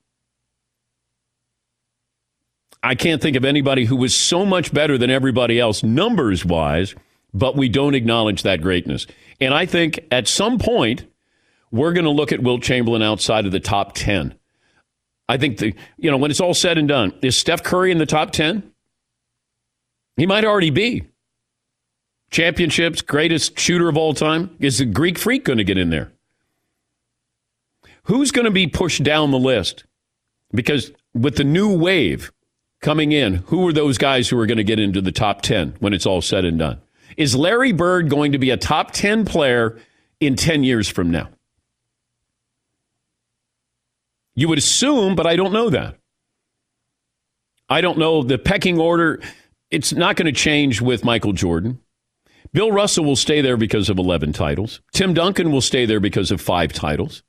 I 2.82 2.96
can't 2.96 3.22
think 3.22 3.36
of 3.36 3.44
anybody 3.44 3.86
who 3.86 3.98
was 3.98 4.16
so 4.16 4.46
much 4.46 4.74
better 4.74 4.98
than 4.98 5.10
everybody 5.10 5.60
else, 5.60 5.84
numbers 5.84 6.46
wise, 6.46 6.96
but 7.34 7.58
we 7.58 7.68
don't 7.68 7.96
acknowledge 7.96 8.44
that 8.44 8.62
greatness. 8.62 9.06
And 9.42 9.54
I 9.54 9.66
think 9.66 10.00
at 10.12 10.28
some 10.28 10.60
point, 10.60 11.06
we're 11.72 11.94
going 11.94 12.06
to 12.06 12.12
look 12.12 12.32
at 12.32 12.42
Wilt 12.42 12.62
Chamberlain 12.62 13.02
outside 13.02 13.46
of 13.46 13.52
the 13.52 13.60
top 13.60 13.94
10. 13.96 14.34
I 15.28 15.38
think 15.38 15.58
the, 15.58 15.76
you 15.98 16.10
know, 16.10 16.18
when 16.18 16.32
it's 16.32 16.40
all 16.40 16.54
said 16.54 16.78
and 16.78 16.88
done, 16.88 17.14
is 17.22 17.38
Steph 17.38 17.64
Curry 17.64 17.92
in 17.92 17.98
the 17.98 18.06
top 18.06 18.32
10? 18.32 18.72
He 20.18 20.26
might 20.26 20.46
already 20.46 20.72
be 20.72 21.04
championships, 22.32 23.02
greatest 23.02 23.60
shooter 23.60 23.90
of 23.90 23.98
all 23.98 24.14
time? 24.14 24.56
Is 24.60 24.80
the 24.80 24.86
Greek 24.86 25.18
freak 25.18 25.46
going 25.46 25.58
to 25.58 25.64
get 25.64 25.78
in 25.78 25.90
there? 25.90 26.12
Who's 28.10 28.32
going 28.32 28.46
to 28.46 28.52
be 28.52 28.66
pushed 28.66 29.04
down 29.04 29.30
the 29.30 29.38
list? 29.38 29.84
Because 30.52 30.92
with 31.14 31.36
the 31.36 31.44
new 31.44 31.78
wave 31.78 32.32
coming 32.82 33.12
in, 33.12 33.36
who 33.36 33.68
are 33.68 33.72
those 33.72 34.00
guys 34.00 34.28
who 34.28 34.40
are 34.40 34.48
going 34.48 34.58
to 34.58 34.64
get 34.64 34.80
into 34.80 35.00
the 35.00 35.12
top 35.12 35.44
10 35.44 35.76
when 35.80 35.94
it's 35.94 36.08
all 36.08 36.20
said 36.20 36.44
and 36.44 36.58
done? 36.58 36.82
Is 37.18 37.36
Larry 37.36 37.72
Bird 37.72 38.10
going 38.10 38.32
to 38.32 38.40
be 38.40 38.50
a 38.50 38.58
top 38.58 38.94
10 38.94 39.26
player 39.26 39.80
in 40.20 40.36
10 40.36 40.64
years 40.64 40.90
from 40.90 41.12
now? 41.12 41.30
You 44.34 44.48
would 44.48 44.58
assume, 44.58 45.16
but 45.16 45.28
I 45.28 45.36
don't 45.36 45.54
know 45.54 45.70
that. 45.70 45.96
I 47.70 47.80
don't 47.80 48.00
know 48.00 48.24
the 48.24 48.40
pecking 48.40 48.80
order. 48.80 49.22
It's 49.70 49.94
not 49.94 50.16
going 50.16 50.26
to 50.26 50.32
change 50.32 50.82
with 50.82 51.06
Michael 51.06 51.34
Jordan. 51.34 51.80
Bill 52.54 52.72
Russell 52.72 53.06
will 53.06 53.16
stay 53.16 53.42
there 53.42 53.56
because 53.56 53.88
of 53.88 54.00
11 54.00 54.34
titles. 54.34 54.82
Tim 54.94 55.14
Duncan 55.14 55.52
will 55.52 55.62
stay 55.62 55.86
there 55.86 56.00
because 56.00 56.32
of 56.32 56.42
five 56.42 56.74
titles. 56.74 57.22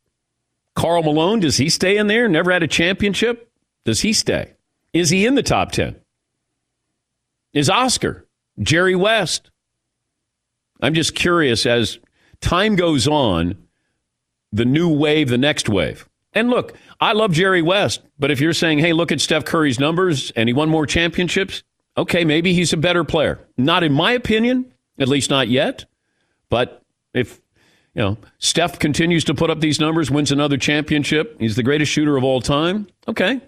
Karl 0.81 1.03
Malone, 1.03 1.41
does 1.41 1.59
he 1.59 1.69
stay 1.69 1.99
in 1.99 2.07
there? 2.07 2.27
Never 2.27 2.51
had 2.51 2.63
a 2.63 2.67
championship? 2.67 3.53
Does 3.85 4.01
he 4.01 4.15
stay? 4.15 4.55
Is 4.95 5.11
he 5.11 5.27
in 5.27 5.35
the 5.35 5.43
top 5.43 5.73
10? 5.73 5.95
Is 7.53 7.69
Oscar? 7.69 8.27
Jerry 8.59 8.97
West? 8.97 9.51
I'm 10.81 10.95
just 10.95 11.15
curious 11.15 11.67
as 11.67 11.99
time 12.41 12.77
goes 12.77 13.07
on, 13.07 13.59
the 14.55 14.65
new 14.65 14.89
wave, 14.89 15.29
the 15.29 15.37
next 15.37 15.69
wave. 15.69 16.09
And 16.33 16.49
look, 16.49 16.73
I 16.99 17.13
love 17.13 17.33
Jerry 17.33 17.61
West, 17.61 18.01
but 18.19 18.31
if 18.31 18.41
you're 18.41 18.55
saying, 18.55 18.79
hey, 18.79 18.95
look 18.95 19.13
at 19.13 19.21
Steph 19.21 19.45
Curry's 19.45 19.79
numbers 19.79 20.31
and 20.31 20.49
he 20.49 20.55
won 20.55 20.71
more 20.71 20.87
championships, 20.87 21.63
okay, 21.99 22.25
maybe 22.25 22.55
he's 22.55 22.73
a 22.73 22.79
better 22.79 23.05
player. 23.05 23.47
Not 23.59 23.83
in 23.83 23.93
my 23.93 24.13
opinion, 24.13 24.73
at 24.99 25.09
least 25.09 25.29
not 25.29 25.49
yet. 25.49 25.85
But 26.49 26.83
if 27.13 27.39
you 28.01 28.07
know 28.07 28.17
Steph 28.39 28.79
continues 28.79 29.25
to 29.25 29.35
put 29.35 29.51
up 29.51 29.61
these 29.61 29.79
numbers, 29.79 30.11
wins 30.11 30.33
another 30.33 30.57
championship, 30.57 31.37
he's 31.39 31.57
the 31.57 31.63
greatest 31.63 31.93
shooter 31.93 32.17
of 32.17 32.25
all 32.25 32.41
time. 32.41 32.87
Okay, 33.07 33.43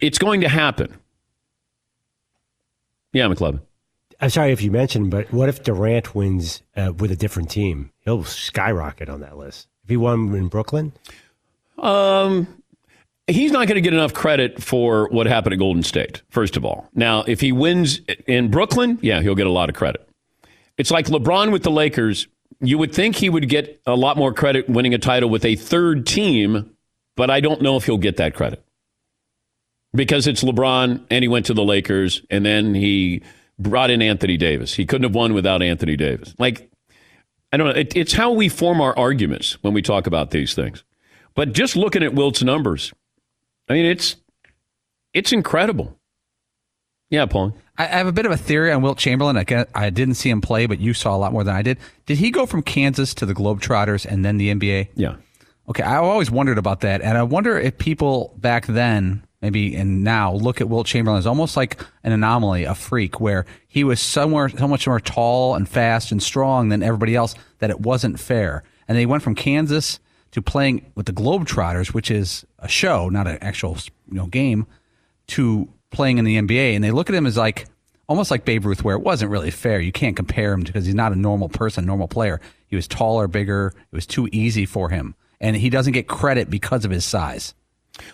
it's 0.00 0.16
going 0.16 0.40
to 0.40 0.48
happen. 0.48 0.96
Yeah, 3.12 3.26
McLovin. 3.26 3.60
I'm 4.22 4.30
sorry 4.30 4.52
if 4.52 4.62
you 4.62 4.70
mentioned, 4.70 5.10
but 5.10 5.30
what 5.34 5.50
if 5.50 5.62
Durant 5.62 6.14
wins 6.14 6.62
uh, 6.76 6.94
with 6.96 7.10
a 7.10 7.16
different 7.16 7.50
team? 7.50 7.90
He'll 8.00 8.24
skyrocket 8.24 9.10
on 9.10 9.20
that 9.20 9.36
list. 9.36 9.68
If 9.84 9.90
he 9.90 9.98
won 9.98 10.34
in 10.34 10.48
Brooklyn, 10.48 10.92
um, 11.78 12.46
he's 13.26 13.52
not 13.52 13.66
going 13.66 13.74
to 13.76 13.82
get 13.82 13.92
enough 13.92 14.14
credit 14.14 14.62
for 14.62 15.08
what 15.10 15.26
happened 15.26 15.52
at 15.52 15.58
Golden 15.58 15.82
State. 15.82 16.22
First 16.30 16.56
of 16.56 16.64
all, 16.64 16.88
now 16.94 17.22
if 17.26 17.42
he 17.42 17.52
wins 17.52 18.00
in 18.26 18.50
Brooklyn, 18.50 18.98
yeah, 19.02 19.20
he'll 19.20 19.34
get 19.34 19.46
a 19.46 19.50
lot 19.50 19.68
of 19.68 19.74
credit. 19.74 20.08
It's 20.78 20.90
like 20.90 21.06
LeBron 21.06 21.52
with 21.52 21.64
the 21.64 21.70
Lakers. 21.70 22.26
You 22.60 22.78
would 22.78 22.94
think 22.94 23.16
he 23.16 23.30
would 23.30 23.48
get 23.48 23.80
a 23.86 23.94
lot 23.94 24.16
more 24.16 24.32
credit 24.34 24.68
winning 24.68 24.94
a 24.94 24.98
title 24.98 25.30
with 25.30 25.44
a 25.44 25.56
third 25.56 26.06
team, 26.06 26.74
but 27.16 27.30
I 27.30 27.40
don't 27.40 27.62
know 27.62 27.76
if 27.76 27.84
he'll 27.84 27.98
get 27.98 28.16
that 28.18 28.34
credit 28.34 28.64
because 29.94 30.26
it's 30.26 30.42
LeBron 30.42 31.04
and 31.10 31.22
he 31.22 31.28
went 31.28 31.46
to 31.46 31.54
the 31.54 31.64
Lakers 31.64 32.22
and 32.30 32.44
then 32.44 32.74
he 32.74 33.22
brought 33.58 33.90
in 33.90 34.02
Anthony 34.02 34.36
Davis. 34.36 34.74
He 34.74 34.86
couldn't 34.86 35.04
have 35.04 35.14
won 35.14 35.34
without 35.34 35.62
Anthony 35.62 35.96
Davis. 35.96 36.34
Like, 36.38 36.70
I 37.52 37.56
don't 37.56 37.68
know. 37.68 37.80
It, 37.80 37.96
it's 37.96 38.12
how 38.12 38.32
we 38.32 38.48
form 38.48 38.80
our 38.80 38.96
arguments 38.98 39.62
when 39.62 39.74
we 39.74 39.82
talk 39.82 40.06
about 40.06 40.30
these 40.30 40.54
things. 40.54 40.84
But 41.34 41.52
just 41.52 41.76
looking 41.76 42.02
at 42.02 42.14
Wilt's 42.14 42.42
numbers, 42.42 42.92
I 43.68 43.74
mean, 43.74 43.86
it's 43.86 44.16
it's 45.12 45.32
incredible. 45.32 45.99
Yeah, 47.10 47.26
Paul. 47.26 47.54
I 47.76 47.86
have 47.86 48.06
a 48.06 48.12
bit 48.12 48.26
of 48.26 48.32
a 48.32 48.36
theory 48.36 48.70
on 48.70 48.82
Wilt 48.82 48.98
Chamberlain. 48.98 49.36
I, 49.36 49.66
I 49.74 49.90
didn't 49.90 50.14
see 50.14 50.30
him 50.30 50.40
play, 50.40 50.66
but 50.66 50.80
you 50.80 50.94
saw 50.94 51.16
a 51.16 51.18
lot 51.18 51.32
more 51.32 51.42
than 51.42 51.56
I 51.56 51.62
did. 51.62 51.78
Did 52.06 52.18
he 52.18 52.30
go 52.30 52.46
from 52.46 52.62
Kansas 52.62 53.14
to 53.14 53.26
the 53.26 53.34
Globetrotters 53.34 54.06
and 54.06 54.24
then 54.24 54.36
the 54.36 54.54
NBA? 54.54 54.88
Yeah. 54.94 55.16
Okay, 55.68 55.82
I 55.82 55.96
always 55.96 56.30
wondered 56.30 56.58
about 56.58 56.80
that, 56.80 57.00
and 57.00 57.16
I 57.16 57.22
wonder 57.22 57.58
if 57.58 57.78
people 57.78 58.34
back 58.38 58.66
then, 58.66 59.24
maybe 59.40 59.74
and 59.76 60.02
now, 60.02 60.32
look 60.32 60.60
at 60.60 60.68
Wilt 60.68 60.86
Chamberlain 60.86 61.18
as 61.18 61.26
almost 61.26 61.56
like 61.56 61.80
an 62.02 62.12
anomaly, 62.12 62.64
a 62.64 62.74
freak, 62.74 63.20
where 63.20 63.46
he 63.68 63.84
was 63.84 64.00
somewhere 64.00 64.48
so 64.48 64.66
much 64.66 64.86
more 64.86 65.00
tall 65.00 65.54
and 65.54 65.68
fast 65.68 66.12
and 66.12 66.22
strong 66.22 66.70
than 66.70 66.82
everybody 66.82 67.14
else 67.14 67.34
that 67.58 67.70
it 67.70 67.80
wasn't 67.80 68.18
fair. 68.18 68.62
And 68.88 68.98
they 68.98 69.06
went 69.06 69.22
from 69.22 69.34
Kansas 69.34 70.00
to 70.32 70.42
playing 70.42 70.90
with 70.96 71.06
the 71.06 71.12
Globetrotters, 71.12 71.94
which 71.94 72.10
is 72.10 72.44
a 72.58 72.68
show, 72.68 73.08
not 73.08 73.26
an 73.26 73.38
actual 73.40 73.76
you 74.10 74.16
know 74.16 74.26
game, 74.26 74.66
to 75.28 75.68
playing 75.90 76.18
in 76.18 76.24
the 76.24 76.36
NBA, 76.36 76.74
and 76.74 76.82
they 76.82 76.90
look 76.90 77.08
at 77.08 77.14
him 77.14 77.26
as 77.26 77.36
like 77.36 77.66
almost 78.08 78.30
like 78.30 78.44
Babe 78.44 78.64
Ruth, 78.64 78.82
where 78.82 78.96
it 78.96 79.02
wasn't 79.02 79.30
really 79.30 79.52
fair. 79.52 79.80
You 79.80 79.92
can't 79.92 80.16
compare 80.16 80.52
him 80.52 80.62
because 80.62 80.84
he's 80.84 80.94
not 80.94 81.12
a 81.12 81.16
normal 81.16 81.48
person, 81.48 81.86
normal 81.86 82.08
player. 82.08 82.40
He 82.66 82.76
was 82.76 82.88
taller, 82.88 83.28
bigger. 83.28 83.72
It 83.92 83.94
was 83.94 84.06
too 84.06 84.28
easy 84.32 84.66
for 84.66 84.90
him, 84.90 85.14
and 85.40 85.56
he 85.56 85.70
doesn't 85.70 85.92
get 85.92 86.08
credit 86.08 86.50
because 86.50 86.84
of 86.84 86.90
his 86.90 87.04
size. 87.04 87.54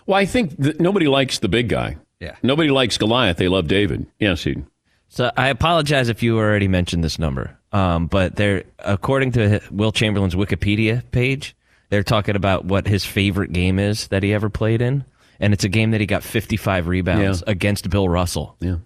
Well, 0.07 0.19
I 0.19 0.27
think 0.27 0.57
that 0.59 0.81
nobody 0.81 1.09
likes 1.09 1.39
the 1.39 1.49
big 1.49 1.69
guy. 1.69 1.97
Yeah. 2.21 2.37
Nobody 2.43 2.71
likes 2.71 2.99
Goliath. 2.99 3.37
They 3.37 3.49
love 3.49 3.69
David. 3.69 4.07
Yes, 4.19 4.47
Eden. 4.47 4.67
So 5.09 5.31
I 5.37 5.49
apologize 5.49 6.09
if 6.09 6.23
you 6.23 6.39
already 6.39 6.69
mentioned 6.69 7.05
this 7.05 7.19
number, 7.19 7.57
um, 7.73 8.07
but 8.07 8.37
they're 8.37 8.65
according 8.81 9.33
to 9.33 9.61
Wilt 9.71 9.95
Chamberlain's 9.95 10.35
Wikipedia 10.35 11.03
page, 11.11 11.57
they're 11.89 12.03
talking 12.03 12.37
about 12.37 12.65
what 12.65 12.87
his 12.87 13.05
favorite 13.05 13.53
game 13.53 13.79
is 13.79 14.09
that 14.09 14.23
he 14.23 14.35
ever 14.35 14.51
played 14.51 14.83
in 14.83 15.05
and 15.41 15.53
it's 15.53 15.65
a 15.65 15.69
game 15.69 15.91
that 15.93 16.01
he 16.01 16.07
got 16.07 16.23
55 16.23 16.87
rebounds 16.87 17.43
yeah. 17.47 17.53
against 17.53 17.89
Bill 17.91 18.09
Russell. 18.09 18.57
Yeah. 18.61 18.77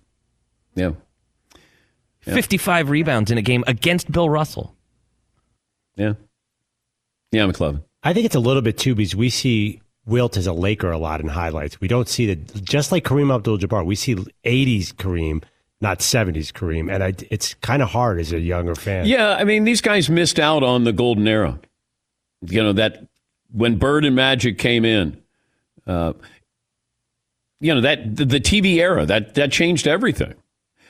yeah. 0.74 0.92
Yeah. 2.26 2.34
55 2.34 2.90
rebounds 2.90 3.30
in 3.30 3.38
a 3.38 3.42
game 3.42 3.64
against 3.66 4.10
Bill 4.10 4.28
Russell. 4.28 4.74
Yeah. 5.96 6.14
Yeah, 7.32 7.46
McLovin. 7.46 7.82
I 8.02 8.12
think 8.12 8.26
it's 8.26 8.34
a 8.34 8.40
little 8.40 8.62
bit 8.62 8.78
too 8.78 8.94
because 8.94 9.14
we 9.14 9.30
see 9.30 9.80
Wilt 10.06 10.36
as 10.36 10.46
a 10.46 10.52
Laker 10.52 10.90
a 10.90 10.98
lot 10.98 11.20
in 11.20 11.28
highlights. 11.28 11.80
We 11.80 11.88
don't 11.88 12.08
see 12.08 12.26
that, 12.26 12.64
just 12.64 12.92
like 12.92 13.04
Kareem 13.04 13.34
Abdul 13.34 13.58
Jabbar, 13.58 13.84
we 13.84 13.94
see 13.94 14.14
80s 14.16 14.92
Kareem, 14.94 15.42
not 15.80 16.00
70s 16.00 16.52
Kareem. 16.52 16.92
And 16.92 17.02
I, 17.02 17.14
it's 17.30 17.54
kind 17.54 17.82
of 17.82 17.90
hard 17.90 18.18
as 18.18 18.32
a 18.32 18.40
younger 18.40 18.74
fan. 18.74 19.06
Yeah, 19.06 19.34
I 19.34 19.44
mean, 19.44 19.64
these 19.64 19.80
guys 19.80 20.10
missed 20.10 20.38
out 20.38 20.62
on 20.62 20.84
the 20.84 20.92
golden 20.92 21.28
era. 21.28 21.58
You 22.42 22.62
know, 22.62 22.72
that 22.72 23.06
when 23.52 23.76
Bird 23.76 24.04
and 24.04 24.16
Magic 24.16 24.58
came 24.58 24.84
in, 24.84 25.20
uh, 25.86 26.14
you 27.60 27.74
know 27.74 27.80
that 27.80 28.16
the, 28.16 28.40
TV 28.40 28.76
era 28.76 29.06
that 29.06 29.34
that 29.34 29.52
changed 29.52 29.86
everything. 29.86 30.34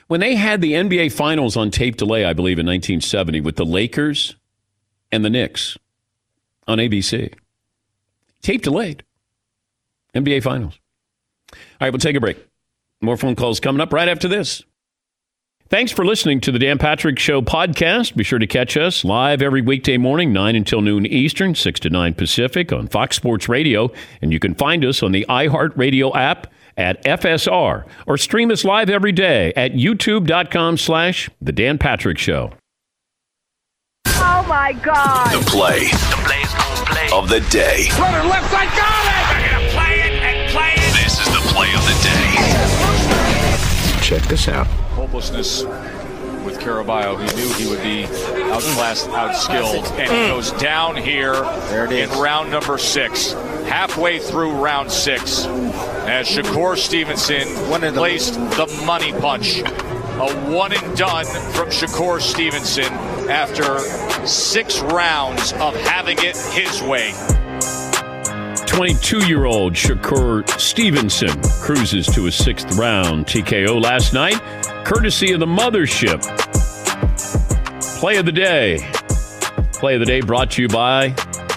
when 0.06 0.20
they 0.20 0.36
had 0.36 0.60
the 0.60 0.72
NBA 0.72 1.12
Finals 1.12 1.56
on 1.56 1.70
tape 1.70 1.96
delay, 1.96 2.24
I 2.24 2.32
believe 2.32 2.58
in 2.58 2.66
1970, 2.66 3.40
with 3.40 3.56
the 3.56 3.66
Lakers 3.66 4.36
and 5.12 5.24
the 5.24 5.30
Knicks 5.30 5.76
on 6.66 6.78
ABC. 6.78 7.32
Tape 8.42 8.62
delayed. 8.62 9.04
NBA 10.14 10.42
Finals. 10.42 10.78
All 11.52 11.58
right, 11.80 11.90
we'll 11.90 11.98
take 11.98 12.16
a 12.16 12.20
break. 12.20 12.44
More 13.00 13.16
phone 13.16 13.36
calls 13.36 13.60
coming 13.60 13.80
up 13.80 13.92
right 13.92 14.08
after 14.08 14.28
this. 14.28 14.62
Thanks 15.68 15.92
for 15.92 16.04
listening 16.04 16.40
to 16.40 16.50
the 16.52 16.58
Dan 16.58 16.78
Patrick 16.78 17.16
Show 17.20 17.42
podcast. 17.42 18.16
Be 18.16 18.24
sure 18.24 18.40
to 18.40 18.46
catch 18.48 18.76
us 18.76 19.04
live 19.04 19.40
every 19.40 19.62
weekday 19.62 19.98
morning, 19.98 20.32
9 20.32 20.56
until 20.56 20.80
noon 20.80 21.06
Eastern, 21.06 21.54
6 21.54 21.80
to 21.80 21.90
9 21.90 22.14
Pacific 22.14 22.72
on 22.72 22.88
Fox 22.88 23.14
Sports 23.14 23.48
Radio. 23.48 23.92
And 24.20 24.32
you 24.32 24.40
can 24.40 24.56
find 24.56 24.84
us 24.84 25.00
on 25.00 25.12
the 25.12 25.24
iHeartRadio 25.28 26.12
app 26.16 26.48
at 26.76 27.02
FSR 27.04 27.84
or 28.06 28.16
stream 28.16 28.50
us 28.50 28.64
live 28.64 28.88
every 28.90 29.12
day 29.12 29.52
at 29.56 29.72
youtube.com 29.72 30.76
slash 30.76 31.28
The 31.40 31.52
Dan 31.52 31.78
Patrick 31.78 32.18
Show. 32.18 32.52
Oh 34.06 34.44
my 34.48 34.72
God. 34.82 35.32
The 35.32 35.50
play. 35.50 35.88
The 35.88 36.20
play's 36.24 36.52
gonna 36.54 36.86
play. 36.86 37.08
Of 37.12 37.28
the 37.28 37.40
day. 37.50 37.88
Runner 37.98 38.28
left 38.28 38.50
side, 38.50 38.68
got 38.76 39.04
it! 39.06 39.40
They're 39.40 39.50
gonna 39.50 39.68
play 39.70 39.94
it 40.00 40.12
and 40.22 40.50
play 40.52 40.72
it. 40.76 40.92
This 41.04 41.20
is 41.20 41.26
the 41.26 41.42
play 41.52 41.72
of 41.74 41.82
the 41.84 41.96
day. 42.02 44.00
Check 44.02 44.22
this 44.28 44.48
out. 44.48 44.66
Hopelessness 44.96 45.64
with 45.64 45.99
Caraballo. 46.60 47.18
He 47.18 47.36
knew 47.36 47.52
he 47.54 47.66
would 47.68 47.82
be 47.82 48.04
outclassed, 48.52 49.08
outskilled, 49.08 49.90
and 49.98 50.10
he 50.10 50.28
goes 50.28 50.52
down 50.52 50.96
here 50.96 51.34
in 51.90 52.10
round 52.10 52.50
number 52.50 52.78
six, 52.78 53.32
halfway 53.66 54.18
through 54.18 54.52
round 54.52 54.90
six, 54.90 55.46
as 56.06 56.28
Shakur 56.28 56.76
Stevenson 56.76 57.46
placed 57.94 58.34
the 58.34 58.82
money 58.86 59.12
punch. 59.12 59.60
A 59.60 60.50
one 60.50 60.72
and 60.72 60.96
done 60.96 61.24
from 61.24 61.68
Shakur 61.70 62.20
Stevenson 62.20 62.92
after 63.30 63.78
six 64.26 64.80
rounds 64.80 65.54
of 65.54 65.74
having 65.76 66.18
it 66.20 66.36
his 66.36 66.82
way. 66.82 67.14
22 68.66 69.26
year 69.26 69.46
old 69.46 69.72
Shakur 69.72 70.48
Stevenson 70.60 71.40
cruises 71.60 72.06
to 72.08 72.24
his 72.24 72.34
sixth 72.34 72.76
round 72.76 73.26
TKO 73.26 73.82
last 73.82 74.12
night, 74.12 74.40
courtesy 74.84 75.32
of 75.32 75.40
the 75.40 75.46
mothership. 75.46 76.20
Play 77.98 78.16
of 78.16 78.26
the 78.26 78.32
day. 78.32 78.78
Play 79.74 79.94
of 79.94 80.00
the 80.00 80.06
day 80.06 80.20
brought 80.20 80.50
to 80.52 80.62
you 80.62 80.68
by 80.68 81.08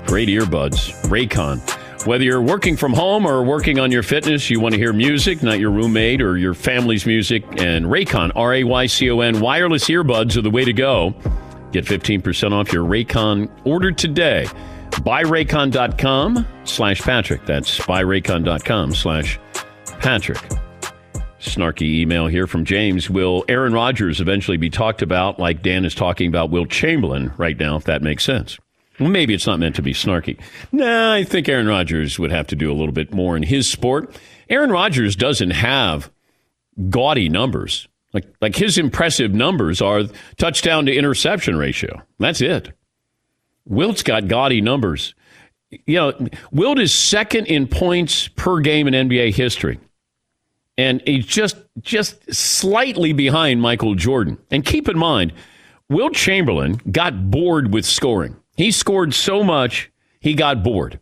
great 0.05 0.30
earbuds, 0.30 0.93
Raycon. 1.07 1.61
Whether 2.05 2.26
you're 2.26 2.41
working 2.41 2.76
from 2.76 2.93
home 2.93 3.26
or 3.26 3.43
working 3.43 3.80
on 3.80 3.91
your 3.91 4.03
fitness, 4.03 4.49
you 4.49 4.59
want 4.59 4.74
to 4.74 4.80
hear 4.80 4.91
music, 4.91 5.41
not 5.41 5.59
your 5.59 5.71
roommate 5.71 6.21
or 6.21 6.38
your 6.38 6.53
family's 6.53 7.05
music, 7.05 7.43
and 7.61 7.86
Raycon, 7.86 8.32
R 8.36 8.55
A 8.55 8.63
Y 8.63 8.86
C 8.88 9.09
O 9.09 9.21
N, 9.21 9.39
wireless 9.39 9.86
earbuds 9.86 10.36
are 10.36 10.41
the 10.41 10.51
way 10.51 10.65
to 10.65 10.74
go. 10.74 11.15
Get 11.71 11.86
15% 11.86 12.51
off 12.51 12.71
your 12.71 12.86
Raycon 12.86 13.49
order 13.65 13.91
today. 13.91 14.47
Buyraycon.com 14.91 16.45
slash 16.65 17.01
Patrick. 17.01 17.45
That's 17.45 17.80
buyraycon.com 17.80 18.93
slash 18.93 19.39
Patrick. 19.99 20.39
Snarky 21.46 22.00
email 22.00 22.28
here 22.28 22.48
from 22.48 22.66
James. 22.66 23.10
Will 23.10 23.44
Aaron 23.48 23.74
Rodgers 23.74 24.20
eventually 24.22 24.58
be 24.58 24.70
talked 24.70 25.02
about 25.02 25.39
like 25.39 25.62
Dan 25.62 25.86
is 25.86 25.96
talking 25.96 26.28
about 26.28 26.50
Wilt 26.50 26.70
Chamberlain 26.70 27.34
right 27.38 27.58
now, 27.58 27.76
if 27.76 27.84
that 27.86 28.02
makes 28.02 28.24
sense? 28.24 28.58
Maybe 29.00 29.34
it's 29.34 29.48
not 29.48 29.60
meant 29.60 29.76
to 29.78 29.82
be 29.82 29.94
snarky. 29.94 30.39
Nah, 30.72 31.14
I 31.14 31.24
think 31.24 31.50
Aaron 31.50 31.68
Rodgers 31.68 32.20
would 32.20 32.32
have 32.32 32.48
to 32.48 32.56
do 32.56 32.72
a 32.72 32.76
little 32.76 32.91
bit 32.91 33.14
more 33.14 33.36
in 33.36 33.44
his 33.44 33.68
sport. 33.68 34.16
Aaron 34.50 34.72
Rodgers 34.72 35.16
doesn't 35.16 35.52
have 35.52 36.12
gaudy 36.89 37.28
numbers. 37.28 37.88
Like, 38.14 38.26
like 38.41 38.56
his 38.56 38.78
impressive 38.78 39.34
numbers 39.34 39.82
are 39.82 40.04
touchdown 40.38 40.86
to 40.86 40.96
interception 40.96 41.58
ratio. 41.58 42.02
That's 42.20 42.41
it. 42.41 42.72
Wilt's 43.66 44.04
got 44.04 44.28
gaudy 44.28 44.62
numbers. 44.62 45.16
You 45.88 45.96
know, 45.96 46.28
Wilt 46.52 46.78
is 46.78 46.94
second 46.94 47.48
in 47.48 47.68
points 47.68 48.28
per 48.28 48.60
game 48.60 48.88
in 48.88 49.10
NBA 49.10 49.34
history. 49.34 49.80
And 50.78 51.01
he's 51.05 51.26
just 51.26 51.57
just 51.82 52.34
slightly 52.34 53.13
behind 53.13 53.61
Michael 53.61 53.95
Jordan. 53.95 54.38
And 54.49 54.65
keep 54.65 54.89
in 54.89 54.97
mind, 54.97 55.34
Wilt 55.89 56.13
Chamberlain 56.13 56.82
got 56.91 57.30
bored 57.30 57.74
with 57.74 57.86
scoring. 57.86 58.36
He 58.55 58.71
scored 58.71 59.13
so 59.13 59.43
much, 59.43 59.91
he 60.19 60.34
got 60.34 60.63
bored. 60.63 60.99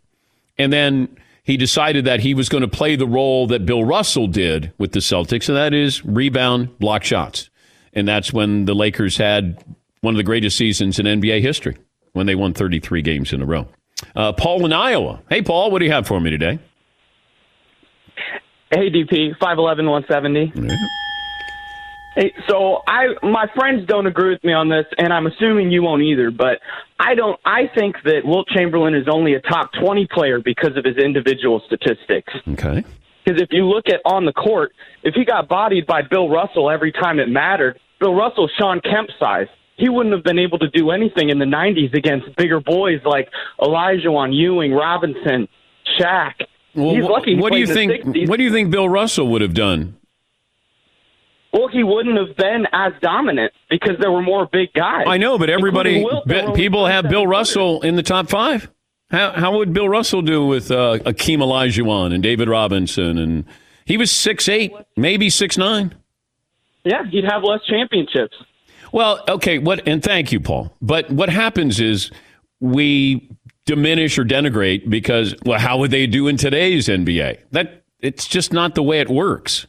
And 0.58 0.72
then 0.72 1.16
he 1.42 1.56
decided 1.56 2.04
that 2.04 2.20
he 2.20 2.34
was 2.34 2.48
going 2.48 2.62
to 2.62 2.68
play 2.68 2.96
the 2.96 3.06
role 3.06 3.46
that 3.48 3.66
Bill 3.66 3.84
Russell 3.84 4.26
did 4.26 4.72
with 4.78 4.92
the 4.92 5.00
Celtics, 5.00 5.48
and 5.48 5.56
that 5.56 5.74
is 5.74 6.04
rebound, 6.04 6.78
block 6.78 7.02
shots. 7.02 7.50
And 7.92 8.06
that's 8.06 8.32
when 8.32 8.64
the 8.66 8.74
Lakers 8.74 9.16
had 9.16 9.62
one 10.00 10.14
of 10.14 10.18
the 10.18 10.24
greatest 10.24 10.56
seasons 10.56 10.98
in 10.98 11.06
NBA 11.06 11.40
history 11.40 11.76
when 12.12 12.26
they 12.26 12.34
won 12.34 12.54
33 12.54 13.02
games 13.02 13.32
in 13.32 13.42
a 13.42 13.46
row. 13.46 13.66
Uh, 14.14 14.32
Paul 14.32 14.64
in 14.64 14.72
Iowa. 14.72 15.20
Hey, 15.28 15.42
Paul, 15.42 15.70
what 15.70 15.78
do 15.78 15.84
you 15.84 15.92
have 15.92 16.06
for 16.06 16.20
me 16.20 16.30
today? 16.30 16.58
Hey, 18.72 18.90
DP, 18.90 19.36
5'11", 19.38 19.88
170. 19.88 20.52
Yeah. 20.54 20.76
Hey, 22.14 22.34
so 22.46 22.82
I 22.86 23.06
my 23.22 23.46
friends 23.54 23.86
don't 23.86 24.06
agree 24.06 24.30
with 24.30 24.44
me 24.44 24.52
on 24.52 24.68
this, 24.68 24.84
and 24.98 25.12
I'm 25.12 25.26
assuming 25.26 25.70
you 25.70 25.82
won't 25.82 26.02
either. 26.02 26.30
But 26.30 26.60
I 27.00 27.14
don't. 27.14 27.40
I 27.44 27.70
think 27.74 27.96
that 28.04 28.20
Wilt 28.24 28.48
Chamberlain 28.48 28.94
is 28.94 29.06
only 29.10 29.34
a 29.34 29.40
top 29.40 29.70
20 29.80 30.08
player 30.12 30.38
because 30.38 30.76
of 30.76 30.84
his 30.84 30.98
individual 30.98 31.62
statistics. 31.66 32.32
Okay. 32.48 32.84
Because 33.24 33.40
if 33.40 33.48
you 33.50 33.66
look 33.66 33.88
at 33.88 34.00
on 34.04 34.26
the 34.26 34.32
court, 34.32 34.72
if 35.02 35.14
he 35.14 35.24
got 35.24 35.48
bodied 35.48 35.86
by 35.86 36.02
Bill 36.02 36.28
Russell 36.28 36.70
every 36.70 36.92
time 36.92 37.18
it 37.18 37.28
mattered, 37.28 37.78
Bill 38.00 38.14
Russell, 38.14 38.48
Shawn 38.58 38.80
Kemp 38.80 39.08
size. 39.18 39.46
He 39.78 39.88
wouldn't 39.88 40.14
have 40.14 40.22
been 40.22 40.38
able 40.38 40.58
to 40.58 40.68
do 40.68 40.90
anything 40.90 41.30
in 41.30 41.38
the 41.38 41.46
90s 41.46 41.94
against 41.94 42.36
bigger 42.36 42.60
boys 42.60 43.00
like 43.04 43.28
Olajuwon 43.58 44.34
Ewing, 44.34 44.72
Robinson, 44.72 45.48
Shaq. 45.98 46.34
Well, 46.74 46.94
He's 46.94 47.04
lucky 47.04 47.34
he 47.34 47.40
what 47.40 47.52
do 47.52 47.58
you 47.58 47.66
think? 47.66 47.92
60s. 48.04 48.28
What 48.28 48.38
do 48.38 48.44
you 48.44 48.50
think 48.52 48.70
Bill 48.70 48.88
Russell 48.88 49.28
would 49.28 49.42
have 49.42 49.54
done? 49.54 49.96
Well, 51.52 51.68
he 51.68 51.82
wouldn't 51.84 52.16
have 52.16 52.34
been 52.36 52.66
as 52.72 52.92
dominant 53.02 53.52
because 53.68 53.96
there 54.00 54.10
were 54.10 54.22
more 54.22 54.46
big 54.50 54.72
guys. 54.72 55.04
I 55.06 55.18
know, 55.18 55.38
but 55.38 55.50
everybody, 55.50 55.96
Including 55.98 56.14
Wilt, 56.14 56.26
there 56.26 56.38
bi- 56.38 56.42
were 56.44 56.48
only 56.52 56.60
people 56.62 56.86
have 56.86 57.10
Bill 57.10 57.26
Russell 57.26 57.82
in 57.82 57.96
the 57.96 58.02
top 58.02 58.30
five. 58.30 58.70
How, 59.10 59.32
how 59.32 59.58
would 59.58 59.74
Bill 59.74 59.88
Russell 59.88 60.22
do 60.22 60.46
with 60.46 60.70
uh, 60.70 60.98
Akeem 61.00 61.38
Olajuwon 61.38 62.14
and 62.14 62.22
David 62.22 62.48
Robinson? 62.48 63.18
And 63.18 63.44
he 63.84 63.98
was 63.98 64.10
six 64.10 64.48
eight, 64.48 64.72
maybe 64.96 65.28
six 65.28 65.58
nine. 65.58 65.94
Yeah, 66.84 67.04
he'd 67.10 67.24
have 67.24 67.42
less 67.44 67.60
championships. 67.68 68.34
Well, 68.90 69.22
okay. 69.28 69.58
What? 69.58 69.86
And 69.86 70.02
thank 70.02 70.32
you, 70.32 70.40
Paul. 70.40 70.72
But 70.80 71.10
what 71.10 71.28
happens 71.28 71.80
is 71.80 72.10
we 72.60 73.28
diminish 73.64 74.18
or 74.18 74.24
denigrate 74.24 74.88
because 74.90 75.34
well, 75.44 75.58
how 75.58 75.78
would 75.78 75.90
they 75.90 76.06
do 76.06 76.28
in 76.28 76.36
today's 76.36 76.88
NBA? 76.88 77.38
That 77.52 77.84
it's 78.00 78.26
just 78.26 78.52
not 78.52 78.74
the 78.74 78.82
way 78.82 79.00
it 79.00 79.08
works. 79.08 79.66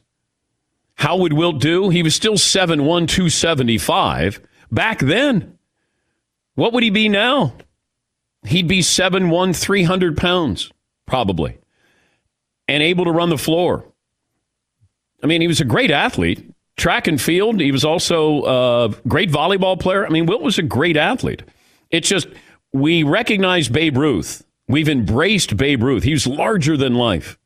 How 0.95 1.17
would 1.17 1.33
Wilt 1.33 1.59
do? 1.59 1.89
He 1.89 2.03
was 2.03 2.15
still 2.15 2.35
7'1", 2.35 3.07
275 3.07 4.39
back 4.71 4.99
then. 4.99 5.57
What 6.55 6.73
would 6.73 6.83
he 6.83 6.89
be 6.89 7.09
now? 7.09 7.55
He'd 8.45 8.67
be 8.67 8.79
7'1", 8.79 9.55
300 9.59 10.17
pounds, 10.17 10.71
probably, 11.05 11.57
and 12.67 12.83
able 12.83 13.05
to 13.05 13.11
run 13.11 13.29
the 13.29 13.37
floor. 13.37 13.85
I 15.23 15.27
mean, 15.27 15.41
he 15.41 15.47
was 15.47 15.61
a 15.61 15.65
great 15.65 15.91
athlete. 15.91 16.49
Track 16.75 17.07
and 17.07 17.21
field. 17.21 17.59
He 17.59 17.71
was 17.71 17.85
also 17.85 18.43
a 18.45 18.89
great 19.07 19.31
volleyball 19.31 19.79
player. 19.79 20.05
I 20.05 20.09
mean, 20.09 20.25
Wilt 20.25 20.41
was 20.41 20.57
a 20.57 20.63
great 20.63 20.97
athlete. 20.97 21.43
It's 21.91 22.09
just 22.09 22.27
we 22.73 23.03
recognize 23.03 23.69
Babe 23.69 23.97
Ruth. 23.97 24.43
We've 24.67 24.89
embraced 24.89 25.55
Babe 25.55 25.83
Ruth. 25.83 26.03
He's 26.03 26.25
larger 26.25 26.75
than 26.75 26.95
life. 26.95 27.37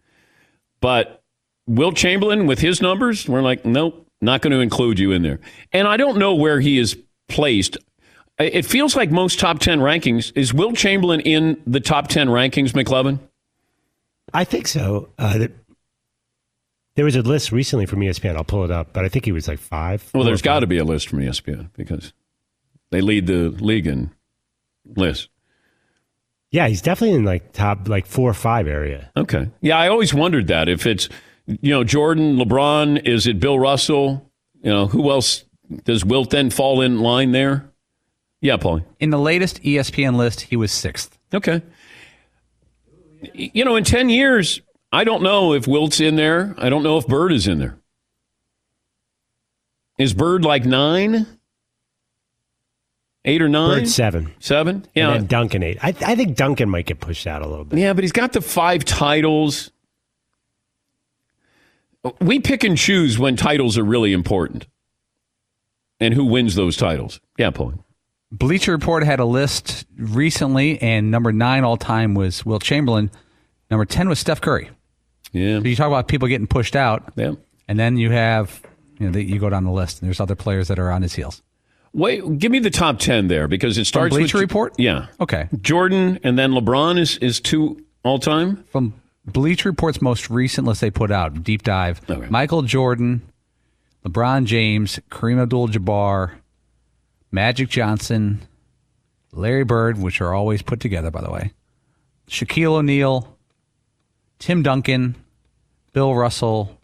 But 0.80 1.24
Wilt 1.68 1.96
Chamberlain, 1.96 2.48
with 2.48 2.60
his 2.60 2.82
numbers, 2.82 3.28
we're 3.28 3.42
like, 3.42 3.66
nope, 3.66 4.08
not 4.22 4.42
going 4.42 4.52
to 4.52 4.60
include 4.60 5.00
you 5.00 5.12
in 5.12 5.22
there. 5.22 5.40
And 5.74 5.88
I 5.88 5.98
don't 5.98 6.18
know 6.18 6.34
where 6.34 6.60
he 6.60 6.80
is 6.80 6.98
placed. 7.28 7.78
It 8.40 8.66
feels 8.66 8.96
like 8.96 9.12
most 9.12 9.40
top 9.40 9.60
10 9.60 9.80
rankings. 9.80 10.32
Is 10.36 10.54
Wilt 10.54 10.76
Chamberlain 10.76 11.20
in 11.22 11.62
the 11.66 11.80
top 11.80 12.08
10 12.08 12.28
rankings, 12.28 12.72
McLovin? 12.72 13.20
I 14.34 14.44
think 14.44 14.68
so. 14.68 15.10
Uh, 15.18 15.48
there 16.96 17.06
was 17.06 17.16
a 17.16 17.22
list 17.22 17.52
recently 17.52 17.86
from 17.86 18.00
ESPN. 18.00 18.36
I'll 18.36 18.44
pull 18.44 18.64
it 18.64 18.72
up, 18.72 18.94
but 18.94 19.06
I 19.06 19.10
think 19.10 19.26
he 19.26 19.32
was 19.32 19.48
like 19.48 19.60
five. 19.60 20.10
Well, 20.14 20.24
there's 20.24 20.42
got 20.42 20.60
to 20.60 20.68
be 20.68 20.78
a 20.78 20.84
list 20.84 21.10
from 21.10 21.20
ESPN 21.20 21.72
because 21.74 22.14
they 22.92 23.02
lead 23.02 23.28
the 23.28 23.50
league 23.50 23.88
in 23.88 24.12
lists. 24.96 25.30
Yeah, 26.50 26.68
he's 26.68 26.82
definitely 26.82 27.18
in 27.18 27.26
like 27.26 27.52
top 27.52 27.90
like 27.90 28.06
four 28.06 28.30
or 28.30 28.34
five 28.34 28.68
area. 28.68 29.12
Okay. 29.18 29.50
Yeah, 29.62 29.78
I 29.78 29.90
always 29.90 30.14
wondered 30.14 30.48
that. 30.48 30.70
If 30.70 30.88
it's, 30.88 31.10
you 31.46 31.72
know, 31.72 31.84
Jordan, 31.84 32.38
LeBron, 32.38 33.06
is 33.06 33.28
it 33.28 33.40
Bill 33.40 33.60
Russell? 33.60 34.32
You 34.64 34.72
know, 34.72 34.88
who 34.88 35.10
else 35.12 35.44
does 35.84 36.06
Wilt 36.06 36.30
then 36.30 36.50
fall 36.50 36.82
in 36.82 37.00
line 37.00 37.32
there? 37.32 37.70
Yeah, 38.40 38.58
Paulie. 38.58 38.86
In 39.00 39.10
the 39.10 39.20
latest 39.20 39.62
ESPN 39.64 40.16
list, 40.16 40.42
he 40.42 40.56
was 40.56 40.72
sixth. 40.72 41.18
Okay. 41.34 41.62
You 43.34 43.66
know, 43.66 43.76
in 43.76 43.84
10 43.84 44.10
years, 44.10 44.62
I 44.92 45.04
don't 45.04 45.24
know 45.24 45.54
if 45.54 45.68
Wilt's 45.68 46.00
in 46.00 46.16
there. 46.16 46.56
I 46.58 46.70
don't 46.70 46.84
know 46.84 46.98
if 46.98 47.08
Bird 47.08 47.34
is 47.34 47.48
in 47.48 47.60
there. 47.60 47.78
Is 49.98 50.14
Bird 50.14 50.46
like 50.46 50.66
nine? 50.66 51.26
Eight 53.28 53.42
or 53.42 53.50
nine? 53.50 53.80
Bird 53.82 53.88
seven. 53.90 54.34
Seven? 54.40 54.86
Yeah. 54.96 55.10
And 55.12 55.20
then 55.22 55.28
Duncan 55.28 55.62
eight. 55.62 55.78
I, 55.84 55.90
I 55.90 56.16
think 56.16 56.36
Duncan 56.38 56.70
might 56.70 56.86
get 56.88 57.00
pushed 57.00 57.28
out 57.28 57.42
a 57.44 57.48
little 57.48 57.66
bit. 57.66 57.78
Yeah, 57.78 57.94
but 57.94 58.04
he's 58.04 58.12
got 58.14 58.32
the 58.34 58.42
five 58.42 58.86
titles. 58.86 59.70
We 62.22 62.40
pick 62.40 62.64
and 62.64 62.78
choose 62.78 63.20
when 63.20 63.36
titles 63.36 63.78
are 63.78 63.84
really 63.84 64.14
important 64.14 64.66
and 66.00 66.14
who 66.14 66.24
wins 66.26 66.56
those 66.56 66.78
titles. 66.78 67.20
Yeah, 67.38 67.50
Paul. 67.50 67.74
Bleacher 68.32 68.72
Report 68.72 69.04
had 69.04 69.20
a 69.20 69.26
list 69.26 69.86
recently, 69.98 70.82
and 70.82 71.12
number 71.12 71.32
nine 71.32 71.64
all 71.64 71.78
time 71.78 72.14
was 72.14 72.46
Wilt 72.46 72.64
Chamberlain. 72.64 73.10
Number 73.70 73.86
10 73.86 74.08
was 74.10 74.20
Steph 74.20 74.40
Curry. 74.42 74.70
Yeah. 75.34 75.60
So 75.60 75.66
you 75.66 75.76
talk 75.76 75.88
about 75.88 76.08
people 76.08 76.28
getting 76.28 76.48
pushed 76.48 76.76
out, 76.76 77.12
Yeah. 77.16 77.34
and 77.68 77.78
then 77.80 77.98
you 77.98 78.12
have, 78.12 78.62
you 79.00 79.08
know, 79.08 79.12
the, 79.12 79.24
you 79.24 79.40
go 79.40 79.50
down 79.50 79.64
the 79.66 79.72
list, 79.72 80.02
and 80.02 80.08
there's 80.08 80.20
other 80.22 80.36
players 80.36 80.68
that 80.70 80.80
are 80.80 80.92
on 80.92 81.02
his 81.02 81.14
heels. 81.16 81.42
Wait, 81.94 82.38
give 82.40 82.52
me 82.52 82.60
the 82.60 82.70
top 82.70 83.00
10 83.00 83.28
there 83.28 83.48
because 83.48 83.78
it 83.78 83.86
starts 83.86 84.14
with 84.14 84.22
Bleacher 84.22 84.38
Report? 84.38 84.74
Yeah. 84.78 85.08
Okay. 85.20 85.50
Jordan 85.62 86.20
and 86.24 86.38
then 86.38 86.52
LeBron 86.52 87.00
is, 87.00 87.18
is 87.18 87.40
two 87.40 87.84
all 88.04 88.20
time. 88.20 88.64
From 88.72 88.94
Bleacher 89.26 89.70
Report's 89.70 90.02
most 90.02 90.30
recent 90.30 90.68
list 90.68 90.82
they 90.82 90.92
put 90.92 91.12
out, 91.12 91.44
deep 91.44 91.64
dive, 91.64 92.02
Okay. 92.10 92.28
Michael 92.30 92.62
Jordan, 92.62 93.22
LeBron 94.06 94.46
James, 94.46 95.00
Kareem 95.10 95.42
Abdul-Jabbar, 95.42 96.32
Magic 97.32 97.70
Johnson, 97.70 98.42
Larry 99.34 99.64
Bird, 99.66 99.98
which 100.02 100.22
are 100.22 100.34
always 100.34 100.62
put 100.62 100.80
together, 100.80 101.12
by 101.12 101.22
the 101.22 101.30
way, 101.32 101.52
Shaquille 102.30 102.74
O'Neal, 102.78 103.38
Tim 104.40 104.64
Duncan, 104.64 105.16
Bill 105.94 106.14
Russell, 106.16 106.78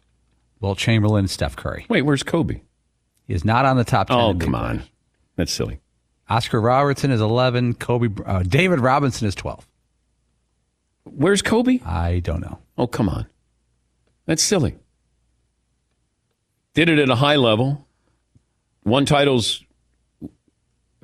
Wilt 0.60 0.78
Chamberlain, 0.78 1.28
Steph 1.28 1.56
Curry. 1.56 1.86
Wait, 1.89 2.01
where's 2.01 2.24
Kobe? 2.24 2.62
He 3.28 3.34
is 3.34 3.45
not 3.45 3.64
on 3.66 3.78
the 3.78 3.84
top 3.84 4.08
10. 4.08 4.18
Oh, 4.18 4.34
come 4.34 4.56
on. 4.56 4.84
That's 5.36 5.51
silly. 5.51 5.79
Oscar 6.29 6.61
Robertson 6.61 7.11
is 7.11 7.21
11. 7.21 7.75
Kobe, 7.75 8.09
uh, 8.25 8.43
David 8.43 8.79
Robinson 8.79 9.27
is 9.27 9.36
12. 9.36 9.67
Where's 11.05 11.41
Kobe? 11.41 11.79
I 11.86 12.19
don't 12.19 12.39
know. 12.41 12.59
Oh, 12.77 12.88
come 12.88 13.09
on. 13.09 13.27
That's 14.25 14.41
silly. 14.41 14.75
Did 16.73 16.89
it 16.89 16.97
at 16.99 17.09
a 17.09 17.15
high 17.15 17.36
level. 17.36 17.86
Won 18.86 19.05
titles, 19.05 19.63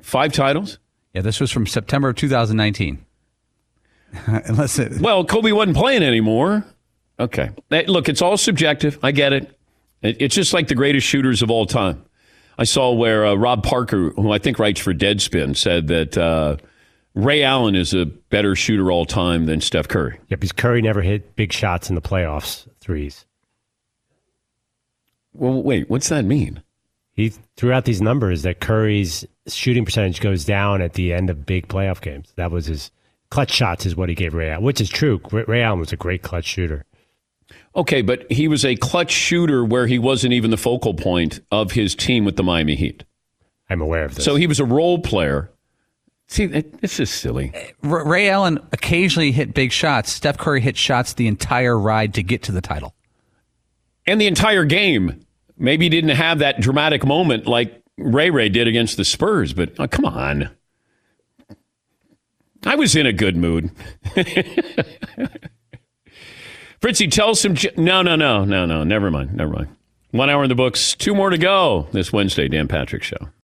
five 0.00 0.32
titles. 0.32 0.78
Yeah, 1.14 1.22
this 1.22 1.40
was 1.40 1.50
from 1.50 1.66
September 1.66 2.08
of 2.10 2.16
2019. 2.16 3.04
Unless 4.26 4.78
it, 4.78 5.00
Well, 5.00 5.24
Kobe 5.24 5.52
wasn't 5.52 5.76
playing 5.76 6.02
anymore. 6.02 6.64
Okay. 7.18 7.50
Hey, 7.70 7.86
Look, 7.86 8.08
it's 8.08 8.22
all 8.22 8.36
subjective. 8.36 8.98
I 9.02 9.12
get 9.12 9.32
it. 9.32 9.56
It- 10.02 10.16
It's 10.20 10.34
just 10.34 10.52
like 10.52 10.68
the 10.68 10.74
greatest 10.74 11.06
shooters 11.06 11.42
of 11.42 11.50
all 11.50 11.66
time. 11.66 12.04
I 12.60 12.64
saw 12.64 12.92
where 12.92 13.24
uh, 13.24 13.34
Rob 13.36 13.62
Parker, 13.62 14.10
who 14.10 14.32
I 14.32 14.38
think 14.38 14.58
writes 14.58 14.78
for 14.78 14.92
Deadspin, 14.92 15.56
said 15.56 15.86
that 15.86 16.18
uh, 16.18 16.58
Ray 17.14 17.42
Allen 17.42 17.74
is 17.74 17.94
a 17.94 18.04
better 18.04 18.54
shooter 18.54 18.92
all 18.92 19.06
time 19.06 19.46
than 19.46 19.62
Steph 19.62 19.88
Curry. 19.88 20.18
Yeah, 20.28 20.36
because 20.36 20.52
Curry 20.52 20.82
never 20.82 21.00
hit 21.00 21.36
big 21.36 21.54
shots 21.54 21.88
in 21.88 21.94
the 21.94 22.02
playoffs, 22.02 22.68
threes. 22.78 23.24
Well, 25.32 25.62
wait, 25.62 25.88
what's 25.88 26.10
that 26.10 26.26
mean? 26.26 26.62
He 27.14 27.32
threw 27.56 27.72
out 27.72 27.86
these 27.86 28.02
numbers 28.02 28.42
that 28.42 28.60
Curry's 28.60 29.24
shooting 29.46 29.86
percentage 29.86 30.20
goes 30.20 30.44
down 30.44 30.82
at 30.82 30.92
the 30.92 31.14
end 31.14 31.30
of 31.30 31.46
big 31.46 31.66
playoff 31.66 32.02
games. 32.02 32.30
That 32.36 32.50
was 32.50 32.66
his 32.66 32.90
clutch 33.30 33.52
shots, 33.52 33.86
is 33.86 33.96
what 33.96 34.10
he 34.10 34.14
gave 34.14 34.34
Ray 34.34 34.50
Allen, 34.50 34.64
which 34.64 34.82
is 34.82 34.90
true. 34.90 35.18
Ray 35.32 35.44
Ray 35.48 35.62
Allen 35.62 35.80
was 35.80 35.94
a 35.94 35.96
great 35.96 36.20
clutch 36.20 36.44
shooter. 36.44 36.84
Okay, 37.76 38.02
but 38.02 38.30
he 38.30 38.48
was 38.48 38.64
a 38.64 38.74
clutch 38.76 39.10
shooter 39.12 39.64
where 39.64 39.86
he 39.86 39.98
wasn't 39.98 40.32
even 40.32 40.50
the 40.50 40.56
focal 40.56 40.94
point 40.94 41.40
of 41.50 41.72
his 41.72 41.94
team 41.94 42.24
with 42.24 42.36
the 42.36 42.42
Miami 42.42 42.74
Heat. 42.74 43.04
I'm 43.68 43.80
aware 43.80 44.04
of 44.04 44.16
this. 44.16 44.24
So 44.24 44.34
he 44.34 44.46
was 44.46 44.58
a 44.58 44.64
role 44.64 44.98
player. 44.98 45.50
See, 46.26 46.46
that- 46.46 46.80
this 46.80 46.98
is 46.98 47.10
silly. 47.10 47.52
Eh, 47.54 47.70
Ray 47.82 48.28
Allen 48.28 48.58
occasionally 48.72 49.32
hit 49.32 49.54
big 49.54 49.70
shots. 49.72 50.10
Steph 50.12 50.38
Curry 50.38 50.60
hit 50.60 50.76
shots 50.76 51.12
the 51.14 51.26
entire 51.28 51.78
ride 51.78 52.14
to 52.14 52.22
get 52.22 52.42
to 52.44 52.52
the 52.52 52.60
title. 52.60 52.94
And 54.06 54.20
the 54.20 54.26
entire 54.26 54.64
game. 54.64 55.24
Maybe 55.56 55.84
he 55.84 55.88
didn't 55.90 56.16
have 56.16 56.38
that 56.38 56.60
dramatic 56.60 57.04
moment 57.04 57.46
like 57.46 57.82
Ray 57.98 58.30
Ray 58.30 58.48
did 58.48 58.66
against 58.66 58.96
the 58.96 59.04
Spurs, 59.04 59.52
but 59.52 59.72
oh, 59.78 59.86
come 59.86 60.06
on. 60.06 60.50
I 62.64 62.76
was 62.76 62.96
in 62.96 63.06
a 63.06 63.12
good 63.12 63.36
mood. 63.36 63.70
Fritzy, 66.80 67.10
tell 67.10 67.34
some. 67.34 67.54
j- 67.54 67.72
No, 67.76 68.02
no, 68.02 68.16
no, 68.16 68.44
no, 68.44 68.64
no. 68.66 68.84
Never 68.84 69.10
mind. 69.10 69.34
Never 69.34 69.52
mind. 69.52 69.68
One 70.12 70.30
hour 70.30 70.42
in 70.44 70.48
the 70.48 70.54
books. 70.54 70.94
Two 70.94 71.14
more 71.14 71.30
to 71.30 71.38
go 71.38 71.88
this 71.92 72.12
Wednesday, 72.12 72.48
Dan 72.48 72.68
Patrick 72.68 73.02
Show. 73.02 73.28